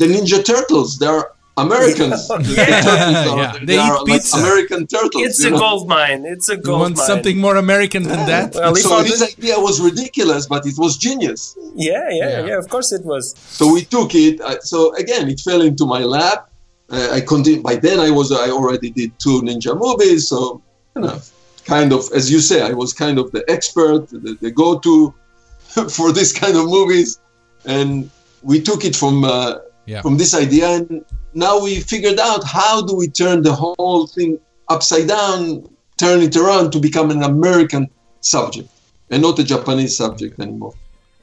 the 0.00 0.06
Ninja 0.06 0.44
Turtles, 0.44 0.98
they're 0.98 1.26
Americans. 1.56 2.26
The 2.28 2.54
Yeah. 2.56 2.80
turtles 2.82 3.26
are, 3.32 3.38
Yeah, 3.38 3.58
they 3.64 3.74
eat 3.74 3.78
are 3.78 3.98
like 4.04 4.06
pizza. 4.22 4.36
American 4.38 4.86
turtles. 4.86 5.22
It's 5.24 5.44
a 5.44 5.50
know? 5.50 5.58
gold 5.58 5.88
mine. 5.88 6.24
It's 6.26 6.48
a 6.48 6.56
You 6.56 6.62
gold 6.62 6.80
want 6.80 6.96
mine. 6.96 7.06
something 7.06 7.36
more 7.38 7.56
American 7.56 8.02
than 8.02 8.26
that? 8.26 8.54
Well, 8.54 8.72
if 8.76 8.82
So 8.82 8.96
I 8.96 9.04
his 9.04 9.22
idea 9.22 9.58
was 9.58 9.80
ridiculous, 9.80 10.46
but 10.46 10.66
it 10.66 10.76
was 10.76 10.96
genius. 10.96 11.56
yeah, 11.76 12.08
yeah, 12.10 12.28
Yeah. 12.30 12.46
yeah, 12.48 12.58
Of 12.58 12.68
course 12.68 12.90
it 12.92 13.04
was. 13.04 13.34
So 13.58 13.72
we 13.72 13.82
took 13.84 14.14
it. 14.14 14.40
Uh, 14.40 14.60
so 14.60 14.94
again, 14.96 15.28
it 15.28 15.40
fell 15.40 15.62
into 15.62 15.84
my 15.86 16.00
lap. 16.16 16.50
Uh, 16.90 17.08
I 17.16 17.20
continued. 17.20 17.62
By 17.62 17.76
then, 17.76 17.98
I 18.00 18.10
was 18.10 18.28
I 18.32 18.48
already 18.50 18.90
did 18.90 19.10
two 19.24 19.40
ninja 19.46 19.72
movies. 19.86 20.28
So 20.28 20.60
you 20.96 21.02
know, 21.02 21.16
kind 21.64 21.92
of 21.92 22.00
as 22.18 22.24
you 22.32 22.40
say, 22.40 22.58
I 22.62 22.72
was 22.82 22.92
kind 22.92 23.16
of 23.18 23.26
the 23.36 23.42
expert, 23.56 24.00
the, 24.10 24.36
the 24.44 24.50
go-to 24.50 25.14
for 25.96 26.08
this 26.12 26.30
kind 26.42 26.56
of 26.60 26.64
movies, 26.78 27.18
and 27.64 28.10
we 28.42 28.60
took 28.60 28.84
it 28.84 28.94
from 28.94 29.24
uh, 29.24 29.54
Yeah. 29.86 30.02
from 30.02 30.16
this 30.16 30.34
idea, 30.34 30.68
and 30.68 31.04
now 31.34 31.60
we 31.60 31.80
figured 31.80 32.18
out 32.18 32.44
how 32.44 32.82
do 32.82 32.94
we 32.94 33.08
turn 33.08 33.42
the 33.42 33.52
whole 33.52 34.06
thing 34.06 34.38
upside 34.68 35.08
down, 35.08 35.68
turn 35.98 36.20
it 36.20 36.36
around 36.36 36.72
to 36.72 36.80
become 36.80 37.10
an 37.10 37.22
American 37.22 37.90
subject 38.20 38.68
and 39.10 39.22
not 39.22 39.38
a 39.38 39.44
Japanese 39.44 39.96
subject 39.96 40.40
anymore. 40.40 40.74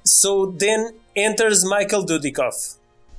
So 0.04 0.54
then 0.58 0.94
enters 1.16 1.66
Michael 1.66 2.06
Dudikoff. 2.06 2.76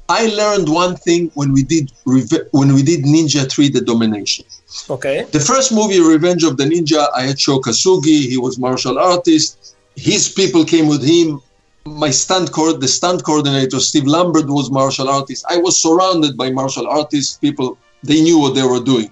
I 0.08 0.26
learned 0.26 0.68
one 0.68 0.96
thing 0.96 1.30
when 1.34 1.52
we 1.52 1.62
did 1.62 1.92
Reve- 2.04 2.46
when 2.50 2.74
we 2.74 2.82
did 2.82 3.04
Ninja 3.04 3.50
3 3.50 3.68
The 3.70 3.80
Domination. 3.80 4.44
Okay. 4.90 5.24
The 5.30 5.40
first 5.40 5.72
movie 5.72 6.00
Revenge 6.00 6.44
of 6.44 6.56
the 6.56 6.64
Ninja, 6.64 7.08
I 7.14 7.22
had 7.22 7.40
Sho 7.40 7.60
Kosugi, 7.60 8.28
he 8.28 8.36
was 8.36 8.58
martial 8.58 8.98
artist. 8.98 9.74
His 9.96 10.28
people 10.28 10.64
came 10.64 10.88
with 10.88 11.02
him. 11.02 11.40
My 11.84 12.10
stunt 12.10 12.52
co- 12.52 12.76
the 12.76 12.88
stunt 12.88 13.24
coordinator 13.24 13.80
Steve 13.80 14.06
Lambert 14.06 14.48
was 14.48 14.70
martial 14.70 15.08
artist. 15.08 15.44
I 15.48 15.56
was 15.56 15.80
surrounded 15.80 16.36
by 16.36 16.50
martial 16.50 16.86
artists, 16.86 17.36
people 17.36 17.78
they 18.02 18.20
knew 18.20 18.38
what 18.38 18.54
they 18.54 18.62
were 18.62 18.80
doing. 18.80 19.10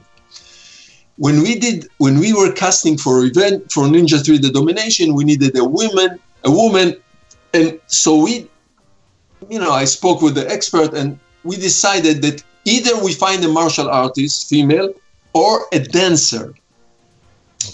When 1.17 1.43
we 1.43 1.59
did 1.59 1.89
when 1.99 2.19
we 2.19 2.33
were 2.33 2.53
casting 2.53 2.97
for 2.97 3.25
event 3.25 3.71
for 3.73 3.85
Ninja 3.85 4.25
3 4.25 4.39
The 4.39 4.51
Domination, 4.51 5.15
we 5.15 5.25
needed 5.25 5.57
a 5.59 5.65
woman, 5.65 6.19
a 6.45 6.51
woman 6.51 6.97
and 7.53 7.79
so 7.87 8.17
we 8.17 8.49
you 9.49 9.59
know, 9.59 9.73
I 9.73 9.85
spoke 9.85 10.21
with 10.23 10.35
the 10.35 10.49
expert 10.51 10.93
and 10.95 11.19
we 11.45 11.57
decided 11.57 12.23
that 12.23 12.43
either 12.65 13.03
we 13.03 13.15
find 13.15 13.45
a 13.45 13.49
martial 13.49 13.89
artist, 13.89 14.49
female, 14.49 14.93
or 15.33 15.67
a 15.73 15.81
dancer. 15.81 16.55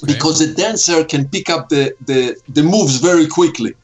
Because 0.04 0.40
a 0.40 0.52
dancer 0.54 1.04
can 1.04 1.28
pick 1.28 1.48
up 1.48 1.68
the, 1.68 1.94
the, 2.06 2.37
the 2.48 2.62
moves 2.62 2.96
very 2.96 3.26
quickly. 3.26 3.74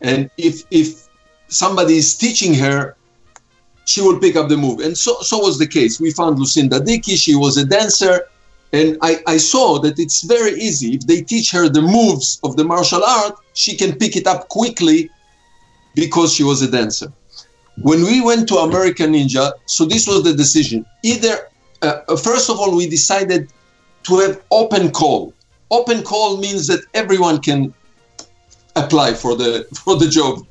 And 0.00 0.30
if 0.36 0.64
if 0.70 1.08
somebody 1.48 1.96
is 1.96 2.14
teaching 2.14 2.54
her, 2.54 2.96
she 3.84 4.00
will 4.00 4.18
pick 4.18 4.36
up 4.36 4.48
the 4.48 4.56
move. 4.56 4.80
And 4.80 4.96
so 4.96 5.20
so 5.20 5.38
was 5.38 5.58
the 5.58 5.66
case. 5.66 6.00
We 6.00 6.10
found 6.10 6.38
Lucinda 6.38 6.80
Dickey, 6.80 7.16
she 7.16 7.34
was 7.34 7.56
a 7.56 7.64
dancer. 7.64 8.26
And 8.72 8.96
I, 9.02 9.20
I 9.26 9.36
saw 9.36 9.80
that 9.80 9.98
it's 9.98 10.22
very 10.22 10.52
easy. 10.52 10.94
If 10.94 11.06
they 11.06 11.22
teach 11.22 11.50
her 11.50 11.68
the 11.68 11.82
moves 11.82 12.38
of 12.44 12.56
the 12.56 12.62
martial 12.62 13.02
art, 13.02 13.34
she 13.54 13.76
can 13.76 13.96
pick 13.96 14.14
it 14.14 14.28
up 14.28 14.48
quickly 14.48 15.10
because 15.96 16.32
she 16.32 16.44
was 16.44 16.62
a 16.62 16.70
dancer. 16.70 17.12
When 17.82 18.02
we 18.04 18.20
went 18.20 18.46
to 18.48 18.56
American 18.56 19.12
Ninja, 19.12 19.52
so 19.66 19.84
this 19.84 20.06
was 20.06 20.22
the 20.22 20.34
decision. 20.34 20.86
Either, 21.02 21.48
uh, 21.82 22.00
uh, 22.08 22.16
first 22.16 22.50
of 22.50 22.60
all, 22.60 22.76
we 22.76 22.88
decided 22.88 23.52
to 24.04 24.18
have 24.18 24.40
open 24.50 24.90
call. 24.90 25.32
Open 25.70 26.02
call 26.02 26.36
means 26.36 26.66
that 26.66 26.80
everyone 26.94 27.40
can 27.40 27.74
apply 28.76 29.14
for 29.14 29.36
the 29.36 29.66
for 29.84 29.96
the 29.96 30.08
job. 30.08 30.46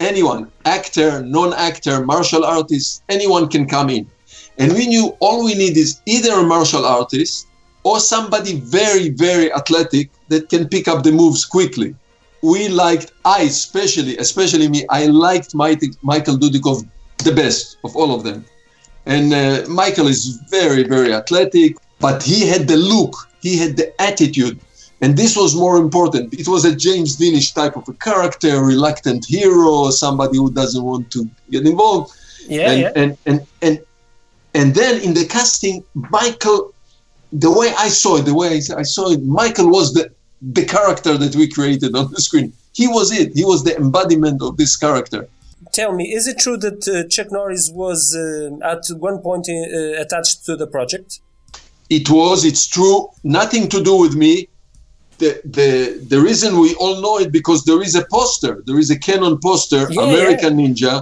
Anyone, 0.00 0.50
actor, 0.64 1.22
non-actor, 1.22 2.04
martial 2.04 2.44
artist, 2.44 3.04
anyone 3.08 3.48
can 3.48 3.66
come 3.68 3.88
in. 3.88 4.10
And 4.58 4.72
we 4.72 4.88
knew 4.88 5.16
all 5.20 5.44
we 5.44 5.54
need 5.54 5.76
is 5.76 6.00
either 6.06 6.32
a 6.32 6.42
martial 6.42 6.84
artist 6.84 7.46
or 7.84 8.00
somebody 8.00 8.58
very, 8.58 9.10
very 9.10 9.52
athletic 9.52 10.10
that 10.28 10.48
can 10.48 10.68
pick 10.68 10.88
up 10.88 11.04
the 11.04 11.12
moves 11.12 11.44
quickly 11.44 11.94
we 12.42 12.68
liked 12.68 13.12
I 13.24 13.42
especially, 13.42 14.18
especially 14.18 14.68
me. 14.68 14.84
I 14.90 15.06
liked 15.06 15.54
Michael 15.54 16.36
Dudikoff 16.36 16.86
the 17.18 17.32
best 17.32 17.78
of 17.84 17.96
all 17.96 18.14
of 18.14 18.24
them, 18.24 18.44
and 19.06 19.32
uh, 19.32 19.64
Michael 19.68 20.08
is 20.08 20.40
very, 20.50 20.82
very 20.82 21.14
athletic, 21.14 21.76
but 22.00 22.22
he 22.22 22.46
had 22.46 22.66
the 22.66 22.76
look, 22.76 23.14
he 23.40 23.56
had 23.56 23.76
the 23.76 23.88
attitude, 24.02 24.58
and 25.02 25.16
this 25.16 25.36
was 25.36 25.54
more 25.56 25.76
important. 25.76 26.32
It 26.32 26.48
was 26.48 26.64
a 26.64 26.74
James 26.74 27.18
Deanish 27.18 27.52
type 27.54 27.76
of 27.76 27.88
a 27.88 27.92
character, 27.94 28.62
reluctant 28.62 29.24
hero, 29.26 29.90
somebody 29.90 30.38
who 30.38 30.50
doesn't 30.50 30.82
want 30.82 31.10
to 31.10 31.28
get 31.50 31.66
involved, 31.66 32.12
Yeah, 32.48 32.70
and, 32.70 32.80
yeah. 32.80 32.92
and 33.00 33.18
and 33.26 33.38
and 33.66 33.74
and 34.54 34.74
then 34.74 35.00
in 35.02 35.12
the 35.14 35.26
casting, 35.26 35.84
Michael, 35.94 36.72
the 37.32 37.50
way 37.50 37.68
I 37.86 37.88
saw 37.88 38.16
it, 38.18 38.24
the 38.32 38.34
way 38.34 38.48
I, 38.48 38.60
I 38.82 38.86
saw 38.96 39.10
it, 39.10 39.22
Michael 39.24 39.68
was 39.68 39.92
the 39.96 40.04
the 40.58 40.64
character 40.64 41.12
that 41.22 41.34
we 41.36 41.48
created 41.48 41.94
on 42.00 42.10
the 42.12 42.20
screen. 42.20 42.52
He 42.80 42.86
was 42.88 43.12
it. 43.20 43.28
He 43.34 43.44
was 43.44 43.64
the 43.64 43.76
embodiment 43.76 44.40
of 44.42 44.56
this 44.56 44.76
character. 44.76 45.28
Tell 45.72 45.92
me, 45.92 46.04
is 46.12 46.26
it 46.26 46.38
true 46.38 46.58
that 46.58 46.80
uh, 46.88 47.08
Chuck 47.08 47.28
Norris 47.30 47.70
was 47.72 48.00
uh, 48.14 48.72
at 48.72 48.82
one 49.08 49.18
point 49.20 49.46
uh, 49.48 50.00
attached 50.04 50.44
to 50.46 50.56
the 50.56 50.66
project? 50.66 51.20
It 51.88 52.10
was. 52.10 52.44
It's 52.44 52.66
true. 52.66 53.08
Nothing 53.22 53.68
to 53.68 53.82
do 53.82 53.94
with 53.96 54.14
me. 54.14 54.48
The, 55.22 55.30
the 55.58 55.70
the 56.12 56.20
reason 56.28 56.50
we 56.64 56.70
all 56.82 56.96
know 57.04 57.14
it 57.24 57.30
because 57.38 57.60
there 57.68 57.80
is 57.88 57.94
a 58.02 58.04
poster. 58.16 58.52
There 58.68 58.78
is 58.84 58.88
a 58.96 58.98
Cannon 59.06 59.34
poster, 59.48 59.82
Yeah, 59.90 60.02
American 60.08 60.52
Ninja, 60.60 60.94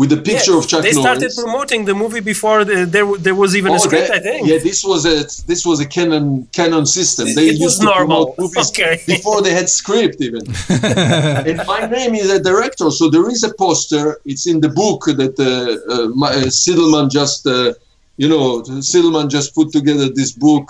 with 0.00 0.10
a 0.18 0.20
picture 0.30 0.54
Yeah, 0.54 0.58
of 0.60 0.64
Chuck 0.70 0.82
they 0.88 0.94
started 1.04 1.28
Norris. 1.30 1.42
promoting 1.44 1.80
the 1.90 1.96
movie 2.02 2.24
before 2.34 2.58
the, 2.68 2.76
there 2.96 3.08
there 3.26 3.38
was 3.42 3.50
even 3.60 3.70
a 3.72 3.80
Oh, 3.80 3.86
script. 3.86 4.08
that- 4.08 4.18
I 4.18 4.22
think. 4.28 4.40
Yeah, 4.50 4.58
this 4.68 4.80
was 4.90 5.00
a 5.14 5.16
this 5.50 5.62
was 5.70 5.78
a 5.86 5.88
Cannon 5.96 6.26
Cannon 6.58 6.86
system. 6.98 7.24
It- 7.28 7.36
They 7.38 7.48
it 7.52 7.56
was 7.58 7.66
used 7.68 7.80
to 7.82 7.86
normal. 7.92 8.20
promote 8.26 8.38
movies 8.42 8.68
Okay. 8.74 8.94
before 9.14 9.38
they 9.46 9.54
had 9.60 9.68
script 9.80 10.16
even. 10.26 10.42
and 11.48 11.56
my 11.74 11.82
name 11.96 12.12
is 12.22 12.28
a 12.38 12.40
director, 12.50 12.86
so 12.98 13.04
there 13.14 13.26
is 13.34 13.40
a 13.50 13.52
poster. 13.64 14.04
It's 14.30 14.44
in 14.52 14.58
the 14.66 14.72
book 14.82 15.00
that 15.22 15.34
uh, 15.38 15.50
uh, 15.50 16.06
my, 16.22 16.30
uh, 16.40 16.50
Siedelmann 16.60 17.06
just, 17.20 17.40
uh, 17.46 17.52
you 18.22 18.28
know, 18.32 18.44
Siedelmann 18.90 19.28
just 19.38 19.48
put 19.58 19.68
together 19.78 20.06
this 20.20 20.32
book. 20.46 20.66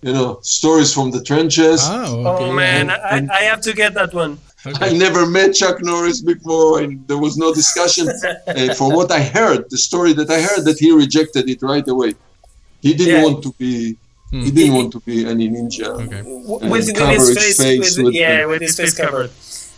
You 0.00 0.12
know, 0.12 0.38
stories 0.42 0.94
from 0.94 1.10
the 1.10 1.22
trenches. 1.22 1.80
Oh, 1.84 2.20
okay. 2.34 2.44
oh 2.44 2.52
man, 2.52 2.88
I, 2.90 3.26
I 3.32 3.42
have 3.50 3.60
to 3.62 3.72
get 3.72 3.94
that 3.94 4.14
one. 4.14 4.38
I 4.80 4.92
never 4.92 5.26
met 5.26 5.54
Chuck 5.54 5.80
Norris 5.82 6.20
before, 6.20 6.80
and 6.80 7.06
there 7.08 7.18
was 7.18 7.36
no 7.36 7.52
discussion. 7.52 8.08
uh, 8.46 8.74
from 8.74 8.92
what 8.92 9.10
I 9.10 9.22
heard, 9.22 9.68
the 9.70 9.78
story 9.78 10.12
that 10.14 10.30
I 10.30 10.40
heard, 10.40 10.64
that 10.66 10.78
he 10.78 10.92
rejected 10.92 11.48
it 11.48 11.60
right 11.62 11.86
away. 11.88 12.14
He 12.80 12.94
didn't 12.94 13.14
Yeah. 13.16 13.24
want 13.24 13.42
to 13.44 13.52
be. 13.58 13.96
He 14.30 14.50
didn't 14.50 14.74
want 14.74 14.92
to 14.92 15.00
be 15.00 15.26
any 15.26 15.48
ninja. 15.48 15.86
Okay. 16.04 16.20
Uh, 16.20 16.68
with, 16.68 16.70
with 16.70 16.86
his 16.98 17.28
his 17.28 17.38
face, 17.38 17.56
face 17.56 17.96
with, 17.96 18.06
with 18.06 18.14
yeah, 18.14 18.42
the- 18.42 18.48
with 18.48 18.60
his 18.60 18.76
face 18.76 18.94
covered. 18.94 19.30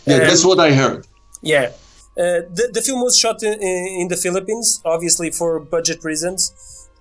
Yeah, 0.05 0.15
Um, 0.15 0.19
that's 0.27 0.45
what 0.45 0.59
I 0.59 0.71
heard. 0.73 1.07
Yeah. 1.41 1.71
Uh, 2.17 2.43
the, 2.57 2.69
the 2.73 2.81
film 2.81 3.01
was 3.01 3.17
shot 3.17 3.41
in, 3.43 3.53
in 4.01 4.07
the 4.09 4.17
Philippines, 4.17 4.81
obviously 4.83 5.31
for 5.31 5.59
budget 5.59 6.03
reasons. 6.03 6.41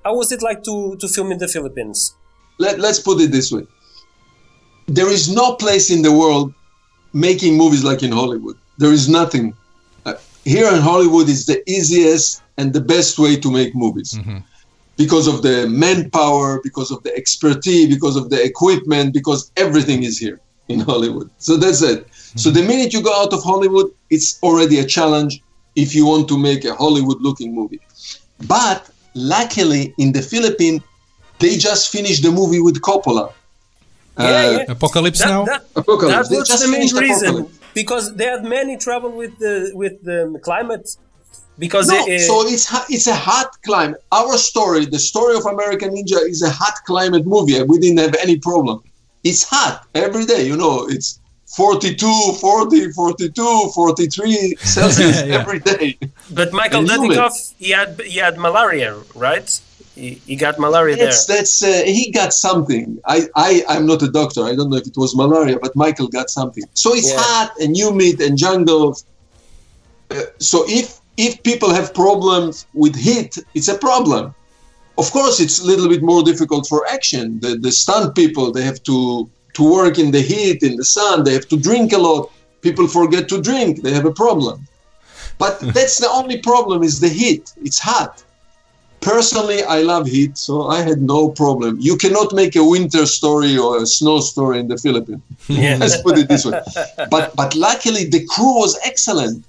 How 0.04 0.14
was 0.16 0.30
it 0.32 0.40
like 0.42 0.62
to, 0.62 0.96
to 1.00 1.08
film 1.08 1.32
in 1.32 1.38
the 1.38 1.48
Philippines? 1.48 2.14
Let, 2.60 2.78
let's 2.78 3.00
put 3.00 3.20
it 3.22 3.32
this 3.32 3.50
way. 3.50 3.64
There 4.86 5.08
is 5.08 5.24
no 5.32 5.54
place 5.54 5.90
in 5.90 6.02
the 6.02 6.12
world 6.12 6.52
making 7.12 7.56
movies 7.56 7.82
like 7.82 8.02
in 8.02 8.12
Hollywood. 8.12 8.56
There 8.76 8.92
is 8.92 9.08
nothing. 9.08 9.54
Uh, 10.04 10.14
here 10.44 10.68
in 10.68 10.80
Hollywood 10.80 11.28
is 11.28 11.46
the 11.46 11.58
easiest 11.76 12.42
and 12.58 12.72
the 12.72 12.84
best 12.94 13.18
way 13.18 13.36
to 13.36 13.50
make 13.50 13.74
movies. 13.74 14.10
Because 14.96 15.26
of 15.26 15.40
the 15.40 15.66
manpower, 15.68 16.60
because 16.62 16.90
of 16.90 17.02
the 17.02 17.12
expertise, 17.16 17.88
because 17.96 18.16
of 18.16 18.28
the 18.28 18.44
equipment, 18.50 19.14
because 19.14 19.50
everything 19.56 20.02
is 20.02 20.18
here 20.18 20.38
in 20.68 20.80
Hollywood. 20.80 21.30
So 21.38 21.56
that's 21.56 21.80
it. 21.80 22.06
So 22.42 22.50
the 22.50 22.62
minute 22.62 22.92
you 22.92 23.02
go 23.02 23.14
out 23.22 23.32
of 23.32 23.42
Hollywood, 23.42 23.88
it's 24.10 24.38
already 24.42 24.80
a 24.80 24.84
challenge 24.84 25.42
if 25.76 25.94
you 25.94 26.04
want 26.04 26.28
to 26.28 26.36
make 26.38 26.66
a 26.66 26.74
Hollywood 26.74 27.20
looking 27.22 27.54
movie. 27.54 27.80
But 28.46 28.90
luckily 29.14 29.94
in 29.96 30.12
the 30.12 30.22
Philippines, 30.32 30.82
they 31.40 31.56
just 31.56 31.90
finished 31.92 32.22
the 32.22 32.30
movie 32.40 32.60
with 32.60 32.80
Coppola. 32.88 33.24
yeah, 34.18 34.24
Uh, 34.24 34.50
yeah. 34.50 34.72
Apocalypse 34.76 35.20
Now? 35.20 35.44
That, 35.44 35.62
Apocalypse. 35.82 36.28
that 36.28 36.36
was 36.38 36.48
just 36.48 36.62
the 36.64 36.70
main 36.70 36.88
reason 37.06 37.28
Apocalypse. 37.28 37.58
because 37.80 38.04
they 38.18 38.26
had 38.34 38.44
many 38.58 38.74
trouble 38.86 39.10
with 39.22 39.34
the 39.44 39.54
with 39.82 39.94
the 40.08 40.20
climate 40.48 40.86
because 41.64 41.86
No, 41.88 41.96
it, 42.06 42.20
so 42.30 42.34
it's 42.54 42.66
it's 42.96 43.06
a 43.16 43.18
hot 43.30 43.50
climate. 43.68 44.00
Our 44.20 44.34
story, 44.50 44.82
the 44.96 45.02
story 45.12 45.34
of 45.40 45.44
American 45.54 45.88
Ninja, 45.96 46.20
is 46.34 46.40
a 46.42 46.52
hot 46.62 46.76
climate 46.90 47.24
movie. 47.34 47.56
We 47.72 47.76
didn't 47.84 48.00
have 48.06 48.14
any 48.26 48.36
problem. 48.48 48.76
It's 49.28 49.42
hot 49.54 49.74
every 49.94 50.24
day. 50.32 50.42
You 50.50 50.56
know, 50.62 50.86
it's 50.94 51.08
42, 51.56 52.32
40, 52.40 52.92
42, 52.92 53.70
43 53.74 54.56
Celsius 54.76 55.16
Yeah. 55.26 55.40
every 55.40 55.58
day. 55.60 55.98
But 56.38 56.52
Michael 56.52 56.80
And. 56.80 56.88
Dudikoff, 56.90 57.36
he 57.58 57.70
had 57.78 58.00
he 58.12 58.18
had 58.26 58.34
malaria, 58.38 58.92
right? 59.14 59.48
He, 60.00 60.22
he 60.26 60.36
got 60.36 60.58
malaria 60.58 60.96
That's 60.96 61.26
there. 61.26 61.36
that's 61.36 61.62
uh, 61.62 61.82
he 61.84 62.10
got 62.10 62.32
something. 62.32 62.98
I 63.06 63.18
I 63.36 63.62
I'm 63.68 63.84
not 63.86 64.00
a 64.02 64.10
doctor. 64.10 64.42
I 64.50 64.54
don't 64.56 64.70
know 64.70 64.78
if 64.78 64.86
it 64.86 64.96
was 64.96 65.14
malaria, 65.14 65.58
but 65.60 65.72
Michael 65.76 66.08
got 66.08 66.30
something. 66.30 66.64
So 66.74 66.94
it's 66.94 67.10
Yeah. 67.10 67.20
hot 67.22 67.50
and 67.62 67.76
humid 67.76 68.16
and 68.26 68.38
jungle. 68.38 68.96
Uh, 70.10 70.22
so 70.38 70.64
if 70.80 70.86
if 71.18 71.32
people 71.42 71.70
have 71.78 71.92
problems 71.92 72.66
with 72.72 72.94
heat, 72.96 73.32
it's 73.54 73.68
a 73.68 73.78
problem. 73.88 74.34
Of 74.96 75.10
course, 75.12 75.36
it's 75.44 75.58
a 75.60 75.66
little 75.70 75.88
bit 75.94 76.02
more 76.02 76.22
difficult 76.30 76.64
for 76.66 76.80
action. 76.96 77.24
The 77.44 77.52
the 77.66 77.72
stunt 77.82 78.14
people 78.14 78.44
they 78.50 78.64
have 78.70 78.82
to 78.90 79.30
to 79.56 79.62
work 79.78 79.98
in 79.98 80.12
the 80.16 80.24
heat 80.32 80.62
in 80.62 80.74
the 80.76 80.88
sun. 80.98 81.24
They 81.24 81.34
have 81.38 81.48
to 81.48 81.58
drink 81.68 81.92
a 81.92 81.98
lot. 82.08 82.22
People 82.66 82.86
forget 82.88 83.28
to 83.28 83.38
drink. 83.50 83.82
They 83.82 83.92
have 83.98 84.08
a 84.12 84.16
problem. 84.24 84.56
But 85.38 85.54
that's 85.76 85.98
the 86.04 86.10
only 86.18 86.38
problem 86.50 86.82
is 86.82 87.00
the 87.00 87.12
heat. 87.20 87.44
It's 87.68 87.80
hot. 87.90 88.12
Personally, 89.00 89.62
I 89.62 89.80
love 89.80 90.06
heat, 90.06 90.36
so 90.36 90.68
I 90.68 90.82
had 90.82 91.00
no 91.00 91.30
problem. 91.30 91.78
You 91.80 91.96
cannot 91.96 92.34
make 92.34 92.54
a 92.54 92.62
winter 92.64 93.06
story 93.06 93.56
or 93.56 93.82
a 93.82 93.86
snow 93.86 94.20
story 94.20 94.58
in 94.60 94.68
the 94.68 94.76
Philippines. 94.76 95.22
Yeah. 95.48 95.78
Let's 95.80 96.00
put 96.02 96.16
it 96.18 96.28
this 96.28 96.44
way. 96.44 96.60
But 97.10 97.34
but 97.34 97.56
luckily 97.56 98.04
the 98.04 98.24
crew 98.26 98.54
was 98.62 98.78
excellent. 98.84 99.44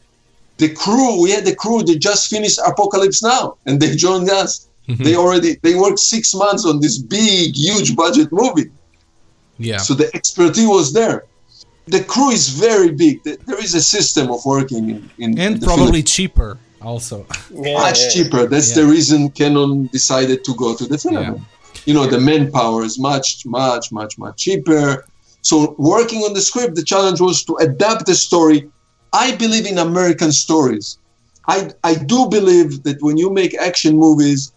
The 0.57 0.69
crew, 0.73 1.21
we 1.21 1.29
had 1.31 1.45
the 1.45 1.55
crew 1.55 1.83
that 1.83 1.99
just 1.99 2.29
finished 2.29 2.59
Apocalypse 2.65 3.21
Now, 3.21 3.57
and 3.65 3.79
they 3.79 3.95
joined 3.95 4.29
us. 4.29 4.67
Mm-hmm. 4.87 5.03
They 5.03 5.15
already 5.15 5.57
they 5.61 5.75
worked 5.75 5.99
six 5.99 6.33
months 6.33 6.65
on 6.65 6.79
this 6.79 6.97
big, 6.97 7.55
huge 7.55 7.95
budget 7.95 8.29
movie. 8.31 8.71
Yeah. 9.57 9.77
So 9.77 9.93
the 9.93 10.09
expertise 10.15 10.67
was 10.67 10.91
there. 10.93 11.25
The 11.85 12.03
crew 12.03 12.31
is 12.31 12.49
very 12.49 12.91
big. 12.91 13.23
There 13.23 13.61
is 13.67 13.73
a 13.75 13.81
system 13.81 14.31
of 14.31 14.39
working 14.45 14.89
in, 14.89 15.09
in 15.17 15.29
in 15.33 15.39
and 15.39 15.53
the 15.59 15.65
probably 15.65 15.85
Philippines. 16.01 16.11
cheaper 16.11 16.57
also. 16.83 17.25
Yeah, 17.51 17.73
much 17.73 17.99
yeah. 18.01 18.09
cheaper. 18.13 18.45
That's 18.47 18.69
Yeah. 18.69 18.83
the 18.83 18.85
reason 18.95 19.29
Cannon 19.31 19.87
decided 19.87 20.43
to 20.45 20.55
go 20.55 20.75
to 20.75 20.85
the 20.85 20.97
Philippines. 20.97 21.41
You 21.85 21.93
know, 21.95 22.05
the 22.05 22.19
manpower 22.19 22.83
is 22.83 22.99
much, 22.99 23.45
much, 23.45 23.91
much, 23.91 24.17
much 24.17 24.37
cheaper. 24.37 25.05
So 25.41 25.75
working 25.77 26.19
on 26.27 26.33
the 26.33 26.41
script, 26.41 26.75
the 26.75 26.83
challenge 26.83 27.19
was 27.19 27.43
to 27.45 27.55
adapt 27.67 28.05
the 28.05 28.15
story. 28.15 28.69
I 29.13 29.35
believe 29.35 29.65
in 29.65 29.77
American 29.77 30.31
stories. 30.31 30.97
I 31.47 31.71
I 31.83 31.93
do 31.95 32.27
believe 32.29 32.83
that 32.83 32.97
when 33.01 33.17
you 33.17 33.29
make 33.41 33.53
action 33.69 33.93
movies, 33.97 34.51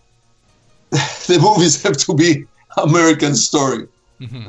the 1.29 1.39
movies 1.41 1.83
have 1.83 1.97
to 2.07 2.14
be 2.14 2.45
American 2.77 3.35
story. 3.35 3.87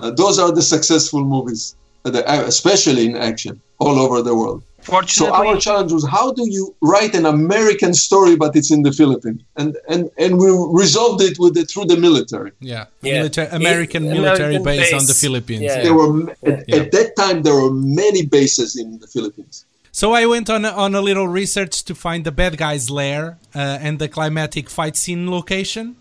Uh, 0.01 0.11
those 0.11 0.37
are 0.39 0.51
the 0.51 0.61
successful 0.61 1.23
movies, 1.35 1.75
uh, 2.05 2.09
the- 2.09 2.25
uh, 2.29 2.43
especially 2.53 3.05
in 3.05 3.15
action, 3.17 3.59
all 3.79 3.97
over 3.99 4.21
the 4.21 4.33
world. 4.41 4.61
So 5.07 5.33
our 5.33 5.57
challenge 5.57 5.91
was 5.91 6.05
how 6.07 6.31
do 6.33 6.43
you 6.49 6.75
write 6.81 7.13
an 7.15 7.25
American 7.25 7.93
story 7.93 8.35
but 8.35 8.55
it's 8.55 8.71
in 8.71 8.81
the 8.83 8.91
Philippines, 8.91 9.41
and 9.57 9.75
and 9.89 10.09
and 10.23 10.31
we 10.37 10.47
resolved 10.83 11.21
it 11.29 11.35
with 11.39 11.53
the, 11.55 11.63
through 11.65 11.85
the 11.93 11.97
military. 11.97 12.51
Yeah. 12.59 12.85
Yeah. 13.01 13.13
Milita- 13.23 13.49
American 13.55 14.05
It- 14.05 14.13
military 14.13 14.55
American 14.55 14.63
base, 14.91 14.93
on 15.01 15.05
the. 15.07 15.13
Philippines. 15.23 15.61
Yeah. 15.61 15.81
There 15.83 15.93
were 15.99 16.11
at, 16.51 16.57
Yeah. 16.69 16.75
at 16.77 16.91
that 16.91 17.09
time 17.15 17.37
there 17.45 17.55
were 17.61 17.71
many 18.03 18.21
bases 18.25 18.75
in 18.75 18.99
the 18.99 19.07
Philippines. 19.07 19.65
So 19.91 20.11
I 20.21 20.25
went 20.25 20.49
on 20.49 20.65
a, 20.65 20.71
on 20.85 20.93
a 20.93 21.01
little 21.09 21.27
research 21.41 21.83
to 21.85 21.93
find 21.95 22.25
the 22.25 22.31
bad 22.41 22.57
guy's 22.57 22.89
lair 22.89 23.21
uh, 23.55 23.85
and 23.85 23.97
the 23.97 24.09
climatic 24.09 24.69
fight 24.69 24.95
scene 24.97 25.31
location. 25.31 25.95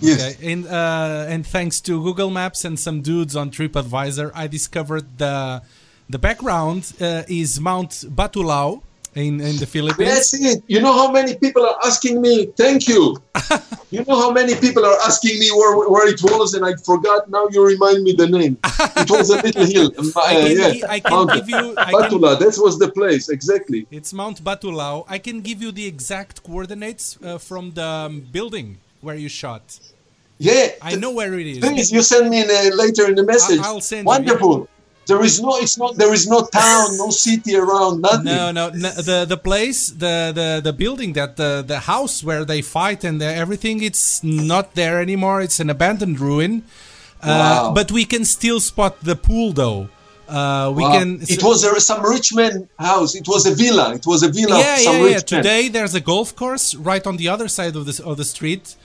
Yes, 0.00 0.20
Okay, 0.20 0.52
and 0.52 0.66
uh, 0.66 1.32
and 1.32 1.46
thanks 1.46 1.80
to 1.82 1.92
Google 2.02 2.30
Maps 2.30 2.64
and 2.64 2.76
some 2.86 2.98
dudes 3.02 3.36
on 3.36 3.50
TripAdvisor, 3.50 4.32
I 4.34 4.46
discovered 4.48 5.06
the 5.18 5.62
the 6.08 6.18
background 6.18 6.92
uh, 7.00 7.22
is 7.28 7.60
Mount 7.60 7.90
Batulao 8.08 8.82
in 9.14 9.40
in 9.40 9.56
the 9.56 9.66
Philippines. 9.66 10.08
that's 10.08 10.34
it. 10.34 10.62
You 10.66 10.80
know 10.80 10.92
how 10.92 11.10
many 11.10 11.36
people 11.36 11.64
are 11.64 11.78
asking 11.84 12.20
me? 12.20 12.46
Thank 12.46 12.88
you. 12.88 13.16
you 13.90 14.04
know 14.04 14.16
how 14.16 14.30
many 14.30 14.54
people 14.56 14.84
are 14.84 14.98
asking 15.06 15.38
me 15.38 15.50
where 15.52 15.88
where 15.88 16.08
it 16.08 16.20
was, 16.22 16.54
and 16.54 16.64
I 16.64 16.74
forgot. 16.76 17.30
Now 17.30 17.48
you 17.50 17.64
remind 17.64 18.02
me 18.02 18.12
the 18.12 18.26
name. 18.26 18.58
It 18.96 19.10
was 19.10 19.30
a 19.30 19.36
little 19.42 19.66
hill. 19.66 19.90
I 20.16 20.36
uh, 20.36 20.46
can, 20.46 20.56
yeah, 20.56 20.70
gi- 20.72 20.84
I 20.84 21.00
can 21.00 21.12
Mount 21.12 21.32
give 21.32 21.48
you. 21.48 21.74
I 21.78 21.90
can, 21.90 21.94
Batula. 21.94 22.38
That 22.38 22.56
was 22.58 22.78
the 22.78 22.90
place 22.90 23.28
exactly. 23.28 23.86
it's 23.90 24.12
Mount 24.12 24.42
Batulao. 24.42 25.04
I 25.08 25.18
can 25.18 25.40
give 25.40 25.62
you 25.62 25.70
the 25.72 25.86
exact 25.86 26.42
coordinates 26.42 27.18
uh, 27.22 27.38
from 27.38 27.72
the 27.72 27.86
um, 27.86 28.26
building 28.32 28.78
where 29.00 29.16
you 29.16 29.28
shot. 29.28 29.78
Yeah, 30.38 30.72
I 30.82 30.96
know 30.96 31.12
where 31.12 31.32
it 31.38 31.46
is. 31.46 31.58
Please, 31.60 31.92
you 31.92 32.02
send 32.02 32.28
me 32.30 32.42
in 32.42 32.50
a, 32.50 32.74
later 32.74 33.08
in 33.08 33.14
the 33.14 33.22
message. 33.22 33.60
I'll 33.60 33.80
send 33.80 34.00
you, 34.00 34.06
Wonderful. 34.06 34.68
There 35.06 35.22
is 35.22 35.40
no, 35.40 35.56
it's 35.56 35.76
not. 35.76 35.96
There 35.96 36.12
is 36.12 36.26
no 36.26 36.40
town, 36.46 36.96
no 36.96 37.10
city 37.10 37.54
around, 37.56 38.00
nothing. 38.00 38.24
No, 38.24 38.50
no, 38.52 38.70
the 38.70 39.24
the 39.28 39.36
place, 39.36 39.88
the 39.88 40.32
the 40.34 40.60
the 40.64 40.72
building 40.72 41.12
that 41.14 41.36
the 41.36 41.62
the 41.66 41.80
house 41.80 42.24
where 42.24 42.44
they 42.44 42.62
fight 42.62 43.04
and 43.04 43.20
the, 43.20 43.26
everything, 43.26 43.82
it's 43.82 44.22
not 44.24 44.74
there 44.74 45.00
anymore. 45.00 45.42
It's 45.42 45.60
an 45.60 45.70
abandoned 45.70 46.18
ruin. 46.20 46.62
Uh, 47.22 47.26
Wow. 47.26 47.72
but 47.74 47.90
we 47.90 48.04
can 48.04 48.24
still 48.24 48.60
spot 48.60 48.94
the 49.02 49.16
pool 49.16 49.52
though. 49.52 49.88
Uh, 50.28 50.72
we 50.76 50.82
Wow. 50.82 50.92
can. 50.98 51.08
It 51.22 51.42
was 51.42 51.64
a, 51.64 51.80
some 51.80 52.02
rich 52.02 52.32
man 52.34 52.68
house. 52.78 53.14
It 53.14 53.26
was 53.28 53.46
a 53.46 53.54
villa. 53.54 53.94
It 53.94 54.06
was 54.06 54.22
a 54.22 54.28
villa 54.28 54.58
yeah, 54.58 54.76
some 54.76 54.96
yeah, 54.96 55.04
rich 55.10 55.32
yeah. 55.32 55.38
Today 55.38 55.68
there's 55.68 55.94
a 55.94 56.00
golf 56.00 56.34
course 56.36 56.74
right 56.74 57.04
on 57.06 57.16
the 57.16 57.28
other 57.28 57.48
side 57.48 57.76
of 57.76 57.84
the 57.88 57.94
of 58.04 58.16
the 58.16 58.24
street. 58.24 58.76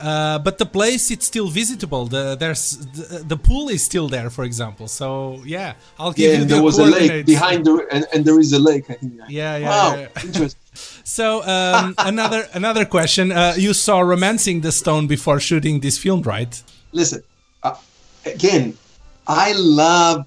Uh, 0.00 0.38
but 0.38 0.56
the 0.58 0.66
place 0.66 1.10
it's 1.10 1.26
still 1.26 1.48
visitable. 1.48 2.06
The 2.06 2.34
there's 2.34 2.76
the, 2.78 3.22
the 3.26 3.36
pool 3.36 3.68
is 3.68 3.84
still 3.84 4.08
there, 4.08 4.30
for 4.30 4.44
example. 4.44 4.88
So 4.88 5.42
yeah, 5.44 5.74
I'll 5.98 6.12
give 6.12 6.24
Yeah, 6.30 6.36
you 6.36 6.42
and 6.42 6.50
the 6.50 6.54
there 6.54 6.62
was 6.62 6.78
a 6.78 6.84
lake 6.86 7.26
behind 7.26 7.66
the, 7.66 7.86
and, 7.92 8.06
and 8.14 8.24
there 8.24 8.38
is 8.40 8.52
a 8.52 8.58
lake. 8.58 8.86
I 8.90 8.94
think. 8.94 9.12
Yeah, 9.28 9.56
yeah, 9.56 9.68
Wow, 9.68 9.96
yeah. 9.96 10.08
interesting. 10.24 10.58
So 11.04 11.42
um, 11.42 11.94
another 11.98 12.46
another 12.54 12.84
question. 12.84 13.32
Uh, 13.32 13.54
you 13.56 13.74
saw 13.74 14.00
Romancing 14.00 14.60
the 14.62 14.72
Stone 14.72 15.06
before 15.08 15.40
shooting 15.40 15.80
this 15.80 15.98
film, 15.98 16.22
right? 16.22 16.62
Listen, 16.92 17.22
uh, 17.62 17.74
again, 18.24 18.78
I 19.26 19.52
love 19.56 20.26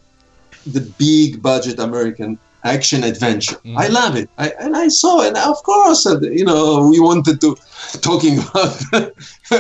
the 0.68 0.82
big 0.82 1.42
budget 1.42 1.80
American 1.80 2.38
action 2.64 3.04
adventure. 3.04 3.56
Mm. 3.66 3.78
I 3.78 3.88
love 3.88 4.16
it. 4.16 4.30
I, 4.38 4.50
and 4.60 4.76
I 4.76 4.88
saw, 4.88 5.26
and 5.26 5.38
of 5.38 5.62
course, 5.64 6.06
uh, 6.06 6.20
you 6.22 6.46
know, 6.46 6.88
we 6.88 7.00
wanted 7.00 7.42
to 7.42 7.56
talking 8.02 8.40
about 8.50 8.82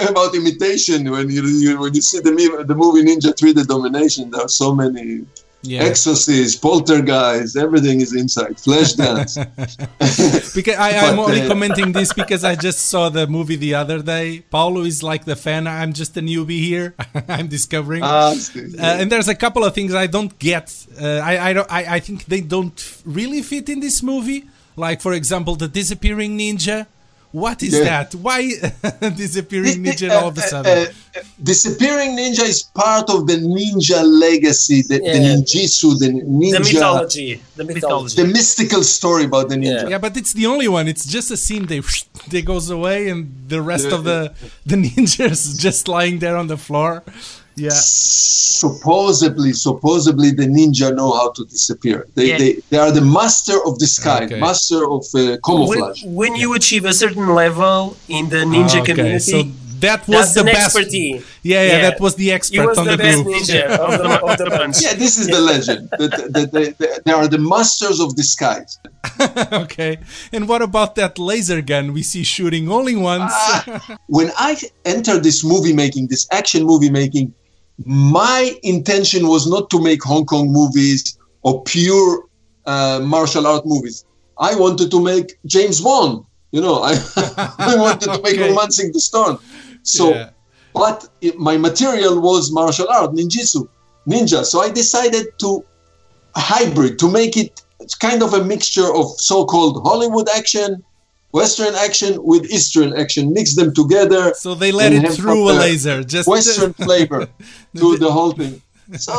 about 0.10 0.36
imitation 0.36 1.10
when 1.12 1.30
you, 1.30 1.43
you 1.45 1.80
when 1.80 1.93
you 1.93 2.01
see 2.01 2.20
the 2.20 2.32
the 2.68 2.76
movie 2.76 3.04
Ninja 3.04 3.38
3: 3.38 3.54
The 3.54 3.66
Domination. 3.66 4.32
There 4.32 4.41
are 4.41 4.49
so 4.49 4.74
many. 4.74 5.26
Yeah. 5.64 5.84
Exorcist, 5.84 6.61
Poltergeist, 6.61 7.55
everything 7.55 8.01
is 8.01 8.14
inside. 8.14 8.57
Flashdance. 8.57 9.38
Because 10.55 10.76
I, 10.76 10.89
I'm 11.07 11.16
But, 11.16 11.24
only 11.24 11.41
uh, 11.41 11.47
commenting 11.47 11.91
this 11.93 12.11
because 12.14 12.43
I 12.43 12.55
just 12.55 12.80
saw 12.89 13.09
the 13.09 13.28
movie 13.28 13.55
the 13.55 13.74
other 13.76 14.01
day. 14.01 14.43
Paulo 14.49 14.82
is 14.82 15.01
like 15.01 15.24
the 15.26 15.36
fan. 15.36 15.66
I'm 15.68 15.93
just 15.93 16.18
a 16.18 16.22
newbie 16.22 16.59
here. 16.59 16.95
I'm 17.28 17.47
discovering. 17.47 18.03
Ah, 18.03 18.34
Uh, 18.34 18.99
and 18.99 19.11
there's 19.11 19.28
a 19.30 19.36
couple 19.36 19.64
of 19.64 19.74
things 19.74 19.93
I 19.95 20.07
don't 20.07 20.38
get. 20.39 20.68
Uh, 20.99 21.20
I 21.32 21.49
I, 21.49 21.53
don't, 21.53 21.70
I 21.72 21.95
I 21.95 21.99
think 21.99 22.26
they 22.26 22.41
don't 22.41 22.80
really 23.05 23.41
fit 23.41 23.70
in 23.70 23.80
this 23.80 24.03
movie. 24.03 24.43
Like 24.76 25.01
for 25.01 25.14
example, 25.14 25.55
the 25.55 25.68
disappearing 25.68 26.38
ninja. 26.38 26.88
What 27.34 27.64
is 27.64 27.74
Yeah. 27.74 27.84
that? 27.90 28.14
Why 28.26 28.40
disappearing 29.24 29.78
ninja 29.84 30.08
all 30.18 30.28
of 30.30 30.38
a 30.38 30.42
Uh, 30.44 30.48
sudden? 30.54 30.72
uh, 30.78 30.86
uh, 31.18 31.22
disappearing 31.52 32.12
ninja 32.16 32.44
is 32.54 32.60
part 32.84 33.10
of 33.10 33.20
the 33.30 33.38
ninja 33.58 34.00
legacy, 34.28 34.80
the, 34.90 34.98
the 35.00 35.04
Yeah. 35.06 35.26
ninjutsu, 35.26 35.88
the 36.04 36.10
ninja, 36.10 36.54
the 36.58 36.60
mythology, 36.70 37.32
the 37.60 37.64
mythology. 37.64 38.16
the 38.22 38.28
mystical 38.38 38.84
story 38.84 39.24
about 39.32 39.50
the 39.50 39.56
ninja. 39.56 39.90
yeah, 39.90 39.98
but 40.06 40.14
it's 40.16 40.34
the 40.34 40.46
only 40.54 40.68
one. 40.68 40.86
It's 40.88 41.06
just 41.16 41.32
a 41.32 41.38
scene. 41.46 41.66
They 41.72 41.82
they 42.34 42.44
goes 42.54 42.70
away, 42.70 43.00
and 43.12 43.20
the 43.54 43.62
rest 43.74 43.88
of 43.98 44.04
the 44.10 44.20
the 44.72 44.76
ninjas 44.88 45.42
just 45.66 45.88
lying 45.88 46.20
there 46.20 46.38
on 46.42 46.48
the 46.54 46.58
floor. 46.68 46.92
Yeah. 47.56 47.70
Supposedly, 47.74 49.51
supposedly 49.54 50.32
the 50.32 50.47
ninja 50.47 50.95
know 50.95 51.12
how 51.14 51.32
to 51.32 51.43
disappear. 51.45 52.08
They, 52.16 52.28
Yeah. 52.30 52.38
they, 52.38 52.51
they 52.70 52.78
are 52.78 52.91
the 52.91 53.01
master 53.01 53.58
of 53.68 53.78
disguise, 53.80 54.24
Okay. 54.32 54.39
master 54.39 54.82
of 54.89 55.04
uh, 55.14 55.18
when, 55.20 55.39
camouflage. 55.47 56.04
when 56.06 56.36
you 56.36 56.54
achieve 56.54 56.86
a 56.86 56.93
certain 56.93 57.28
level 57.43 57.95
in 58.08 58.30
the 58.30 58.41
ninja 58.54 58.80
Okay, 58.82 58.93
community, 58.93 59.32
so 59.32 59.43
that 59.80 60.08
was 60.08 60.18
that's 60.18 60.34
the 60.36 60.39
an 60.41 60.45
best. 60.47 60.76
expertise. 60.78 61.26
Yeah, 61.43 61.64
yeah, 61.64 61.82
that 61.89 61.99
was 61.99 62.16
the 62.16 62.32
expert 62.32 62.68
was 62.68 62.78
on 62.78 62.86
the, 62.86 62.91
the, 62.91 63.04
best 63.04 63.24
group. 63.24 63.36
ninja 63.36 63.66
of 63.68 63.91
the, 64.01 64.22
of 64.32 64.38
the 64.38 64.45
bunch. 64.49 64.82
Yeah, 64.82 64.93
this 64.93 65.18
is 65.18 65.28
the 65.28 65.41
legend. 65.41 65.89
That 65.99 66.12
that 66.36 66.47
they, 66.54 66.66
they, 66.80 66.89
they 67.06 67.12
are 67.12 67.28
the 67.28 67.38
masters 67.54 67.99
of 67.99 68.16
disguise. 68.16 68.80
okay. 69.64 69.97
And 70.32 70.47
what 70.47 70.62
about 70.62 70.95
that 70.95 71.20
laser 71.20 71.62
gun 71.62 71.91
we 71.91 72.01
see 72.04 72.24
shooting 72.24 72.72
only 72.72 72.95
once? 72.95 73.34
when 74.08 74.32
I 74.38 74.56
entered 74.86 75.22
this 75.24 75.43
movie 75.43 75.74
making, 75.74 76.08
this 76.08 76.28
action 76.32 76.64
movie 76.64 76.89
making, 76.89 77.34
my 77.86 78.55
intention 78.63 79.28
was 79.28 79.47
not 79.49 79.69
to 79.71 79.82
make 79.82 80.03
Hong 80.03 80.26
Kong 80.26 80.51
movies 80.51 81.17
or 81.41 81.63
pure 81.63 82.26
uh, 82.65 83.01
martial 83.03 83.47
art 83.47 83.65
movies. 83.65 84.05
I 84.38 84.55
wanted 84.55 84.91
to 84.91 85.03
make 85.03 85.38
James 85.45 85.82
Bond. 85.82 86.26
You 86.51 86.61
know, 86.61 86.82
I, 86.84 86.93
I 87.57 87.76
wanted 87.76 88.05
to 88.13 88.21
make 88.21 88.36
Okay. 88.36 88.49
Romancing 88.49 88.91
the 88.93 88.99
Stone. 88.99 89.39
So, 89.84 90.13
Yeah. 90.13 90.30
but 90.74 91.07
it, 91.21 91.38
my 91.39 91.57
material 91.57 92.21
was 92.21 92.51
martial 92.51 92.88
art, 92.89 93.11
ninjutsu, 93.11 93.67
ninja. 94.07 94.45
So 94.45 94.61
I 94.61 94.69
decided 94.69 95.26
to 95.39 95.63
hybrid 96.36 96.99
to 96.99 97.09
make 97.11 97.38
it 97.38 97.61
kind 97.99 98.24
of 98.24 98.34
a 98.34 98.43
mixture 98.43 98.93
of 98.93 99.05
so-called 99.19 99.82
Hollywood 99.84 100.30
action, 100.30 100.84
Western 101.34 101.74
action 101.76 102.12
with 102.32 102.44
Eastern 102.58 102.90
action. 103.04 103.34
Mix 103.34 103.56
them 103.56 103.74
together. 103.74 104.34
So 104.36 104.54
they 104.56 104.72
let 104.72 104.94
it 104.94 105.12
through 105.14 105.50
a 105.52 105.54
laser. 105.66 106.04
Just 106.04 106.28
Western 106.28 106.74
flavor 106.74 107.22
to 107.82 107.98
the 107.98 108.12
whole 108.12 108.34
thing. 108.34 108.62
So 108.98 109.16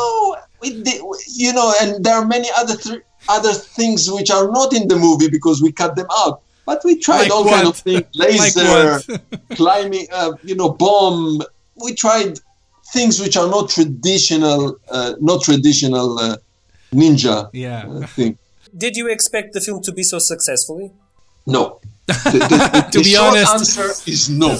we 0.61 0.81
did, 0.81 1.01
you 1.43 1.51
know, 1.53 1.73
and 1.81 2.03
there 2.03 2.15
are 2.15 2.25
many 2.25 2.49
other 2.57 2.77
th- 2.77 3.01
other 3.27 3.53
things 3.53 4.09
which 4.09 4.29
are 4.31 4.47
not 4.59 4.73
in 4.73 4.87
the 4.87 4.95
movie 4.95 5.29
because 5.29 5.61
we 5.61 5.71
cut 5.71 5.95
them 5.95 6.07
out. 6.21 6.41
But 6.65 6.81
we 6.85 6.97
tried 6.97 7.23
Like 7.23 7.31
all 7.31 7.43
what? 7.43 7.53
kind 7.55 7.67
of 7.67 7.75
things: 7.77 8.05
Like 8.15 8.29
laser, 8.39 8.63
what? 8.63 9.21
climbing, 9.59 10.07
uh, 10.11 10.31
you 10.43 10.55
know, 10.55 10.69
bomb. 10.69 11.41
We 11.83 11.93
tried 11.95 12.39
things 12.93 13.19
which 13.19 13.35
are 13.35 13.49
not 13.49 13.69
traditional, 13.69 14.77
uh, 14.89 15.13
not 15.19 15.43
traditional 15.43 16.17
uh, 16.17 16.37
ninja 16.93 17.49
Yeah. 17.51 17.85
uh, 17.87 18.07
thing. 18.07 18.37
Did 18.75 18.95
you 18.95 19.07
expect 19.09 19.53
the 19.53 19.61
film 19.61 19.81
to 19.83 19.91
be 19.91 20.03
so 20.03 20.17
successfully? 20.19 20.91
No. 21.45 21.79
The, 22.07 22.13
the- 22.13 22.87
To 22.91 22.97
the 22.99 23.03
be 23.03 23.11
short 23.15 23.29
honest. 23.29 23.53
answer 23.53 24.11
is 24.11 24.29
no. 24.29 24.57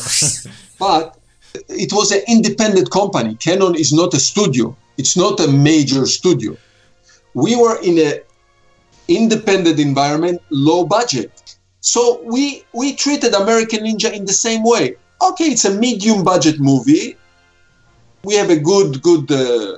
but 0.79 1.17
it 1.69 1.93
was 1.93 2.11
an 2.11 2.21
independent 2.27 2.89
company. 2.91 3.35
Cannon 3.35 3.75
is 3.75 3.93
not 3.93 4.13
a 4.13 4.19
studio. 4.19 4.75
It's 4.97 5.15
not 5.15 5.39
a 5.39 5.47
major 5.47 6.05
studio. 6.05 6.57
We 7.33 7.55
were 7.55 7.79
in 7.81 7.97
a 7.99 8.21
independent 9.07 9.79
environment, 9.79 10.41
low 10.49 10.85
budget. 10.85 11.57
So 11.81 12.21
we 12.23 12.63
we 12.73 12.95
treated 12.95 13.33
American 13.33 13.81
Ninja 13.85 14.11
in 14.11 14.25
the 14.25 14.33
same 14.33 14.63
way. 14.63 14.95
Okay, 15.21 15.45
it's 15.45 15.65
a 15.65 15.71
medium 15.71 16.23
budget 16.23 16.59
movie. 16.59 17.15
We 18.23 18.33
have 18.35 18.49
a 18.49 18.57
good 18.57 19.01
good 19.03 19.31
uh, 19.31 19.75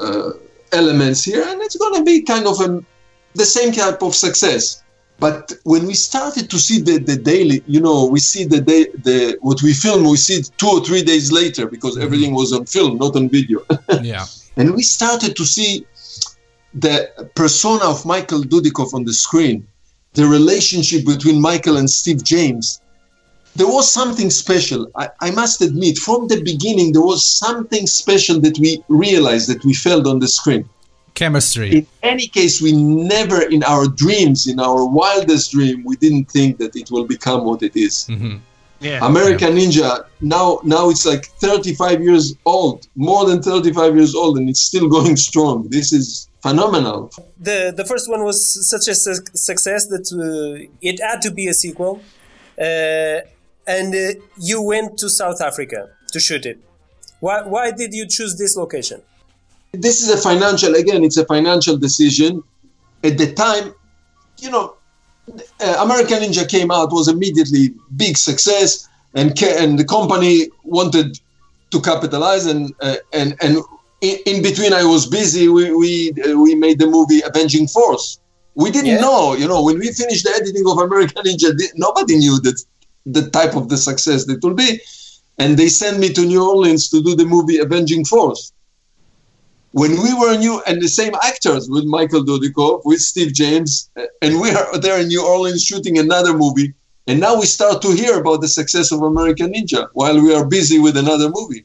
uh, 0.00 0.30
elements 0.72 1.22
here, 1.24 1.44
and 1.46 1.60
it's 1.60 1.76
going 1.76 1.94
to 1.96 2.04
be 2.04 2.22
kind 2.22 2.46
of 2.46 2.58
a, 2.60 2.82
the 3.34 3.44
same 3.44 3.72
type 3.72 4.02
of 4.02 4.14
success. 4.14 4.81
But 5.22 5.52
when 5.62 5.86
we 5.86 5.94
started 5.94 6.50
to 6.50 6.58
see 6.58 6.80
the, 6.80 6.98
the 6.98 7.14
daily, 7.14 7.62
you 7.68 7.80
know, 7.80 8.06
we 8.06 8.18
see 8.18 8.44
the 8.44 8.60
day, 8.60 8.86
the 9.08 9.38
what 9.40 9.62
we 9.62 9.72
film, 9.72 10.02
we 10.10 10.16
see 10.16 10.38
it 10.40 10.50
two 10.56 10.66
or 10.66 10.84
three 10.84 11.04
days 11.04 11.30
later 11.30 11.64
because 11.66 11.94
mm-hmm. 11.94 12.06
everything 12.06 12.34
was 12.34 12.52
on 12.52 12.66
film, 12.66 12.98
not 12.98 13.14
on 13.14 13.28
video. 13.28 13.60
yeah. 14.02 14.26
and 14.56 14.74
we 14.74 14.82
started 14.82 15.36
to 15.36 15.44
see 15.44 15.86
the 16.74 17.30
persona 17.36 17.84
of 17.84 18.04
Michael 18.04 18.42
Dudikoff 18.42 18.94
on 18.94 19.04
the 19.04 19.12
screen, 19.12 19.64
the 20.14 20.26
relationship 20.26 21.06
between 21.06 21.40
Michael 21.40 21.76
and 21.76 21.88
Steve 21.88 22.24
James. 22.24 22.80
There 23.54 23.68
was 23.68 23.88
something 23.88 24.28
special. 24.28 24.90
I, 24.96 25.08
I 25.20 25.30
must 25.30 25.62
admit, 25.62 25.98
from 25.98 26.26
the 26.26 26.42
beginning, 26.42 26.94
there 26.94 27.08
was 27.12 27.24
something 27.24 27.86
special 27.86 28.40
that 28.40 28.58
we 28.58 28.82
realized 28.88 29.48
that 29.50 29.64
we 29.64 29.72
felt 29.72 30.08
on 30.08 30.18
the 30.18 30.26
screen. 30.26 30.68
Chemistry. 31.14 31.70
In 31.78 31.86
any 32.02 32.26
case, 32.26 32.60
we 32.62 32.72
never, 32.72 33.42
in 33.42 33.62
our 33.64 33.86
dreams, 33.86 34.46
in 34.46 34.58
our 34.58 34.84
wildest 34.86 35.52
dream, 35.52 35.84
we 35.84 35.96
didn't 35.96 36.30
think 36.30 36.58
that 36.58 36.74
it 36.74 36.90
will 36.90 37.06
become 37.06 37.44
what 37.44 37.62
it 37.62 37.76
is. 37.76 38.06
hmm 38.06 38.36
Yeah. 38.80 39.06
American 39.06 39.50
Ninja 39.58 39.90
now 40.20 40.46
now 40.64 40.84
it's 40.92 41.06
like 41.12 41.24
35 41.38 42.02
years 42.08 42.34
old, 42.44 42.78
more 42.96 43.22
than 43.28 43.38
35 43.40 43.94
years 43.98 44.12
old, 44.14 44.38
and 44.38 44.48
it's 44.50 44.64
still 44.70 44.88
going 44.88 45.16
strong. 45.16 45.68
This 45.70 45.92
is 45.92 46.28
phenomenal. 46.42 46.98
The 47.48 47.58
the 47.80 47.84
first 47.84 48.06
one 48.14 48.22
was 48.30 48.38
such 48.72 48.86
a 48.88 48.94
su- 49.04 49.24
success 49.50 49.82
that 49.92 50.06
uh, 50.12 50.66
it 50.90 50.96
had 51.08 51.18
to 51.26 51.30
be 51.30 51.44
a 51.46 51.54
sequel, 51.54 51.94
uh, 52.58 53.18
and 53.76 53.88
uh, 53.94 54.20
you 54.50 54.58
went 54.72 54.98
to 55.02 55.06
South 55.08 55.40
Africa 55.50 55.80
to 56.12 56.18
shoot 56.26 56.44
it. 56.52 56.58
Why 57.20 57.36
why 57.54 57.70
did 57.80 57.90
you 57.98 58.04
choose 58.16 58.32
this 58.42 58.56
location? 58.56 59.00
This 59.72 60.02
is 60.02 60.10
a 60.10 60.18
financial 60.18 60.74
again. 60.74 61.02
It's 61.02 61.16
a 61.16 61.24
financial 61.24 61.76
decision. 61.78 62.42
At 63.04 63.16
the 63.18 63.32
time, 63.32 63.74
you 64.38 64.50
know, 64.50 64.76
uh, 65.60 65.76
American 65.80 66.18
Ninja 66.22 66.48
came 66.48 66.70
out 66.70 66.92
was 66.92 67.08
immediately 67.08 67.72
big 67.96 68.16
success, 68.18 68.88
and 69.14 69.36
ca- 69.38 69.56
and 69.58 69.78
the 69.78 69.84
company 69.84 70.48
wanted 70.64 71.18
to 71.70 71.80
capitalize, 71.80 72.44
and 72.46 72.72
uh, 72.82 72.96
and 73.14 73.34
and 73.40 73.58
in, 74.02 74.18
in 74.26 74.42
between 74.42 74.72
I 74.74 74.84
was 74.84 75.06
busy. 75.06 75.48
We 75.48 75.72
we 75.74 76.12
uh, 76.22 76.38
we 76.38 76.54
made 76.54 76.78
the 76.78 76.86
movie 76.86 77.22
Avenging 77.22 77.66
Force. 77.68 78.18
We 78.54 78.70
didn't 78.70 78.96
Yeah. 78.96 79.00
know, 79.00 79.32
you 79.34 79.48
know, 79.48 79.62
when 79.62 79.78
we 79.78 79.90
finished 79.92 80.24
the 80.24 80.32
editing 80.38 80.66
of 80.68 80.76
American 80.76 81.22
Ninja, 81.24 81.50
nobody 81.76 82.16
knew 82.18 82.38
that 82.40 82.62
the 83.06 83.30
type 83.30 83.56
of 83.56 83.70
the 83.70 83.78
success 83.78 84.26
that 84.26 84.42
will 84.44 84.52
be, 84.54 84.80
and 85.38 85.56
they 85.56 85.68
sent 85.68 85.98
me 85.98 86.10
to 86.10 86.20
New 86.26 86.46
Orleans 86.46 86.90
to 86.90 87.02
do 87.02 87.14
the 87.16 87.24
movie 87.24 87.56
Avenging 87.58 88.04
Force 88.04 88.52
when 89.72 89.92
we 90.02 90.14
were 90.14 90.36
new 90.36 90.62
and 90.66 90.80
the 90.80 90.88
same 90.88 91.14
actors 91.22 91.68
with 91.68 91.84
Michael 91.84 92.22
Dudikoff, 92.22 92.82
with 92.84 93.00
Steve 93.00 93.32
James, 93.32 93.90
uh, 93.96 94.04
and 94.20 94.40
we 94.40 94.50
are 94.50 94.78
there 94.78 95.00
in 95.00 95.08
New 95.08 95.26
Orleans 95.26 95.62
shooting 95.64 95.98
another 95.98 96.36
movie. 96.36 96.74
And 97.06 97.18
now 97.18 97.38
we 97.40 97.46
start 97.46 97.82
to 97.82 97.90
hear 97.90 98.20
about 98.20 98.42
the 98.42 98.48
success 98.48 98.92
of 98.92 99.02
American 99.02 99.52
Ninja 99.52 99.88
while 99.94 100.22
we 100.22 100.34
are 100.34 100.46
busy 100.46 100.78
with 100.78 100.96
another 100.96 101.30
movie. 101.30 101.64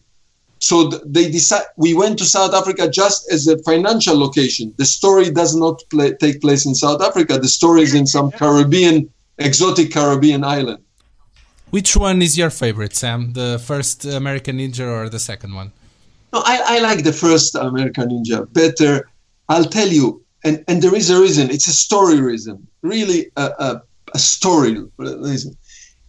So 0.60 0.90
they 1.06 1.30
decide. 1.30 1.66
We 1.76 1.94
went 1.94 2.18
to 2.18 2.26
South 2.26 2.54
Africa 2.56 2.90
just 2.90 3.32
as 3.32 3.48
a 3.48 3.60
financial 3.60 4.18
location. 4.18 4.74
The 4.78 4.86
story 4.86 5.30
does 5.30 5.56
not 5.56 5.84
play, 5.92 6.14
take 6.14 6.42
place 6.42 6.66
in 6.66 6.74
South 6.74 7.02
Africa. 7.02 7.38
The 7.38 7.48
story 7.48 7.84
is 7.84 7.94
in 7.94 8.08
some 8.08 8.32
Caribbean, 8.32 9.08
exotic 9.38 9.92
Caribbean 9.92 10.44
island. 10.44 10.80
Which 11.70 11.96
one 11.96 12.24
is 12.24 12.38
your 12.38 12.50
favorite, 12.50 12.96
Sam? 12.96 13.34
The 13.34 13.62
first 13.64 14.06
American 14.06 14.58
Ninja 14.58 14.88
or 14.90 15.10
the 15.10 15.20
second 15.20 15.54
one? 15.54 15.74
No, 16.34 16.42
I, 16.46 16.62
I 16.66 16.80
like 16.80 17.04
the 17.04 17.14
first 17.14 17.56
American 17.56 18.10
Ninja 18.10 18.52
better. 18.52 19.10
I'll 19.50 19.66
tell 19.66 19.88
you, 19.88 20.24
and, 20.44 20.64
and 20.68 20.82
there 20.82 20.96
is 20.96 21.10
a 21.10 21.20
reason. 21.20 21.50
It's 21.50 21.68
a 21.68 21.74
story 21.74 22.20
reason, 22.20 22.68
really 22.82 23.32
a, 23.38 23.44
a, 23.60 23.82
a 24.14 24.20
story 24.20 24.84
reason. 24.98 25.58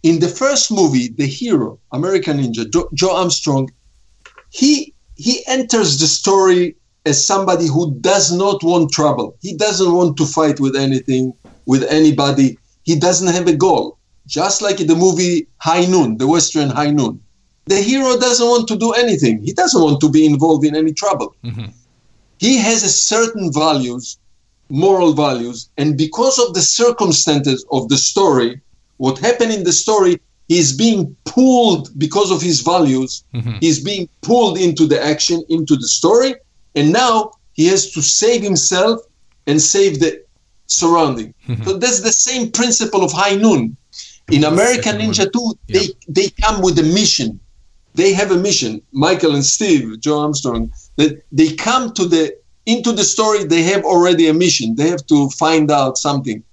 In 0.03 0.19
the 0.19 0.27
first 0.27 0.71
movie, 0.71 1.09
the 1.09 1.25
hero, 1.25 1.79
American 1.91 2.37
Ninja, 2.37 2.71
Joe, 2.71 2.89
Joe 2.93 3.15
Armstrong, 3.15 3.69
he 4.49 4.93
he 5.15 5.41
enters 5.47 5.99
the 5.99 6.07
story 6.07 6.75
as 7.05 7.25
somebody 7.25 7.67
who 7.67 7.93
does 7.99 8.31
not 8.31 8.63
want 8.63 8.91
trouble. 8.91 9.35
He 9.41 9.53
doesn't 9.55 9.93
want 9.93 10.17
to 10.17 10.25
fight 10.25 10.59
with 10.59 10.75
anything, 10.75 11.33
with 11.65 11.83
anybody. 11.83 12.57
He 12.83 12.97
doesn't 12.97 13.33
have 13.33 13.47
a 13.47 13.55
goal. 13.55 13.97
Just 14.27 14.61
like 14.61 14.79
in 14.79 14.87
the 14.87 14.95
movie 14.95 15.47
High 15.57 15.85
Noon, 15.85 16.17
the 16.17 16.27
Western 16.27 16.69
High 16.69 16.91
Noon 16.91 17.21
the 17.69 17.81
hero 17.89 18.17
doesn't 18.17 18.49
want 18.53 18.67
to 18.67 18.75
do 18.85 18.89
anything. 19.03 19.35
He 19.43 19.53
doesn't 19.61 19.81
want 19.87 20.01
to 20.01 20.09
be 20.09 20.25
involved 20.25 20.65
in 20.69 20.75
any 20.75 20.93
trouble. 21.01 21.29
Mhm. 21.45 21.71
He 22.45 22.53
has 22.67 22.79
a 22.83 22.93
certain 23.13 23.47
values, 23.53 24.17
moral 24.85 25.11
values, 25.25 25.57
and 25.79 25.89
because 26.05 26.37
of 26.43 26.49
the 26.57 26.65
circumstances 26.81 27.59
of 27.77 27.81
the 27.91 27.99
story, 28.11 28.51
what 28.97 29.15
happened 29.27 29.51
in 29.57 29.63
the 29.69 29.75
story, 29.85 30.13
he's 30.47 30.71
being 30.85 31.15
pulled 31.35 31.85
because 32.05 32.29
of 32.35 32.41
his 32.49 32.57
values. 32.73 33.11
Mhm. 33.35 33.57
He's 33.63 33.79
being 33.91 34.05
pulled 34.29 34.57
into 34.67 34.83
the 34.91 34.99
action, 35.13 35.37
into 35.49 35.75
the 35.83 35.89
story, 35.99 36.31
and 36.77 36.85
now 37.03 37.13
he 37.59 37.65
has 37.71 37.81
to 37.95 38.01
save 38.01 38.41
himself 38.49 38.97
and 39.47 39.57
save 39.61 39.93
the 40.03 40.11
surrounding. 40.79 41.29
So 41.65 41.71
that's 41.81 42.01
the 42.09 42.15
same 42.29 42.43
principle 42.59 43.03
of 43.07 43.11
High 43.21 43.35
Noon. 43.45 43.63
In 44.35 44.43
American. 44.43 44.95
Ninja 45.01 45.25
2, 45.31 45.57
they, 45.75 45.87
they 46.17 46.27
come 46.43 46.57
with 46.61 46.77
a 46.85 46.87
mission 46.99 47.39
they 47.95 48.13
have 48.13 48.31
a 48.31 48.37
mission 48.37 48.81
michael 48.91 49.33
and 49.33 49.43
steve 49.43 49.99
joe 49.99 50.19
armstrong 50.21 50.71
that 50.97 51.21
they 51.31 51.53
come 51.53 51.93
to 51.93 52.05
the 52.05 52.33
into 52.69 52.91
the 52.91 53.03
story 53.03 53.43
they 53.43 53.63
have 53.63 53.83
already 53.83 54.27
a 54.27 54.33
mission. 54.33 54.75
They 54.75 54.89
have 54.89 55.05
to 55.07 55.29
find 55.31 55.71
out 55.71 55.97
something. 55.97 56.43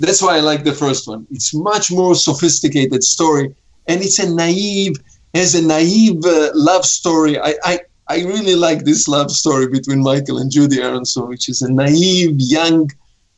That's 0.00 0.22
why 0.22 0.36
i 0.36 0.40
like 0.40 0.64
the 0.64 0.78
first 0.84 1.08
one. 1.08 1.26
It's 1.30 1.54
much 1.54 1.90
more 1.90 2.14
sophisticated 2.14 3.02
story 3.02 3.54
and 3.88 4.02
it's 4.02 4.18
a 4.18 4.28
naive 4.28 4.96
has 5.34 5.54
a 5.54 5.62
naive 5.62 6.24
uh, 6.24 6.50
love 6.54 6.84
story. 6.84 7.38
I, 7.38 7.54
I 7.64 7.74
i 8.08 8.16
really 8.34 8.54
like 8.54 8.80
this 8.84 9.08
love 9.08 9.30
story 9.42 9.66
between 9.76 10.00
michael 10.00 10.38
and 10.38 10.48
judie 10.54 10.80
aronson 10.80 11.26
which 11.26 11.48
is 11.48 11.60
a 11.60 11.72
naive 11.72 12.36
young 12.56 12.88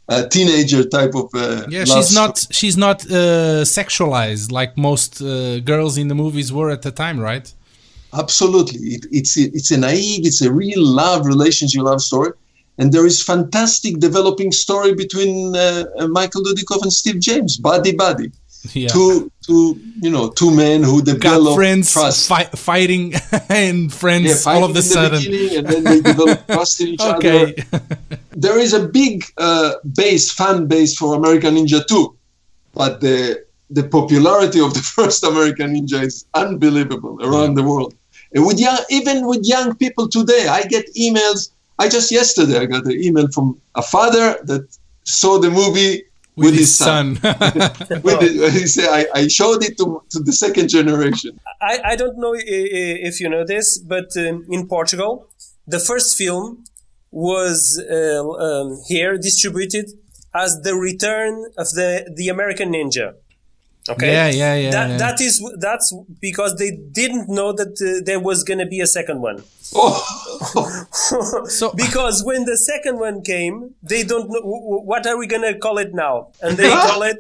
uh, 0.09 0.27
teenager 0.29 0.83
type 0.85 1.15
of 1.15 1.29
uh, 1.35 1.67
Yeah, 1.69 1.85
she's 1.85 2.09
story. 2.11 2.27
not 2.27 2.47
she's 2.51 2.77
not 2.77 2.99
uh, 3.07 3.65
sexualized 3.79 4.51
like 4.53 4.77
most 4.77 5.21
uh, 5.21 5.61
girls 5.61 5.97
in 5.99 6.09
the 6.09 6.15
movies 6.15 6.49
were 6.53 6.71
at 6.71 6.83
the 6.83 6.91
time, 6.91 7.19
right? 7.21 7.47
Absolutely, 8.13 8.81
it, 8.97 9.07
it's 9.13 9.37
it's 9.37 9.71
a 9.71 9.77
naive, 9.77 10.25
it's 10.27 10.41
a 10.41 10.51
real 10.51 10.83
love 10.83 11.27
relationship, 11.27 11.83
love 11.83 12.01
story, 12.01 12.31
and 12.79 12.91
there 12.91 13.05
is 13.05 13.23
fantastic 13.23 13.99
developing 13.99 14.51
story 14.51 14.95
between 14.95 15.55
uh, 15.55 15.85
uh, 15.99 16.07
Michael 16.09 16.43
Dudikoff 16.43 16.83
and 16.83 16.93
Steve 16.93 17.21
James, 17.21 17.59
body 17.59 17.93
body, 17.95 18.33
Yeah. 18.73 18.89
two 18.89 19.31
two 19.47 19.79
you 20.01 20.11
know 20.11 20.31
two 20.31 20.51
men 20.51 20.83
who 20.83 21.03
Got 21.05 21.13
develop 21.21 21.55
friends 21.55 21.93
trust. 21.93 22.29
fi- 22.29 22.51
fighting 22.71 23.13
and 23.51 23.93
friends 23.93 24.47
yeah, 24.47 24.53
all 24.53 24.65
of 24.65 24.73
the 24.73 24.81
sudden. 24.83 25.21
beginning, 25.23 25.59
and 25.59 25.67
then 25.67 25.85
they 25.85 26.01
develop 26.01 26.47
trust 26.55 26.81
in 26.81 26.89
each 26.89 27.01
okay. 27.03 27.55
other. 27.73 27.99
There 28.45 28.59
is 28.67 28.73
a 28.81 28.83
big 29.01 29.15
uh, 29.47 29.71
base, 30.01 30.27
fan 30.39 30.59
base 30.73 30.93
for 31.01 31.09
American 31.21 31.53
Ninja 31.57 31.81
2, 31.87 32.17
but 32.81 32.93
the 33.05 33.19
the 33.79 33.85
popularity 33.99 34.61
of 34.67 34.71
the 34.77 34.85
first 34.97 35.21
American 35.33 35.69
Ninja 35.75 36.01
is 36.11 36.17
unbelievable 36.43 37.15
around 37.27 37.53
the 37.59 37.65
world. 37.71 37.93
And 38.35 38.43
with 38.49 38.59
young, 38.67 38.79
even 38.99 39.17
with 39.31 39.43
young 39.57 39.69
people 39.83 40.07
today, 40.19 40.45
I 40.59 40.61
get 40.75 40.85
emails. 41.07 41.41
I 41.83 41.85
just 41.97 42.09
yesterday 42.21 42.57
I 42.65 42.67
got 42.75 42.85
an 42.93 42.99
email 43.07 43.29
from 43.37 43.47
a 43.83 43.85
father 43.95 44.27
that 44.51 44.65
saw 45.21 45.33
the 45.45 45.51
movie 45.61 45.95
with, 46.43 46.55
his 46.63 46.73
son. 46.87 47.07
with 48.07 48.19
the, 48.25 48.51
he 48.59 48.65
said, 48.75 48.89
I, 48.99 49.03
I 49.21 49.23
showed 49.39 49.61
it 49.69 49.75
to, 49.81 49.87
to 50.13 50.19
the 50.29 50.33
second 50.45 50.67
generation. 50.79 51.33
I, 51.73 51.75
I 51.93 51.95
don't 52.01 52.17
know 52.23 52.35
i- 52.35 52.39
i- 52.81 53.01
if 53.11 53.15
you 53.21 53.29
know 53.35 53.45
this, 53.55 53.67
but 53.95 54.09
um, 54.25 54.37
in 54.57 54.61
Portugal, 54.77 55.13
the 55.75 55.81
first 55.91 56.17
film 56.23 56.65
was 57.11 57.83
uh, 57.91 58.29
um, 58.29 58.81
here 58.89 59.17
distributed 59.19 59.91
as 60.35 60.61
the 60.63 60.75
return 60.75 61.47
of 61.57 61.67
the 61.73 62.11
the 62.17 62.29
American 62.29 62.73
Ninja. 62.73 63.15
Okay. 63.91 64.13
Yeah, 64.13 64.29
yeah, 64.29 64.55
yeah, 64.55 64.71
That, 64.71 64.91
yeah. 64.91 64.97
that 64.99 65.21
is 65.21 65.43
that's 65.61 65.95
because 66.21 66.57
they 66.57 66.71
didn't 66.73 67.27
know 67.31 67.53
that 67.53 67.73
uh, 67.81 68.05
there 68.05 68.21
was 68.21 68.45
gonna 68.45 68.67
be 68.67 68.81
a 68.81 68.87
second 68.87 69.23
one. 69.23 69.43
Oh. 69.75 69.97
So- 70.93 71.73
because 71.85 72.23
when 72.25 72.45
the 72.45 72.57
second 72.57 72.99
one 72.99 73.23
came, 73.23 73.75
they 73.83 74.03
don't 74.03 74.29
know 74.29 74.41
w- 74.41 74.61
w- 74.63 74.83
what 74.91 75.07
are 75.07 75.17
we 75.19 75.27
gonna 75.27 75.59
call 75.59 75.79
it 75.79 75.95
now, 75.95 76.29
and 76.43 76.57
they 76.57 76.69
call 76.69 77.03
it 77.03 77.19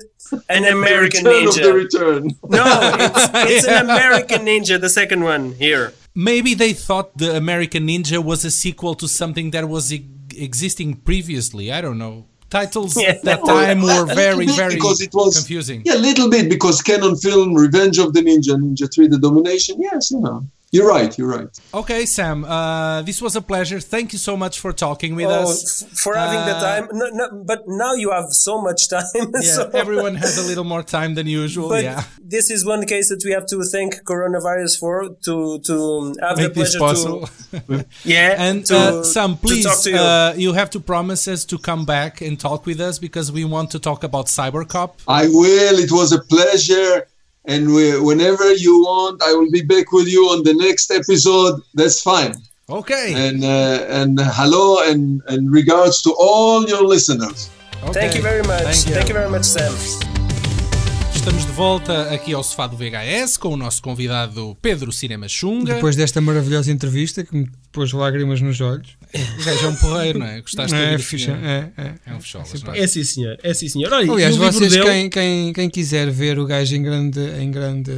an 0.48 0.64
American 0.64 1.24
return 1.24 1.48
of 1.48 1.54
Ninja. 1.54 1.62
the 1.62 1.72
return. 1.72 2.22
No, 2.48 2.64
it's, 3.04 3.30
it's 3.54 3.66
an 3.66 3.84
American 3.84 4.40
Ninja, 4.46 4.80
the 4.80 4.90
second 4.90 5.22
one 5.24 5.52
here. 5.54 5.92
Maybe 6.18 6.54
they 6.54 6.72
thought 6.72 7.16
the 7.16 7.36
American 7.36 7.86
Ninja 7.86 8.18
was 8.30 8.44
a 8.44 8.50
sequel 8.50 8.94
to 8.96 9.06
something 9.06 9.52
that 9.52 9.68
was 9.68 9.92
e- 9.92 10.04
existing 10.34 10.96
previously. 11.08 11.70
I 11.70 11.80
don't 11.80 11.98
know. 12.04 12.26
Titles 12.50 12.96
Yeah. 13.00 13.10
at 13.10 13.22
that 13.28 13.44
time 13.56 13.82
were 13.82 14.04
very, 14.06 14.46
very 14.46 14.74
because 14.74 15.00
it 15.00 15.12
was 15.14 15.36
confusing. 15.38 15.82
Yeah, 15.84 15.94
a 15.94 16.02
little 16.08 16.28
bit 16.28 16.48
because 16.48 16.82
Cannon 16.82 17.14
film 17.16 17.54
Revenge 17.54 17.98
of 17.98 18.14
the 18.14 18.22
Ninja, 18.28 18.54
Ninja 18.62 18.86
3 18.92 19.06
The 19.14 19.18
Domination. 19.18 19.74
Yes, 19.80 20.10
you 20.10 20.20
know. 20.20 20.38
You're 20.70 20.86
right, 20.86 21.16
you're 21.16 21.28
right. 21.28 21.48
Okay, 21.72 22.04
Sam, 22.04 22.44
uh, 22.44 23.00
this 23.02 23.22
was 23.22 23.34
a 23.36 23.40
pleasure. 23.40 23.80
Thank 23.80 24.12
you 24.12 24.18
so 24.18 24.36
much 24.36 24.60
for 24.60 24.70
talking 24.72 25.14
with 25.14 25.24
Oh, 25.26 25.42
us. 25.50 25.82
f- 25.82 25.88
for 25.98 26.14
having 26.14 26.44
the 26.44 26.56
Uh, 26.56 26.60
time. 26.60 26.88
No, 26.92 27.06
no, 27.20 27.42
but 27.50 27.60
now 27.66 27.94
you 27.94 28.10
have 28.10 28.26
so 28.32 28.60
much 28.60 28.80
time. 28.90 29.04
Yeah, 29.40 29.54
so- 29.56 29.70
everyone 29.72 30.16
has 30.16 30.36
a 30.36 30.42
little 30.50 30.64
more 30.64 30.82
time 30.82 31.14
than 31.14 31.26
usual. 31.26 31.70
But 31.70 31.84
yeah. 31.84 32.02
this 32.20 32.50
is 32.50 32.66
one 32.66 32.84
case 32.84 33.08
that 33.08 33.22
we 33.24 33.32
have 33.32 33.46
to 33.46 33.56
thank 33.74 33.90
coronavirus 34.04 34.78
for 34.78 34.94
to 35.26 35.58
to 35.68 35.74
have 36.20 36.36
Make 36.36 36.52
the 36.52 36.60
this 36.64 36.76
pleasure 36.76 36.78
possible. 36.86 37.28
to 37.68 37.86
yeah 38.14 38.46
And 38.46 38.56
to, 38.66 38.76
uh, 38.76 39.02
Sam, 39.14 39.30
to 39.36 39.40
please, 39.46 39.64
talk 39.64 39.80
to 39.86 39.90
you. 39.90 39.96
uh, 39.96 40.34
you 40.44 40.52
have 40.60 40.68
to 40.76 40.80
promise 40.80 41.22
us 41.34 41.46
to 41.46 41.56
come 41.68 41.82
back 41.86 42.20
and 42.26 42.38
talk 42.38 42.60
with 42.66 42.80
us 42.88 42.98
because 43.06 43.32
we 43.32 43.44
want 43.56 43.70
to 43.74 43.78
talk 43.78 44.00
about 44.04 44.26
Cyborg 44.26 44.68
Cop. 44.68 44.90
I 45.08 45.24
will. 45.28 45.76
It 45.86 45.90
was 45.92 46.12
a 46.12 46.20
pleasure. 46.34 47.06
And 47.48 47.72
we, 47.74 47.98
whenever 47.98 48.52
you 48.52 48.80
want, 48.82 49.22
I 49.22 49.32
will 49.32 49.50
be 49.50 49.62
back 49.62 49.90
with 49.90 50.06
you 50.06 50.26
on 50.26 50.44
the 50.44 50.54
next 50.54 50.90
episode. 50.90 51.62
That's 51.74 52.00
fine. 52.00 52.34
Okay. 52.68 53.14
And 53.16 53.42
uh, 53.42 53.86
and 53.88 54.20
hello 54.20 54.82
and, 54.84 55.22
and 55.26 55.50
regards 55.50 56.02
to 56.02 56.14
all 56.18 56.68
your 56.68 56.82
listeners. 56.82 57.50
okay. 57.82 57.92
Thank 57.92 58.14
you 58.16 58.22
very 58.22 58.42
much. 58.42 58.64
Thank 58.64 58.86
you. 58.88 58.94
Thank 58.94 59.08
you 59.08 59.14
very 59.14 59.30
much, 59.30 59.44
Sam. 59.44 60.17
Estamos 61.28 61.44
de 61.44 61.52
volta 61.52 62.02
aqui 62.14 62.32
ao 62.32 62.42
sofá 62.42 62.66
do 62.66 62.74
VHS 62.74 63.36
com 63.36 63.48
o 63.48 63.56
nosso 63.56 63.82
convidado 63.82 64.56
Pedro 64.62 64.90
Cinema 64.90 65.28
Xunga. 65.28 65.74
Depois 65.74 65.94
desta 65.94 66.22
maravilhosa 66.22 66.72
entrevista 66.72 67.22
que 67.22 67.36
me 67.36 67.50
pôs 67.70 67.92
lágrimas 67.92 68.40
nos 68.40 68.62
olhos. 68.62 68.96
O 69.38 69.44
gajo 69.44 69.66
é 69.66 69.68
um 69.68 69.74
porreiro, 69.74 70.20
não 70.20 70.26
é? 70.26 70.40
Gostaste 70.40 70.74
de 70.74 70.82
é, 70.82 70.92
ouvir 70.92 71.02
ficha, 71.02 71.34
assim? 71.34 71.44
é, 71.44 71.70
é. 71.76 71.94
É 72.06 72.14
um 72.14 72.20
fecholas, 72.22 72.62
não 72.62 72.72
é? 72.72 72.78
É 72.78 72.86
sim, 72.86 73.04
senhor. 73.04 73.36
É 73.42 73.52
sim, 73.52 73.68
senhor. 73.68 73.92
Olha, 73.92 74.10
Aliás, 74.10 74.36
vocês, 74.36 74.72
dele... 74.72 74.86
quem, 74.86 75.10
quem, 75.10 75.52
quem 75.52 75.68
quiser 75.68 76.10
ver 76.10 76.38
o 76.38 76.46
gajo 76.46 76.74
em 76.74 76.82
grande, 76.82 77.20
em 77.20 77.50
grande, 77.50 77.92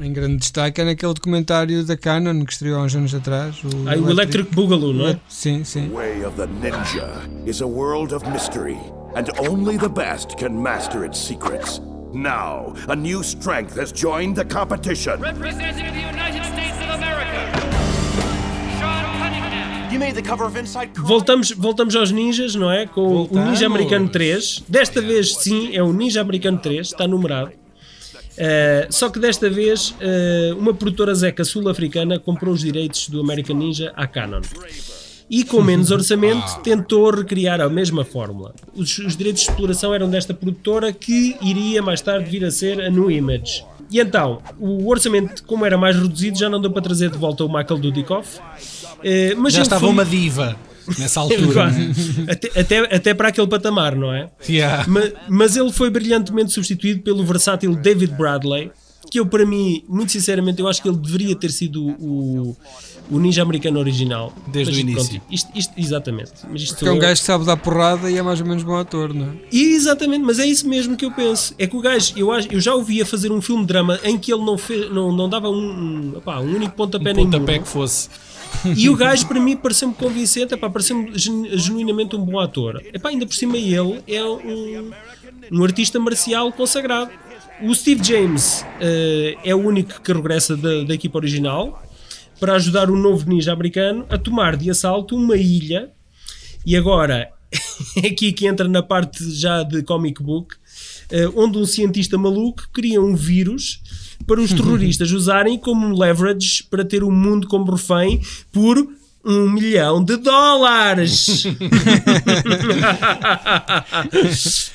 em 0.00 0.12
grande 0.12 0.36
destaque, 0.36 0.82
é 0.82 0.84
naquele 0.84 1.14
documentário 1.14 1.82
da 1.84 1.96
Canon 1.96 2.44
que 2.44 2.52
estreou 2.52 2.78
há 2.78 2.84
uns 2.84 2.94
anos 2.94 3.12
atrás. 3.12 3.56
O, 3.64 3.88
Ah, 3.88 3.96
o 3.96 4.08
Electric 4.08 4.54
Boogaloo, 4.54 4.94
não 4.94 5.08
é? 5.08 5.20
Sim, 5.28 5.64
sim. 5.64 5.88
way 5.88 6.24
of 6.24 6.36
the 6.36 6.46
ninja 6.46 7.28
is 7.44 7.60
a 7.60 7.66
world 7.66 8.14
of 8.14 8.24
mystery, 8.30 8.78
and 9.16 9.24
only 9.50 9.76
the 9.76 9.88
best 9.88 10.36
can 10.36 10.50
master 10.50 11.04
its 11.04 11.18
secrets. 11.18 11.80
Now, 12.14 12.74
a 12.88 12.94
new 12.94 13.24
strength 13.24 13.74
has 13.76 13.90
joined 13.90 14.36
the 14.36 14.44
competition. 14.44 15.20
Representing 15.20 15.92
the 15.92 16.00
United 16.00 16.44
States 16.44 16.78
of 16.80 16.90
America, 16.94 17.50
Sean 18.78 19.04
Cunningham. 19.18 19.92
You 19.92 19.98
made 19.98 20.14
the 20.14 20.22
cover 20.22 20.44
of 20.44 20.56
Inside 20.56 20.94
Comics. 20.94 21.08
Voltamos, 21.08 21.50
voltamos 21.50 21.96
aos 21.96 22.12
ninjas, 22.12 22.54
não 22.54 22.70
é? 22.70 22.86
Com 22.86 23.00
o 23.00 23.14
Voltamos. 23.14 23.50
Ninja 23.50 23.66
Americano 23.66 24.08
3. 24.08 24.62
Desta 24.68 25.00
vez, 25.00 25.34
sim, 25.38 25.74
é 25.74 25.82
o 25.82 25.92
Ninja 25.92 26.20
Americano 26.20 26.58
3, 26.58 26.86
está 26.86 27.08
numerado. 27.08 27.50
Uh, 27.50 28.92
só 28.92 29.10
que 29.10 29.18
desta 29.18 29.50
vez, 29.50 29.90
uh, 29.90 30.56
uma 30.56 30.72
produtora 30.72 31.12
zeca 31.16 31.44
sul-africana 31.44 32.20
comprou 32.20 32.54
os 32.54 32.60
direitos 32.60 33.08
do 33.08 33.20
American 33.20 33.56
Ninja 33.56 33.92
à 33.96 34.06
Canon. 34.06 34.40
E 35.30 35.42
com 35.44 35.62
menos 35.62 35.90
orçamento 35.92 36.60
tentou 36.62 37.10
recriar 37.10 37.60
a 37.60 37.68
mesma 37.68 38.04
fórmula. 38.04 38.54
Os, 38.74 38.98
os 38.98 39.16
direitos 39.16 39.42
de 39.42 39.50
exploração 39.50 39.94
eram 39.94 40.08
desta 40.08 40.34
produtora 40.34 40.92
que 40.92 41.36
iria 41.40 41.80
mais 41.82 42.00
tarde 42.00 42.28
vir 42.30 42.44
a 42.44 42.50
ser 42.50 42.80
a 42.80 42.90
New 42.90 43.10
Image. 43.10 43.64
E 43.90 44.00
então, 44.00 44.40
o 44.58 44.88
orçamento, 44.88 45.44
como 45.44 45.64
era 45.64 45.76
mais 45.78 45.94
reduzido, 45.96 46.38
já 46.38 46.48
não 46.48 46.60
deu 46.60 46.70
para 46.70 46.82
trazer 46.82 47.10
de 47.10 47.18
volta 47.18 47.44
o 47.44 47.48
Michael 47.48 47.78
Dudikoff. 47.78 48.38
Uh, 48.38 49.36
mas 49.38 49.52
Já 49.52 49.62
estava 49.62 49.86
uma 49.86 50.04
diva 50.04 50.56
nessa 50.98 51.20
altura. 51.20 51.70
até, 52.28 52.60
até, 52.60 52.78
até 52.96 53.14
para 53.14 53.28
aquele 53.28 53.46
patamar, 53.46 53.94
não 53.94 54.12
é? 54.12 54.30
Yeah. 54.48 54.84
Ma- 54.88 55.10
Mas, 55.28 55.56
ele 55.56 55.70
foi 55.72 55.90
brilhantemente 55.90 56.52
substituído 56.52 57.02
pelo 57.02 57.24
versátil 57.24 57.74
David 57.76 58.14
Bradley, 58.14 58.70
que 59.10 59.20
eu, 59.20 59.26
para 59.26 59.44
mim, 59.46 59.84
muito 59.88 60.10
sinceramente, 60.12 60.60
eu 60.60 60.66
acho 60.66 60.82
que 60.82 60.88
ele 60.88 60.96
deveria 60.96 61.36
ter 61.36 61.50
sido 61.52 61.86
o, 61.86 62.56
o 63.10 63.18
ninja 63.18 63.42
americano 63.42 63.78
original. 63.78 64.32
Desde 64.46 64.72
Mas, 64.72 64.78
o 64.78 64.80
início. 64.80 65.22
isto, 65.30 65.50
isto- 65.54 65.72
exatamente. 65.76 66.32
Mas 66.50 66.62
isto 66.62 66.76
Que 66.76 66.86
é 66.88 66.90
um 66.90 66.94
eu. 66.94 67.00
gajo 67.00 67.20
que 67.20 67.26
sabe 67.26 67.44
dar 67.44 67.56
porrada 67.56 68.10
e 68.10 68.16
é 68.16 68.22
mais 68.22 68.40
ou 68.40 68.46
menos 68.46 68.62
bom 68.62 68.76
ator, 68.76 69.12
não 69.12 69.26
é? 69.26 69.30
E 69.52 69.74
Exatamente, 69.74 70.24
mas 70.24 70.38
é 70.38 70.46
isso 70.46 70.68
mesmo 70.68 70.96
que 70.96 71.04
eu 71.04 71.10
penso. 71.10 71.54
É 71.58 71.66
que 71.66 71.76
o 71.76 71.80
gajo, 71.80 72.12
eu, 72.16 72.32
eu 72.50 72.60
já 72.60 72.74
ouvia 72.74 73.04
fazer 73.04 73.30
um 73.32 73.40
filme 73.42 73.62
de 73.62 73.68
drama 73.68 73.98
em 74.04 74.16
que 74.18 74.32
ele 74.32 74.44
não, 74.44 74.56
fez, 74.56 74.90
não, 74.90 75.12
não 75.12 75.28
dava 75.28 75.48
um, 75.50 75.54
um, 75.54 76.12
opá, 76.18 76.38
um 76.40 76.54
único 76.54 76.74
pontapé 76.74 77.10
Um 77.10 77.14
nem 77.14 77.24
pontapé 77.30 77.58
que 77.58 77.68
fosse. 77.68 78.08
E 78.76 78.88
o 78.88 78.94
gajo, 78.96 79.26
para 79.26 79.40
mim, 79.40 79.56
pareceu-me 79.56 79.92
convincente, 79.92 80.54
epá, 80.54 80.70
pareceu-me 80.70 81.10
genu- 81.18 81.58
genuinamente 81.58 82.14
um 82.16 82.20
bom 82.24 82.38
ator. 82.38 82.80
Epá, 82.94 83.08
ainda 83.10 83.26
por 83.26 83.34
cima, 83.34 83.56
ele 83.58 84.00
é 84.06 84.22
um, 84.24 84.90
um 85.52 85.64
artista 85.64 85.98
marcial 85.98 86.50
consagrado. 86.52 87.10
O 87.62 87.74
Steve 87.74 88.02
James 88.02 88.64
eh, 88.80 89.36
é 89.44 89.54
o 89.54 89.58
único 89.58 90.00
que 90.00 90.12
regressa 90.12 90.56
da, 90.56 90.82
da 90.84 90.94
equipa 90.94 91.18
original 91.18 91.82
para 92.44 92.56
ajudar 92.56 92.90
o 92.90 92.94
novo 92.94 93.26
ninja 93.26 93.54
americano 93.54 94.04
a 94.10 94.18
tomar 94.18 94.54
de 94.54 94.68
assalto 94.68 95.16
uma 95.16 95.34
ilha. 95.34 95.90
E 96.66 96.76
agora, 96.76 97.30
é 97.96 98.08
aqui 98.08 98.34
que 98.34 98.46
entra 98.46 98.68
na 98.68 98.82
parte 98.82 99.30
já 99.30 99.62
de 99.62 99.82
comic 99.82 100.22
book, 100.22 100.54
eh, 101.10 101.26
onde 101.34 101.56
um 101.56 101.64
cientista 101.64 102.18
maluco 102.18 102.68
cria 102.70 103.00
um 103.00 103.16
vírus 103.16 103.80
para 104.26 104.42
os 104.42 104.52
terroristas 104.52 105.10
usarem 105.10 105.56
como 105.56 105.98
leverage 105.98 106.64
para 106.64 106.84
ter 106.84 107.02
o 107.02 107.10
mundo 107.10 107.48
como 107.48 107.72
refém 107.72 108.20
por 108.52 108.76
um 109.24 109.50
milhão 109.50 110.04
de 110.04 110.16
dólares. 110.16 111.44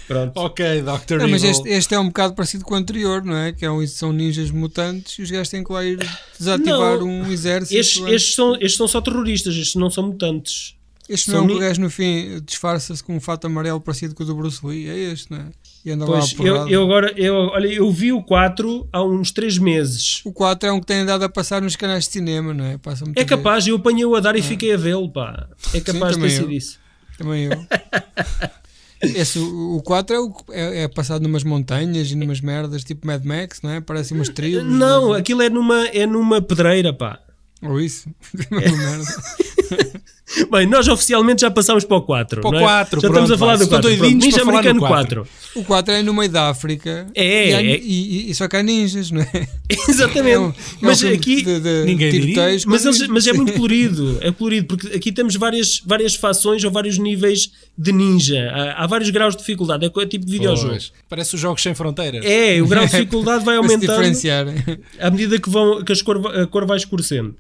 Pronto. 0.08 0.32
Ok, 0.36 0.82
Dr. 0.82 1.18
Não, 1.20 1.28
mas 1.30 1.44
este, 1.44 1.70
este 1.70 1.94
é 1.94 2.00
um 2.00 2.08
bocado 2.08 2.34
parecido 2.34 2.64
com 2.64 2.74
o 2.74 2.78
anterior, 2.78 3.24
não 3.24 3.36
é? 3.36 3.54
Que 3.54 3.66
é 3.66 3.72
um, 3.72 3.86
são 3.86 4.12
ninjas 4.12 4.50
mutantes 4.50 5.20
e 5.20 5.22
os 5.22 5.30
gajos 5.30 5.50
têm 5.50 5.64
que 5.64 5.72
lá 5.72 5.86
ir 5.86 6.00
desativar 6.38 6.98
Não, 6.98 7.06
um 7.06 7.32
exército. 7.32 7.80
Estes, 7.80 8.04
estes 8.08 8.36
são, 8.36 8.56
estes 8.56 8.76
são 8.76 8.88
só 8.88 9.00
terroristas, 9.02 9.56
estes 9.56 9.76
não 9.76 9.92
são 9.92 10.08
mutantes. 10.08 10.79
Este 11.10 11.32
não 11.32 11.40
é 11.40 11.42
um 11.42 11.48
que 11.48 11.54
o 11.56 11.60
gajo 11.60 11.82
no 11.82 11.90
fim 11.90 12.40
disfarça-se 12.46 13.04
com 13.04 13.16
um 13.16 13.20
fato 13.20 13.48
amarelo 13.48 13.82
parecido 13.82 14.14
com 14.14 14.22
o 14.22 14.26
do 14.26 14.36
Bruce 14.36 14.64
Lee. 14.66 14.88
É 14.88 14.96
este, 15.12 15.32
não 15.32 15.40
é? 15.40 15.46
E 15.84 15.92
anda 15.92 16.06
lá 16.06 16.20
Pois, 16.20 16.34
porrada. 16.34 16.60
eu, 16.60 16.68
eu 16.70 16.84
agora, 16.84 17.14
eu, 17.18 17.34
olha, 17.34 17.68
eu 17.68 17.92
vi 17.92 18.12
o 18.14 18.22
4 18.22 18.88
há 18.94 19.04
uns 19.04 19.32
3 19.32 19.58
meses. 19.58 20.22
O 20.24 20.32
4 20.32 20.70
é 20.70 20.72
um 20.72 20.80
que 20.80 20.86
tem 20.86 20.98
andado 21.00 21.24
a 21.24 21.30
passar 21.30 21.62
nos 21.62 21.76
canais 21.76 22.06
de 22.06 22.12
cinema, 22.12 22.54
não 22.54 22.64
é? 22.66 22.78
Passa 22.78 23.06
É 23.16 23.26
capaz, 23.26 23.66
eu 23.66 23.78
apanhei-o 23.78 24.16
a 24.16 24.20
dar 24.20 24.36
e 24.36 24.42
fiquei 24.42 24.74
a 24.74 24.78
vê-lo, 24.78 25.12
pá. 25.12 25.48
É 25.74 25.80
Sim, 25.80 25.82
capaz 25.84 26.16
de 26.16 26.22
ter 26.22 26.30
sido 26.30 26.52
isso. 26.52 26.78
Também 27.18 27.46
eu. 27.46 27.52
Esse, 29.02 29.40
o 29.40 29.78
o 29.78 29.82
4 29.82 30.14
é, 30.16 30.20
o- 30.20 30.36
é, 30.52 30.84
é 30.84 30.88
passado 30.90 31.22
numas 31.22 31.44
montanhas 31.46 32.12
e 32.12 32.16
numas 32.16 32.42
merdas, 32.42 32.84
tipo 32.84 33.08
Mad 33.08 33.24
Max, 33.24 33.62
não 33.62 33.70
é? 33.72 33.80
Parece 33.80 34.14
umas 34.14 34.28
tribos. 34.28 34.66
Não, 34.66 35.14
aquilo 35.14 35.42
é 35.42 35.50
numa, 35.50 35.88
é 35.88 36.06
numa 36.06 36.42
pedreira, 36.42 36.92
pá. 36.94 37.18
Ou 37.62 37.80
isso. 37.80 38.10
Uma 38.52 38.60
merda. 38.62 39.06
Bem, 40.52 40.68
nós 40.68 40.88
oficialmente 40.88 41.42
já 41.42 41.50
passámos 41.50 41.84
para 41.84 41.98
o 41.98 42.02
4. 42.04 42.42
Para 42.42 42.50
o 42.50 42.52
não 42.52 42.60
é? 42.60 42.64
4, 42.64 43.02
Já 43.02 43.08
estamos 43.08 43.32
a 43.32 43.38
pronto, 43.38 43.40
falar 43.40 43.58
do 43.58 43.64
Estão 43.64 43.80
4. 43.82 43.90
Pronto, 43.98 44.00
doidinhos 44.10 44.26
Ninja 44.26 44.42
Americano 44.44 44.80
4. 44.80 45.16
4. 45.24 45.28
O 45.56 45.64
4 45.64 45.94
é 45.96 46.04
no 46.04 46.14
meio 46.14 46.30
da 46.30 46.50
África. 46.50 47.08
É, 47.16 47.50
e, 47.50 47.54
há- 47.54 47.62
é. 47.62 47.80
e- 47.82 48.30
e- 48.30 48.36
só 48.36 48.48
que 48.48 48.56
há 48.56 48.62
ninjas, 48.62 49.10
não 49.10 49.22
é? 49.22 49.48
Exatamente. 49.90 50.34
É 50.36 50.40
um- 50.40 50.44
é 50.44 50.48
um 50.48 50.54
mas 50.82 51.00
filme 51.02 51.16
aqui. 51.16 51.42
de, 51.42 51.60
de 51.60 51.84
Ninguém 51.86 52.12
diria. 52.12 52.34
tiroteios 52.34 52.64
com 52.66 52.70
Mas, 52.72 52.86
eles- 52.86 53.08
mas 53.08 53.28
é 53.28 53.34
muito 53.34 53.54
colorido, 53.54 54.18
é 54.22 54.32
colorido, 54.32 54.68
porque 54.68 54.96
aqui 54.96 55.12
temos 55.12 55.36
várias, 55.36 55.82
várias 55.86 56.14
fações 56.16 56.64
ou 56.64 56.70
vários 56.72 56.98
níveis 57.00 57.52
de 57.78 57.92
ninja. 57.92 58.52
Há, 58.54 58.84
há 58.84 58.88
vários 58.88 59.10
graus 59.10 59.34
de 59.36 59.40
dificuldade, 59.40 59.86
é 59.86 60.02
é 60.02 60.06
tipo 60.06 60.26
de 60.26 60.32
videojogo. 60.32 60.70
Pois. 60.70 60.94
Parece 61.10 61.34
os 61.36 61.42
jogos 61.42 61.62
sem 61.64 61.74
fronteiras. 61.74 62.24
É, 62.24 62.62
o 62.62 62.68
grau 62.68 62.86
de 62.86 62.92
dificuldade 62.92 63.44
vai 63.44 63.58
aumentando 63.58 63.92
à 65.00 65.10
medida 65.10 65.40
que, 65.40 65.50
vão, 65.50 65.84
que 65.84 65.92
as 65.92 66.02
cor, 66.04 66.22
a 66.40 66.46
cor 66.46 66.66
vai 66.68 66.78
escurecendo. 66.78 67.36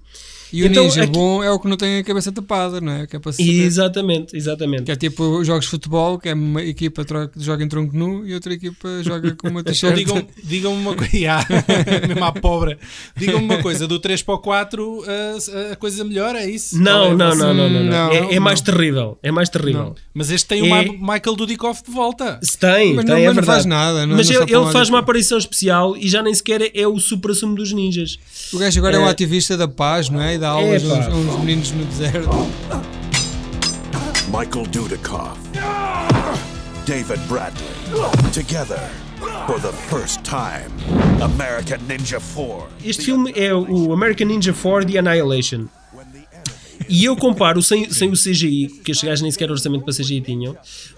E 0.51 0.63
o 0.63 0.65
Então, 0.65 0.83
ninja 0.83 1.03
aqui- 1.03 1.11
bom 1.11 1.43
é 1.43 1.51
o 1.51 1.59
que 1.59 1.67
não 1.67 1.77
tem 1.77 1.99
a 1.99 2.03
cabeça 2.03 2.31
tapada, 2.31 2.81
não 2.81 2.91
é? 2.93 3.07
Que 3.07 3.15
é 3.15 3.19
para 3.19 3.31
saber. 3.31 3.49
Exatamente, 3.49 4.35
exatamente. 4.35 4.83
Que 4.83 4.91
é 4.91 4.95
tipo 4.95 5.43
jogos 5.43 5.65
de 5.65 5.71
futebol, 5.71 6.17
que 6.17 6.29
é 6.29 6.33
uma 6.33 6.63
equipa 6.63 7.05
troca- 7.05 7.31
joga 7.39 7.63
em 7.63 7.67
tronco 7.67 7.95
nu 7.95 8.25
e 8.27 8.33
outra 8.33 8.53
equipa 8.53 8.87
joga 9.03 9.35
com 9.35 9.47
uma 9.49 9.59
Então 9.61 9.71
t-shirt. 9.73 9.95
digam- 9.95 10.25
digam-me 10.43 10.81
uma 10.81 10.95
coisa. 10.95 11.09
Ya, 11.19 11.45
mesmo 12.07 12.23
à 12.23 12.31
pobre. 12.31 12.77
Digam-me 13.15 13.45
uma 13.45 13.61
coisa: 13.61 13.87
do 13.87 13.99
3 13.99 14.21
para 14.23 14.35
o 14.35 14.39
4 14.39 15.03
a, 15.07 15.73
a 15.73 15.75
coisa 15.75 16.03
melhor 16.03 16.35
é 16.35 16.49
isso? 16.49 16.77
Não, 16.81 17.05
é 17.11 17.15
não, 17.15 17.35
não, 17.35 17.53
não, 17.53 17.53
não, 17.53 17.69
não. 17.69 17.83
Não, 17.83 18.11
É, 18.11 18.17
é 18.31 18.35
não. 18.35 18.41
mais 18.41 18.61
terrível. 18.61 19.17
É 19.21 19.31
mais 19.31 19.49
terrível. 19.49 19.95
Mas 20.13 20.31
este 20.31 20.47
tem 20.47 20.61
o 20.61 20.65
É- 20.65 20.85
Ma- 20.85 21.13
Michael 21.15 21.35
Dudikoff 21.35 21.83
de 21.83 21.91
volta. 21.91 22.39
Se 22.41 22.57
tem, 22.57 22.95
Mas 22.95 23.05
tem, 23.05 23.13
não- 23.15 23.21
é 23.21 23.25
mas 23.27 23.27
não 23.27 23.33
verdade. 23.35 23.45
faz 23.45 23.65
nada, 23.65 24.05
não- 24.07 24.15
mas 24.15 24.29
não 24.29 24.41
ele, 24.43 24.55
ele 24.55 24.71
faz 24.71 24.89
uma 24.89 24.99
aparição 24.99 25.37
especial 25.37 25.95
e 25.97 26.07
já 26.07 26.23
nem 26.23 26.33
sequer 26.33 26.71
é 26.73 26.87
o 26.87 26.97
supra-sumo 26.99 27.55
dos 27.55 27.71
ninjas. 27.73 28.17
O 28.53 28.57
gajo 28.57 28.79
agora 28.79 28.95
é, 28.95 28.99
um 28.99 29.07
É. 29.07 29.09
ativista 29.11 29.55
da 29.57 29.67
paz, 29.67 30.09
não 30.09 30.21
é? 30.21 30.38
A 30.41 30.61
Epá. 30.61 30.93
uns, 30.93 31.07
a 31.07 31.09
uns 31.09 31.39
meninos 31.41 31.71
no 31.71 31.83
deserto. 31.83 32.29
Michael 34.27 34.67
Dudikoff. 34.71 35.37
David 36.85 37.19
Bradley. 37.27 37.67
Together, 38.31 38.79
for 39.45 39.59
the 39.59 39.73
first 39.89 40.23
time, 40.23 40.71
American 41.21 41.79
Ninja 41.87 42.21
4. 42.21 42.69
Este 42.85 43.05
filme 43.05 43.33
é 43.35 43.53
o 43.53 43.91
American 43.91 44.27
Ninja 44.27 44.53
4 44.53 44.89
The 44.89 44.99
Annihilation. 44.99 45.67
E 46.87 47.03
eu 47.03 47.17
comparo 47.17 47.61
sem, 47.61 47.89
sem 47.91 48.09
o 48.09 48.13
CGI, 48.13 48.67
que 48.83 48.91
estes 48.91 49.03
gajos 49.07 49.21
nem 49.21 49.31
sequer 49.31 49.51
orçamento 49.51 49.83
para 49.83 49.93
CGI 49.93 50.21
tinham, 50.21 50.55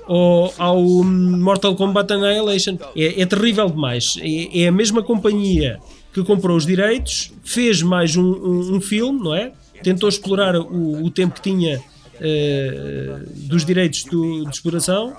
ao, 0.07 0.53
ao 0.57 0.83
Mortal 1.03 1.75
Kombat 1.75 2.13
Annihilation. 2.13 2.77
É, 2.95 3.21
é 3.21 3.25
terrível 3.25 3.67
demais. 3.69 4.17
É, 4.21 4.61
é 4.61 4.67
a 4.67 4.71
mesma 4.71 5.01
companhia 5.01 5.79
que 6.14 6.24
comprou 6.24 6.55
os 6.57 6.66
direitos, 6.66 7.32
fez 7.43 7.82
mais 7.82 8.16
um, 8.16 8.24
um, 8.24 8.76
um 8.76 8.82
filme, 8.82 9.20
não 9.24 9.34
é? 9.34 9.51
Tentou 9.84 10.07
explorar 10.09 10.55
o, 10.55 11.03
o 11.05 11.09
tempo 11.09 11.36
que 11.36 11.41
tinha 11.41 11.82
eh, 12.20 13.20
dos 13.47 13.66
direitos 13.66 14.03
do- 14.03 14.43
de 14.45 14.51
exploração 14.55 15.14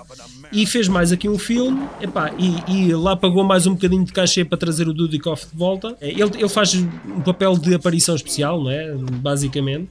e 0.53 0.65
fez 0.65 0.87
mais 0.87 1.11
aqui 1.11 1.27
um 1.27 1.37
filme 1.37 1.81
epá, 1.99 2.31
e, 2.37 2.71
e 2.87 2.93
lá 2.95 3.15
pagou 3.15 3.43
mais 3.43 3.67
um 3.67 3.73
bocadinho 3.73 4.05
de 4.05 4.13
cachê 4.13 4.45
para 4.45 4.57
trazer 4.57 4.87
o 4.87 4.93
Dudikoff 4.93 5.47
de 5.51 5.57
volta. 5.57 5.97
Eh, 5.99 6.11
Ele, 6.11 6.31
ele 6.37 6.49
faz 6.49 6.73
um 6.75 7.21
papel 7.21 7.57
de 7.57 7.73
aparição 7.75 8.15
especial, 8.15 8.63
não 8.63 8.71
é? 8.71 8.93
Basicamente. 8.93 9.89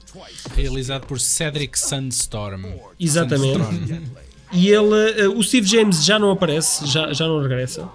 Realizado 0.56 1.06
por 1.06 1.20
Cedric 1.20 1.78
Sandstorm. 1.78 2.64
Exatamente. 2.98 3.58
Sandstorm. 3.58 4.02
E 4.54 4.68
ele, 4.68 5.10
eh, 5.18 5.28
o 5.28 5.42
Steve 5.42 5.66
James 5.66 6.04
já 6.04 6.18
não 6.18 6.30
aparece, 6.30 6.86
já, 6.86 7.12
já 7.12 7.26
não 7.26 7.40
regressa. 7.42 7.88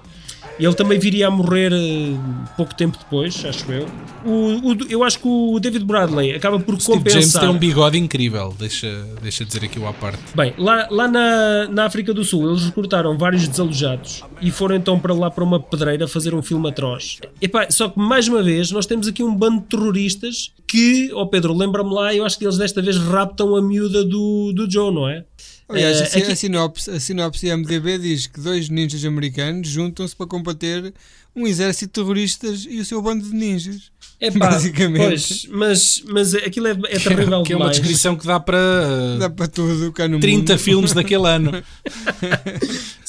Ele 0.59 0.73
também 0.73 0.97
viria 0.97 1.27
a 1.27 1.31
morrer 1.31 1.71
eh, 1.71 2.15
pouco 2.55 2.73
tempo 2.73 2.97
depois, 2.97 3.43
acho 3.45 3.71
eu. 3.71 3.85
O, 4.25 4.71
o- 4.71 4.77
eu 4.89 5.03
acho 5.03 5.19
que 5.19 5.27
o 5.27 5.59
David 5.59 5.85
Bradley 5.85 6.33
acaba 6.33 6.59
por 6.59 6.79
Steve 6.81 6.97
James 6.97 7.13
compensar. 7.13 7.41
tem 7.41 7.49
um 7.49 7.57
bigode 7.57 7.97
incrível. 7.97 8.53
Deixa, 8.57 9.05
deixa 9.21 9.45
dizer 9.45 9.63
aqui 9.65 9.79
o 9.79 9.87
à 9.87 9.93
parte. 9.93 10.17
Bem, 10.35 10.53
lá, 10.57 10.87
lá 10.89 11.07
na, 11.07 11.67
na 11.69 11.85
África 11.85 12.13
do 12.13 12.23
Sul 12.23 12.49
eles 12.49 12.63
recrutaram 12.65 13.17
vários 13.17 13.47
desalojados 13.47 14.23
e 14.41 14.49
foram 14.49 14.75
então 14.75 14.99
para 14.99 15.13
lá 15.13 15.29
para 15.29 15.43
uma 15.43 15.59
pedreira 15.59 16.07
fazer 16.07 16.33
um 16.33 16.41
filme 16.41 16.67
atroz. 16.69 17.19
Epá, 17.41 17.67
só 17.69 17.89
que 17.89 17.99
mais 17.99 18.27
uma 18.27 18.41
vez 18.41 18.71
nós 18.71 18.85
temos 18.85 19.07
aqui 19.07 19.21
um 19.23 19.33
bando 19.35 19.61
de 19.61 19.67
terroristas 19.67 20.51
que, 20.67 21.11
ó 21.13 21.25
Pedro, 21.25 21.53
lembra-me 21.55 21.93
lá, 21.93 22.13
eu 22.13 22.25
acho 22.25 22.37
que 22.37 22.45
eles 22.45 22.57
desta 22.57 22.81
vez 22.81 22.97
raptam 22.97 23.55
a 23.55 23.61
miúda 23.61 24.03
do, 24.03 24.51
do 24.53 24.69
Joe, 24.69 24.93
não 24.93 25.07
é? 25.07 25.23
Aliás, 25.69 25.97
Eh, 25.99 26.03
a, 26.03 26.07
aqui- 26.23 26.31
a 26.31 26.35
sinopse, 26.35 26.89
a 26.89 26.99
sinopse 26.99 27.47
MDB 27.55 27.97
diz 27.97 28.27
que 28.27 28.39
dois 28.39 28.69
ninjas 28.69 29.03
americanos 29.03 29.67
juntam-se 29.67 30.15
para 30.15 30.25
combater 30.25 30.93
um 31.35 31.45
exército 31.45 31.87
de 31.87 31.93
terroristas 32.05 32.65
e 32.69 32.79
o 32.79 32.85
seu 32.85 33.01
bando 33.01 33.27
de 33.29 33.35
ninjas. 33.35 33.91
Epá, 34.19 34.49
Basicamente. 34.49 34.97
Pois, 35.07 35.45
mas, 35.51 36.03
mas 36.07 36.33
aquilo 36.33 36.67
é, 36.67 36.71
é 36.71 36.97
terrível 36.99 37.43
que 37.43 37.53
é 37.53 37.55
uma 37.55 37.69
descrição 37.69 38.15
que 38.15 38.25
dá 38.25 38.39
para 38.39 38.57
uh, 38.57 39.19
Dá 39.19 39.29
para 39.29 39.47
tudo 39.47 39.91
cá 39.91 40.07
no 40.07 40.19
30 40.19 40.53
mundo. 40.53 40.59
filmes 40.59 40.93
daquele 40.93 41.27
ano. 41.27 41.51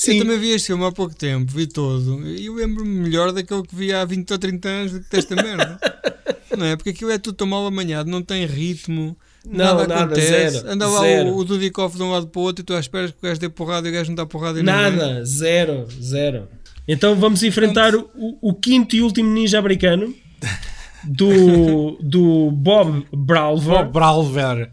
Eu 0.06 0.18
também 0.20 0.38
vi 0.38 0.50
este 0.50 0.66
filme 0.68 0.84
há 0.84 0.92
pouco 0.92 1.14
tempo, 1.14 1.50
vi 1.52 1.66
todo. 1.66 2.24
E 2.26 2.46
eu 2.46 2.54
lembro-me 2.54 2.90
melhor 3.00 3.32
daquele 3.32 3.62
que 3.62 3.74
vi 3.74 3.92
há 3.92 4.04
20 4.04 4.30
ou 4.30 4.38
30 4.38 4.68
anos 4.68 4.92
do 4.92 5.00
que 5.00 5.10
desta 5.10 5.34
merda. 5.34 5.78
não 6.56 6.66
é? 6.66 6.76
Porque 6.76 6.90
aquilo 6.90 7.10
é 7.10 7.18
tudo 7.18 7.34
tão 7.36 7.46
mal 7.46 7.66
amanhado, 7.66 8.08
não 8.10 8.22
tem 8.22 8.46
ritmo. 8.46 9.16
Não, 9.50 9.64
nada, 9.76 9.86
nada, 9.86 10.04
acontece. 10.04 10.50
zero, 10.58 10.70
Anda 10.70 10.86
lá 10.88 11.00
zero. 11.00 11.28
o, 11.30 11.36
o 11.38 11.44
Dudikoff 11.44 11.96
de 11.96 12.02
um 12.02 12.10
lado 12.10 12.26
para 12.28 12.40
o 12.40 12.42
outro 12.42 12.62
e 12.62 12.64
tu 12.64 12.74
à 12.74 12.80
espera 12.80 13.08
que 13.08 13.14
o 13.18 13.22
gajo 13.22 13.40
dê 13.40 13.48
porrada 13.48 13.88
e 13.88 13.90
o 13.90 13.94
gajo 13.94 14.10
não 14.10 14.16
dá 14.16 14.26
porrada 14.26 14.60
em 14.60 14.62
ninguém. 14.62 14.80
Nada, 14.82 15.24
zero, 15.24 15.86
zero. 16.00 16.48
Então 16.86 17.14
vamos 17.16 17.42
enfrentar 17.42 17.94
o, 17.94 18.08
o 18.40 18.54
quinto 18.54 18.94
e 18.96 19.02
último 19.02 19.30
ninja 19.30 19.58
americano 19.58 20.14
do, 21.04 21.98
do 22.02 22.50
Bob 22.50 23.06
Bralver. 23.14 23.74
Bob 23.84 23.92
Bralver. 23.92 24.70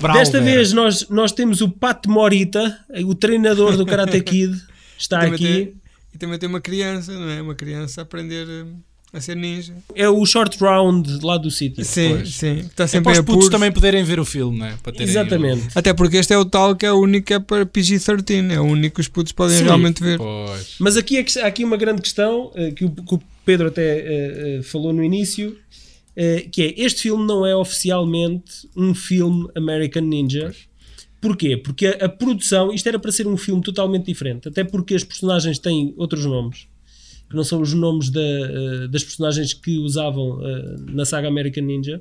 Bralver. 0.00 0.20
Desta 0.22 0.40
vez 0.40 0.72
nós, 0.72 1.08
nós 1.08 1.32
temos 1.32 1.60
o 1.60 1.68
Pat 1.68 2.06
Morita, 2.06 2.78
o 3.04 3.14
treinador 3.14 3.76
do 3.76 3.84
Karate 3.84 4.20
Kid, 4.22 4.56
está 4.98 5.20
aqui. 5.22 5.36
tem- 5.44 5.74
e 6.14 6.18
também 6.18 6.38
tem 6.38 6.48
uma 6.48 6.60
criança, 6.62 7.12
não 7.12 7.28
é? 7.28 7.42
Uma 7.42 7.54
criança 7.54 8.00
a 8.00 8.02
aprender 8.02 8.46
hum, 8.48 8.76
a 9.12 9.20
ser 9.20 9.34
ninja. 9.36 9.74
É 9.94 10.08
o 10.08 10.24
short 10.26 10.58
round 10.62 11.24
lá 11.24 11.38
do 11.38 11.50
sítio. 11.50 11.84
Sim, 11.84 12.10
Pois. 12.16 12.34
sim. 12.34 12.56
Está 12.58 12.84
É 12.84 12.86
sempre 12.86 13.04
para 13.04 13.12
em 13.12 13.14
os 13.14 13.18
putos 13.20 13.32
apuros. 13.34 13.48
também 13.48 13.72
poderem 13.72 14.04
ver 14.04 14.20
o 14.20 14.24
filme, 14.24 14.58
não 14.58 14.66
é? 14.66 14.74
Para 14.82 14.92
terem 14.92 15.08
Exatamente. 15.08 15.68
Até 15.74 15.94
porque 15.94 16.16
este 16.18 16.32
é 16.34 16.38
o 16.38 16.44
tal 16.44 16.76
que 16.76 16.84
é 16.84 16.92
o 16.92 17.00
único 17.00 17.26
que 17.26 17.34
é 17.34 17.38
para 17.38 17.64
PG-13. 17.64 18.52
É 18.52 18.60
o 18.60 18.64
único 18.64 18.96
que 18.96 19.00
os 19.00 19.08
putos 19.08 19.32
podem 19.32 19.56
Sim. 19.58 19.64
realmente 19.64 20.02
ver. 20.02 20.18
Pois. 20.18 20.74
Mas 20.78 20.96
aqui 20.96 21.16
é 21.16 21.22
que- 21.22 21.38
há 21.38 21.46
aqui 21.46 21.64
uma 21.64 21.76
grande 21.76 22.02
questão 22.02 22.50
eh, 22.54 22.72
que 22.72 22.84
o, 22.84 22.90
que 22.90 23.14
o 23.14 23.22
Pedro 23.44 23.68
até 23.68 24.58
eh, 24.58 24.60
falou 24.62 24.92
no 24.92 25.02
início, 25.02 25.56
eh, 26.14 26.46
que 26.52 26.62
é 26.62 26.74
este 26.76 27.02
filme 27.02 27.24
não 27.26 27.46
é 27.46 27.54
oficialmente 27.56 28.68
um 28.76 28.94
filme 28.94 29.48
American 29.54 30.02
Ninja. 30.02 30.52
Porquê? 31.20 31.56
Porque 31.56 31.86
a, 31.86 32.04
a 32.04 32.08
produção, 32.08 32.72
isto 32.72 32.86
era 32.88 32.98
para 32.98 33.10
ser 33.10 33.26
um 33.26 33.36
filme 33.36 33.62
totalmente 33.62 34.04
diferente, 34.06 34.48
até 34.48 34.62
porque 34.62 34.94
as 34.94 35.02
personagens 35.02 35.58
têm 35.58 35.94
outros 35.96 36.24
nomes, 36.26 36.66
que 37.28 37.36
não 37.36 37.44
são 37.44 37.60
os 37.60 37.72
nomes 37.72 38.10
da, 38.10 38.20
eh, 38.20 38.88
das 38.88 39.02
personagens 39.04 39.52
que 39.54 39.78
usavam 39.78 40.38
eh, 40.44 40.76
na 40.92 41.04
saga 41.04 41.28
American 41.28 41.64
Ninja. 41.64 42.00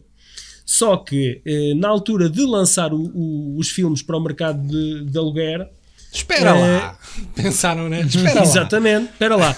Só 0.65 0.97
que 0.97 1.41
eh, 1.45 1.73
na 1.75 1.87
altura 1.89 2.29
de 2.29 2.41
lançar 2.43 2.93
o- 2.93 3.11
o- 3.13 3.57
os 3.57 3.69
filmes 3.69 4.01
para 4.01 4.17
o 4.17 4.19
mercado 4.23 4.65
de, 4.67 5.05
de 5.05 5.17
aluguer, 5.17 5.67
Espera 6.11 6.53
lá. 6.53 6.97
Pensaram, 7.35 7.89
né? 7.89 8.01
Espera 8.01 8.35
lá. 8.35 8.41
Exatamente, 8.43 9.11
espera 9.11 9.35
lá. 9.35 9.55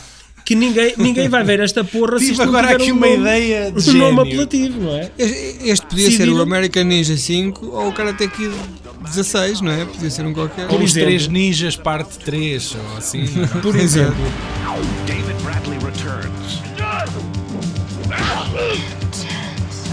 Que 0.48 0.56
ninguém, 0.56 0.94
ninguém 0.98 1.28
vai 1.28 1.44
ver 1.44 1.60
esta 1.60 1.84
porra 1.84 2.14
se 2.20 2.28
Tive 2.28 2.32
isto 2.32 2.46
não 2.46 2.58
agora 2.58 2.74
aqui 2.78 2.90
um 2.90 2.96
uma 2.96 3.06
nome, 3.08 3.20
ideia 3.20 3.70
de 3.70 3.90
um 3.90 3.94
nome 3.94 4.16
gênio. 4.16 4.22
apelativo, 4.22 4.80
não 4.82 4.96
é? 4.96 5.12
Este, 5.18 5.86
podia 5.88 6.06
ser 6.10 6.18
Civil. 6.18 6.38
o 6.38 6.42
American 6.42 6.84
Ninja 6.86 7.18
5 7.18 7.66
ou 7.66 7.90
o 7.90 7.92
Karate 7.94 8.30
Kid 8.30 8.54
16, 9.04 9.60
não 9.60 9.72
é? 9.74 9.84
Podia 9.84 10.10
ser 10.10 10.26
um 10.26 10.32
qualquer. 10.34 10.70
Ou 10.70 10.78
os 10.78 10.92
exemplo. 10.92 11.08
três 11.10 11.28
ninjas, 11.28 11.76
parte 11.76 12.18
3, 12.20 12.76
ou 12.76 12.98
assim. 12.98 13.26
é? 13.44 13.60
Por 13.62 13.76
exemplo. 13.76 14.16
David 15.06 15.36
Bradley 15.44 15.78
returns 15.80 16.62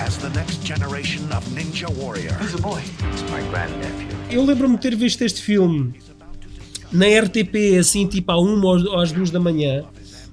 as 0.00 0.16
the 0.18 0.28
next 0.30 0.62
generation 0.64 1.22
of 1.32 1.44
ninja 1.52 1.88
warrior. 2.00 2.32
Who's 2.40 2.52
the 2.52 2.61
boy? 2.62 2.80
It's 3.12 3.22
my 3.30 3.42
grandnephew. 3.50 4.09
Eu 4.30 4.44
lembro-me 4.44 4.76
de 4.76 4.82
ter 4.82 4.94
visto 4.96 5.22
este 5.22 5.42
filme 5.42 5.94
na 6.92 7.07
RTP, 7.07 7.76
assim, 7.78 8.07
tipo 8.07 8.30
à 8.30 8.40
uma 8.40 8.66
ou 8.66 9.00
às 9.00 9.11
duas 9.12 9.30
da 9.30 9.40
manhã, 9.40 9.84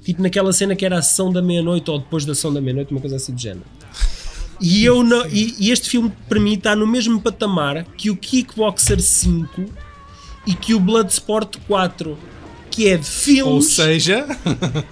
tipo 0.04 0.22
naquela 0.22 0.52
cena 0.52 0.76
que 0.76 0.86
era 0.86 0.97
a 0.97 1.02
sessão 1.02 1.32
da 1.32 1.41
meia-noite 1.41 1.89
ou 1.89 1.99
depois 1.99 2.26
da 2.26 2.34
sessão 2.34 2.54
da 2.54 2.62
meia-noite, 2.62 2.91
uma 2.91 3.02
coisa 3.02 3.16
assim 3.16 3.34
do 3.34 3.39
género. 3.39 3.66
E, 4.60 4.86
eu 4.86 5.04
não, 5.04 5.26
e, 5.28 5.56
e 5.60 5.72
este 5.72 5.89
filme, 5.89 6.12
para 6.30 6.39
mim, 6.39 6.54
está 6.54 6.76
no 6.76 6.86
mesmo 6.86 7.20
patamar 7.20 7.84
que 7.97 8.12
o 8.12 8.16
Kickboxer 8.16 9.02
5 9.02 9.66
e 10.45 10.54
que 10.54 10.76
o 10.76 10.80
Bloodsport 10.80 11.58
4, 11.68 12.18
que 12.70 12.88
é 12.88 12.97
de 12.97 13.06
filmes. 13.06 13.47
Ou 13.47 13.62
seja, 13.62 14.26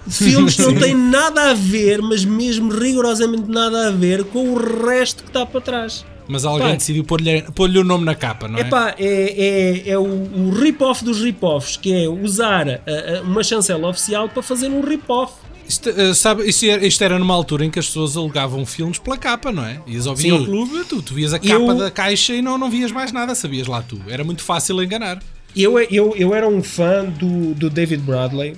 de 0.06 0.12
filmes 0.12 0.56
que 0.56 0.62
não 0.62 0.74
têm 0.78 0.94
nada 0.94 1.50
a 1.50 1.54
ver, 1.54 2.02
mas 2.02 2.24
mesmo 2.24 2.72
rigorosamente 2.72 3.48
nada 3.48 3.88
a 3.88 3.90
ver 3.92 4.24
com 4.24 4.54
o 4.54 4.86
resto 4.86 5.22
que 5.22 5.30
está 5.30 5.46
para 5.46 5.60
trás. 5.60 6.04
Mas 6.30 6.44
alguém 6.44 6.68
Pá. 6.68 6.74
decidiu 6.76 7.04
pôr-lhe 7.04 7.42
pôr 7.54 7.68
o 7.70 7.84
nome 7.84 8.04
na 8.04 8.14
capa, 8.14 8.48
não 8.48 8.58
é? 8.58 8.62
Epá, 8.62 8.94
é, 8.98 9.84
é, 9.86 9.90
é 9.90 9.98
o, 9.98 10.02
o 10.04 10.50
rip-off 10.50 11.04
dos 11.04 11.20
rip-offs, 11.20 11.76
que 11.76 11.92
é 11.92 12.08
usar 12.08 12.68
a- 12.68 13.18
a- 13.18 13.22
uma 13.22 13.42
chancela 13.42 13.88
oficial 13.88 14.28
para 14.28 14.42
fazer 14.42 14.68
um 14.68 14.80
rip-off. 14.80 15.34
Isto, 15.68 15.88
eh, 15.90 16.14
sabe, 16.14 16.48
isto, 16.48 16.64
era, 16.66 16.84
isto 16.84 17.04
era 17.04 17.16
numa 17.18 17.32
altura 17.34 17.64
em 17.64 17.70
que 17.70 17.78
as 17.78 17.86
pessoas 17.86 18.16
alugavam 18.16 18.66
filmes 18.66 18.98
pela 18.98 19.16
capa, 19.16 19.52
não 19.52 19.64
é? 19.64 19.80
Ias 19.86 20.06
ao 20.06 20.16
videoclube, 20.16 20.84
tu, 20.88 21.00
tu 21.00 21.14
vias 21.14 21.32
a 21.32 21.38
capa 21.38 21.52
Eu- 21.54 21.74
da 21.76 21.90
caixa 21.90 22.32
e 22.34 22.42
não, 22.42 22.58
não 22.58 22.68
vias 22.70 22.90
mais 22.90 23.12
nada, 23.12 23.34
sabias 23.36 23.66
lá 23.68 23.80
tu. 23.80 24.00
Era 24.08 24.24
muito 24.24 24.42
fácil 24.42 24.82
enganar. 24.82 25.22
Eu, 25.56 25.78
eu, 25.78 26.14
eu 26.16 26.34
era 26.34 26.48
um 26.48 26.62
fã 26.62 27.04
do, 27.04 27.54
do 27.54 27.70
David 27.70 28.02
Bradley 28.02 28.56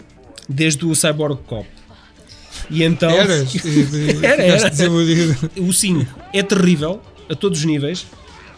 desde 0.49 0.87
o 0.87 0.95
Cyborg 0.95 1.39
Cop. 1.47 1.67
E 2.71 2.83
então. 2.85 3.11
Eras? 3.11 3.53
Era, 4.23 4.43
era. 4.43 4.71
O 5.59 5.73
5 5.73 6.07
é 6.33 6.43
terrível, 6.43 7.01
a 7.33 7.37
todos 7.37 7.61
os 7.61 7.65
níveis. 7.65 8.07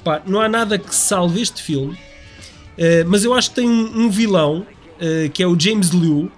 Pá, 0.02 0.20
não 0.26 0.40
há 0.40 0.48
nada 0.48 0.78
que 0.78 0.94
salve 0.94 1.40
este 1.40 1.62
filme. 1.62 1.96
Eh, 2.76 3.04
mas 3.04 3.24
eu 3.24 3.32
acho 3.32 3.50
que 3.50 3.56
tem 3.56 3.68
um, 3.68 4.04
um 4.04 4.10
vilão 4.10 4.66
eh, 5.00 5.30
que 5.32 5.42
é 5.42 5.46
o 5.46 5.58
James 5.58 5.88
Liu, 5.90 6.30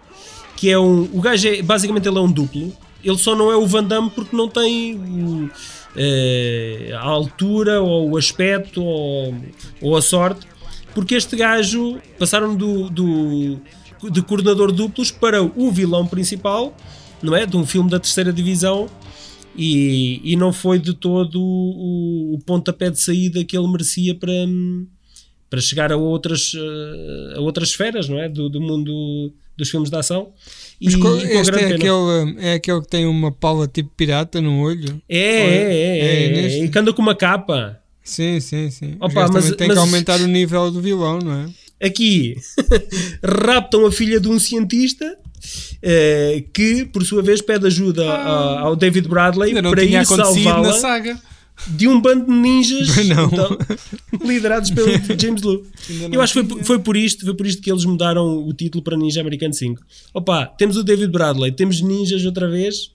que 0.56 0.70
é 0.70 0.78
um. 0.78 1.08
O 1.12 1.20
gajo 1.20 1.48
é. 1.48 1.62
Basicamente 1.62 2.06
ele 2.06 2.18
é 2.18 2.20
um 2.20 2.30
duplo. 2.30 2.72
Ele 3.02 3.18
só 3.18 3.34
não 3.34 3.50
é 3.50 3.56
o 3.56 3.66
Van 3.66 3.84
Damme 3.84 4.10
porque 4.10 4.36
não 4.36 4.48
tem 4.48 4.96
o, 4.96 5.50
eh, 5.96 6.90
a 6.94 7.02
altura 7.02 7.80
ou 7.80 8.10
o 8.10 8.16
aspecto 8.16 8.82
ou, 8.82 9.34
ou 9.80 9.96
a 9.96 10.02
sorte, 10.02 10.46
porque 10.94 11.14
este 11.14 11.36
gajo 11.36 11.98
passaram 12.18 12.54
do, 12.54 12.90
do 12.90 13.60
de 14.10 14.22
coordenador 14.22 14.72
duplos 14.72 15.10
para 15.10 15.42
o 15.42 15.70
vilão 15.70 16.06
principal, 16.06 16.74
não 17.22 17.34
é? 17.34 17.46
De 17.46 17.56
um 17.56 17.64
filme 17.64 17.88
da 17.88 17.98
terceira 17.98 18.32
divisão 18.32 18.88
e, 19.56 20.20
e 20.24 20.36
não 20.36 20.52
foi 20.52 20.78
de 20.78 20.94
todo 20.94 21.40
o, 21.40 22.34
o 22.34 22.38
pontapé 22.44 22.90
de 22.90 23.00
saída 23.00 23.44
que 23.44 23.56
ele 23.56 23.68
merecia 23.68 24.14
para, 24.14 24.32
para 25.48 25.60
chegar 25.60 25.92
a 25.92 25.96
outras, 25.96 26.52
eh, 26.54 27.34
a 27.36 27.40
outras 27.40 27.70
esferas, 27.70 28.08
não 28.08 28.18
é? 28.18 28.28
Do, 28.28 28.48
do 28.48 28.60
mundo 28.60 29.32
dos 29.56 29.70
filmes 29.70 29.90
de 29.90 29.96
ação. 29.96 30.32
E, 30.80 30.88
e 30.88 31.38
este 31.38 31.54
é 31.54 31.74
aquele, 31.74 32.36
é 32.38 32.52
aquele 32.54 32.80
que 32.82 32.88
tem 32.88 33.06
uma 33.06 33.32
pala 33.32 33.66
tipo 33.66 33.90
pirata 33.96 34.40
no 34.40 34.60
olho? 34.60 35.00
É, 35.08 35.18
é, 35.18 35.22
é, 35.22 35.98
é, 35.98 36.58
é, 36.60 36.64
e 36.64 36.68
que 36.68 36.78
anda 36.78 36.92
com 36.92 37.00
uma 37.00 37.14
capa. 37.14 37.80
Sim, 38.04 38.38
sim, 38.38 38.70
sim. 38.70 38.96
Opa, 39.00 39.28
mas 39.32 39.50
tem 39.56 39.68
que 39.68 39.78
aumentar 39.78 40.20
o 40.20 40.26
nível 40.26 40.70
do 40.70 40.80
vilão, 40.80 41.18
não 41.18 41.32
é? 41.32 41.86
Aqui 41.86 42.36
raptam 43.22 43.86
a 43.86 43.92
filha 43.92 44.20
de 44.20 44.28
um 44.28 44.38
cientista 44.38 45.04
uh, 45.06 45.25
que, 46.52 46.84
por 46.86 47.04
sua 47.04 47.22
vez, 47.22 47.40
pede 47.40 47.66
ajuda 47.66 48.04
ah, 48.10 48.60
ao 48.60 48.76
David 48.76 49.08
Bradley 49.08 49.54
para 49.62 49.84
ir 49.84 50.04
salvá-la 50.06 50.72
de 51.68 51.88
um 51.88 52.00
bando 52.00 52.26
de 52.26 52.32
ninjas 52.32 52.88
então, 52.98 53.56
liderados 54.22 54.70
pelo 54.70 54.88
James 55.18 55.42
Lu. 55.42 55.64
Eu 56.12 56.20
acho 56.20 56.34
que 56.34 56.48
foi, 56.48 56.64
foi, 56.64 56.78
por 56.78 56.96
isto, 56.96 57.24
foi 57.24 57.34
por 57.34 57.46
isto 57.46 57.62
que 57.62 57.70
eles 57.70 57.84
mudaram 57.84 58.46
o 58.46 58.52
título 58.52 58.84
para 58.84 58.96
Ninja 58.96 59.20
Americano 59.20 59.54
5. 59.54 59.82
Opa, 60.12 60.46
temos 60.46 60.76
o 60.76 60.84
David 60.84 61.10
Bradley, 61.10 61.52
temos 61.52 61.80
ninjas 61.80 62.24
outra 62.24 62.48
vez, 62.48 62.92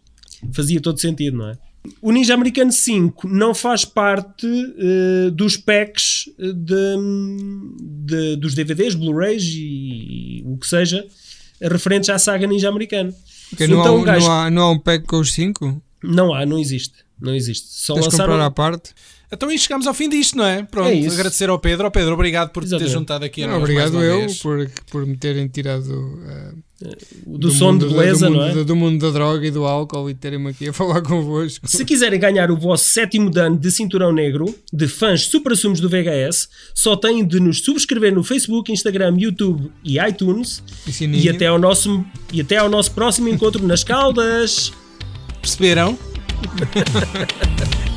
fazia 0.53 0.79
todo 0.79 0.99
sentido, 0.99 1.37
não 1.37 1.49
é? 1.49 1.57
O 1.99 2.11
Ninja 2.11 2.35
Americano 2.35 2.71
5 2.71 3.27
não 3.27 3.55
faz 3.55 3.83
parte 3.83 4.45
uh, 4.45 5.31
dos 5.31 5.57
packs 5.57 6.29
de, 6.37 6.95
de, 8.05 8.35
dos 8.35 8.53
DVDs, 8.53 8.93
Blu-rays 8.93 9.43
e, 9.45 10.41
e, 10.41 10.43
o 10.45 10.57
que 10.57 10.67
seja 10.67 11.03
referentes 11.61 12.09
à 12.09 12.17
saga 12.17 12.47
Ninja 12.47 12.69
Americano. 12.69 13.13
Okay, 13.53 13.67
não, 13.67 13.81
então, 13.81 14.01
há, 14.01 14.05
gajo... 14.05 14.25
não, 14.27 14.31
há, 14.31 14.49
não 14.49 14.61
há 14.63 14.71
um 14.71 14.79
pack 14.79 15.05
com 15.05 15.19
os 15.19 15.31
5? 15.33 15.81
Não 16.03 16.33
há, 16.33 16.45
não 16.45 16.57
existe. 16.57 16.95
Não 17.19 17.35
existe. 17.35 17.67
Só 17.69 17.93
Tens 17.93 18.05
lançaram... 18.05 18.33
comprar 18.33 18.45
à 18.45 18.51
parte? 18.51 18.93
Então 19.31 19.47
aí 19.47 19.57
chegamos 19.57 19.87
ao 19.87 19.93
fim 19.93 20.09
disto, 20.09 20.37
não 20.37 20.45
é? 20.45 20.63
Pronto, 20.63 20.89
é 20.89 21.07
agradecer 21.07 21.49
ao 21.49 21.57
Pedro. 21.57 21.85
Ao 21.85 21.91
Pedro, 21.91 22.13
obrigado 22.13 22.49
por 22.49 22.63
Exatamente. 22.63 22.89
ter 22.89 22.93
juntado 22.93 23.23
aqui 23.23 23.43
a 23.43 23.47
nós. 23.47 23.59
Obrigado 23.59 24.03
eu 24.03 24.27
por, 24.41 24.69
por 24.89 25.05
me 25.05 25.15
terem 25.15 25.47
tirado 25.47 25.89
uh, 25.89 26.57
do, 27.25 27.37
do, 27.37 27.51
som 27.51 27.77
de 27.77 27.85
beleza, 27.85 28.27
do, 28.27 28.33
não 28.33 28.43
é? 28.43 28.53
Do, 28.53 28.65
do, 28.65 28.75
mundo 28.75 28.99
da 28.99 29.11
droga 29.11 29.45
e 29.45 29.51
do 29.51 29.65
álcool 29.65 30.09
e 30.09 30.13
terem-me 30.13 30.49
aqui 30.49 30.69
a 30.69 30.73
falar 30.73 31.01
convosco. 31.01 31.67
Se 31.67 31.85
quiserem 31.85 32.19
ganhar 32.19 32.49
o 32.51 32.57
vosso 32.57 32.85
sétimo 32.85 33.29
dano 33.29 33.57
de 33.57 33.71
cinturão 33.71 34.11
negro, 34.11 34.53
de 34.71 34.87
fãs 34.87 35.25
super 35.25 35.53
assumos 35.53 35.79
do 35.79 35.89
VHS, 35.89 36.49
só 36.73 36.95
têm 36.95 37.25
de 37.25 37.39
nos 37.39 37.59
subscrever 37.59 38.13
no 38.13 38.23
Facebook, 38.23 38.71
Instagram, 38.71 39.15
YouTube 39.17 39.71
e 39.83 39.99
iTunes. 39.99 40.63
E, 40.87 41.25
e 41.25 41.29
até, 41.29 41.47
ao 41.47 41.59
nosso, 41.59 42.03
e 42.31 42.41
até 42.41 42.57
ao 42.57 42.69
nosso 42.69 42.91
próximo 42.91 43.29
encontro 43.29 43.65
nas 43.65 43.83
Caldas. 43.83 44.71
Perceberam? 45.41 45.97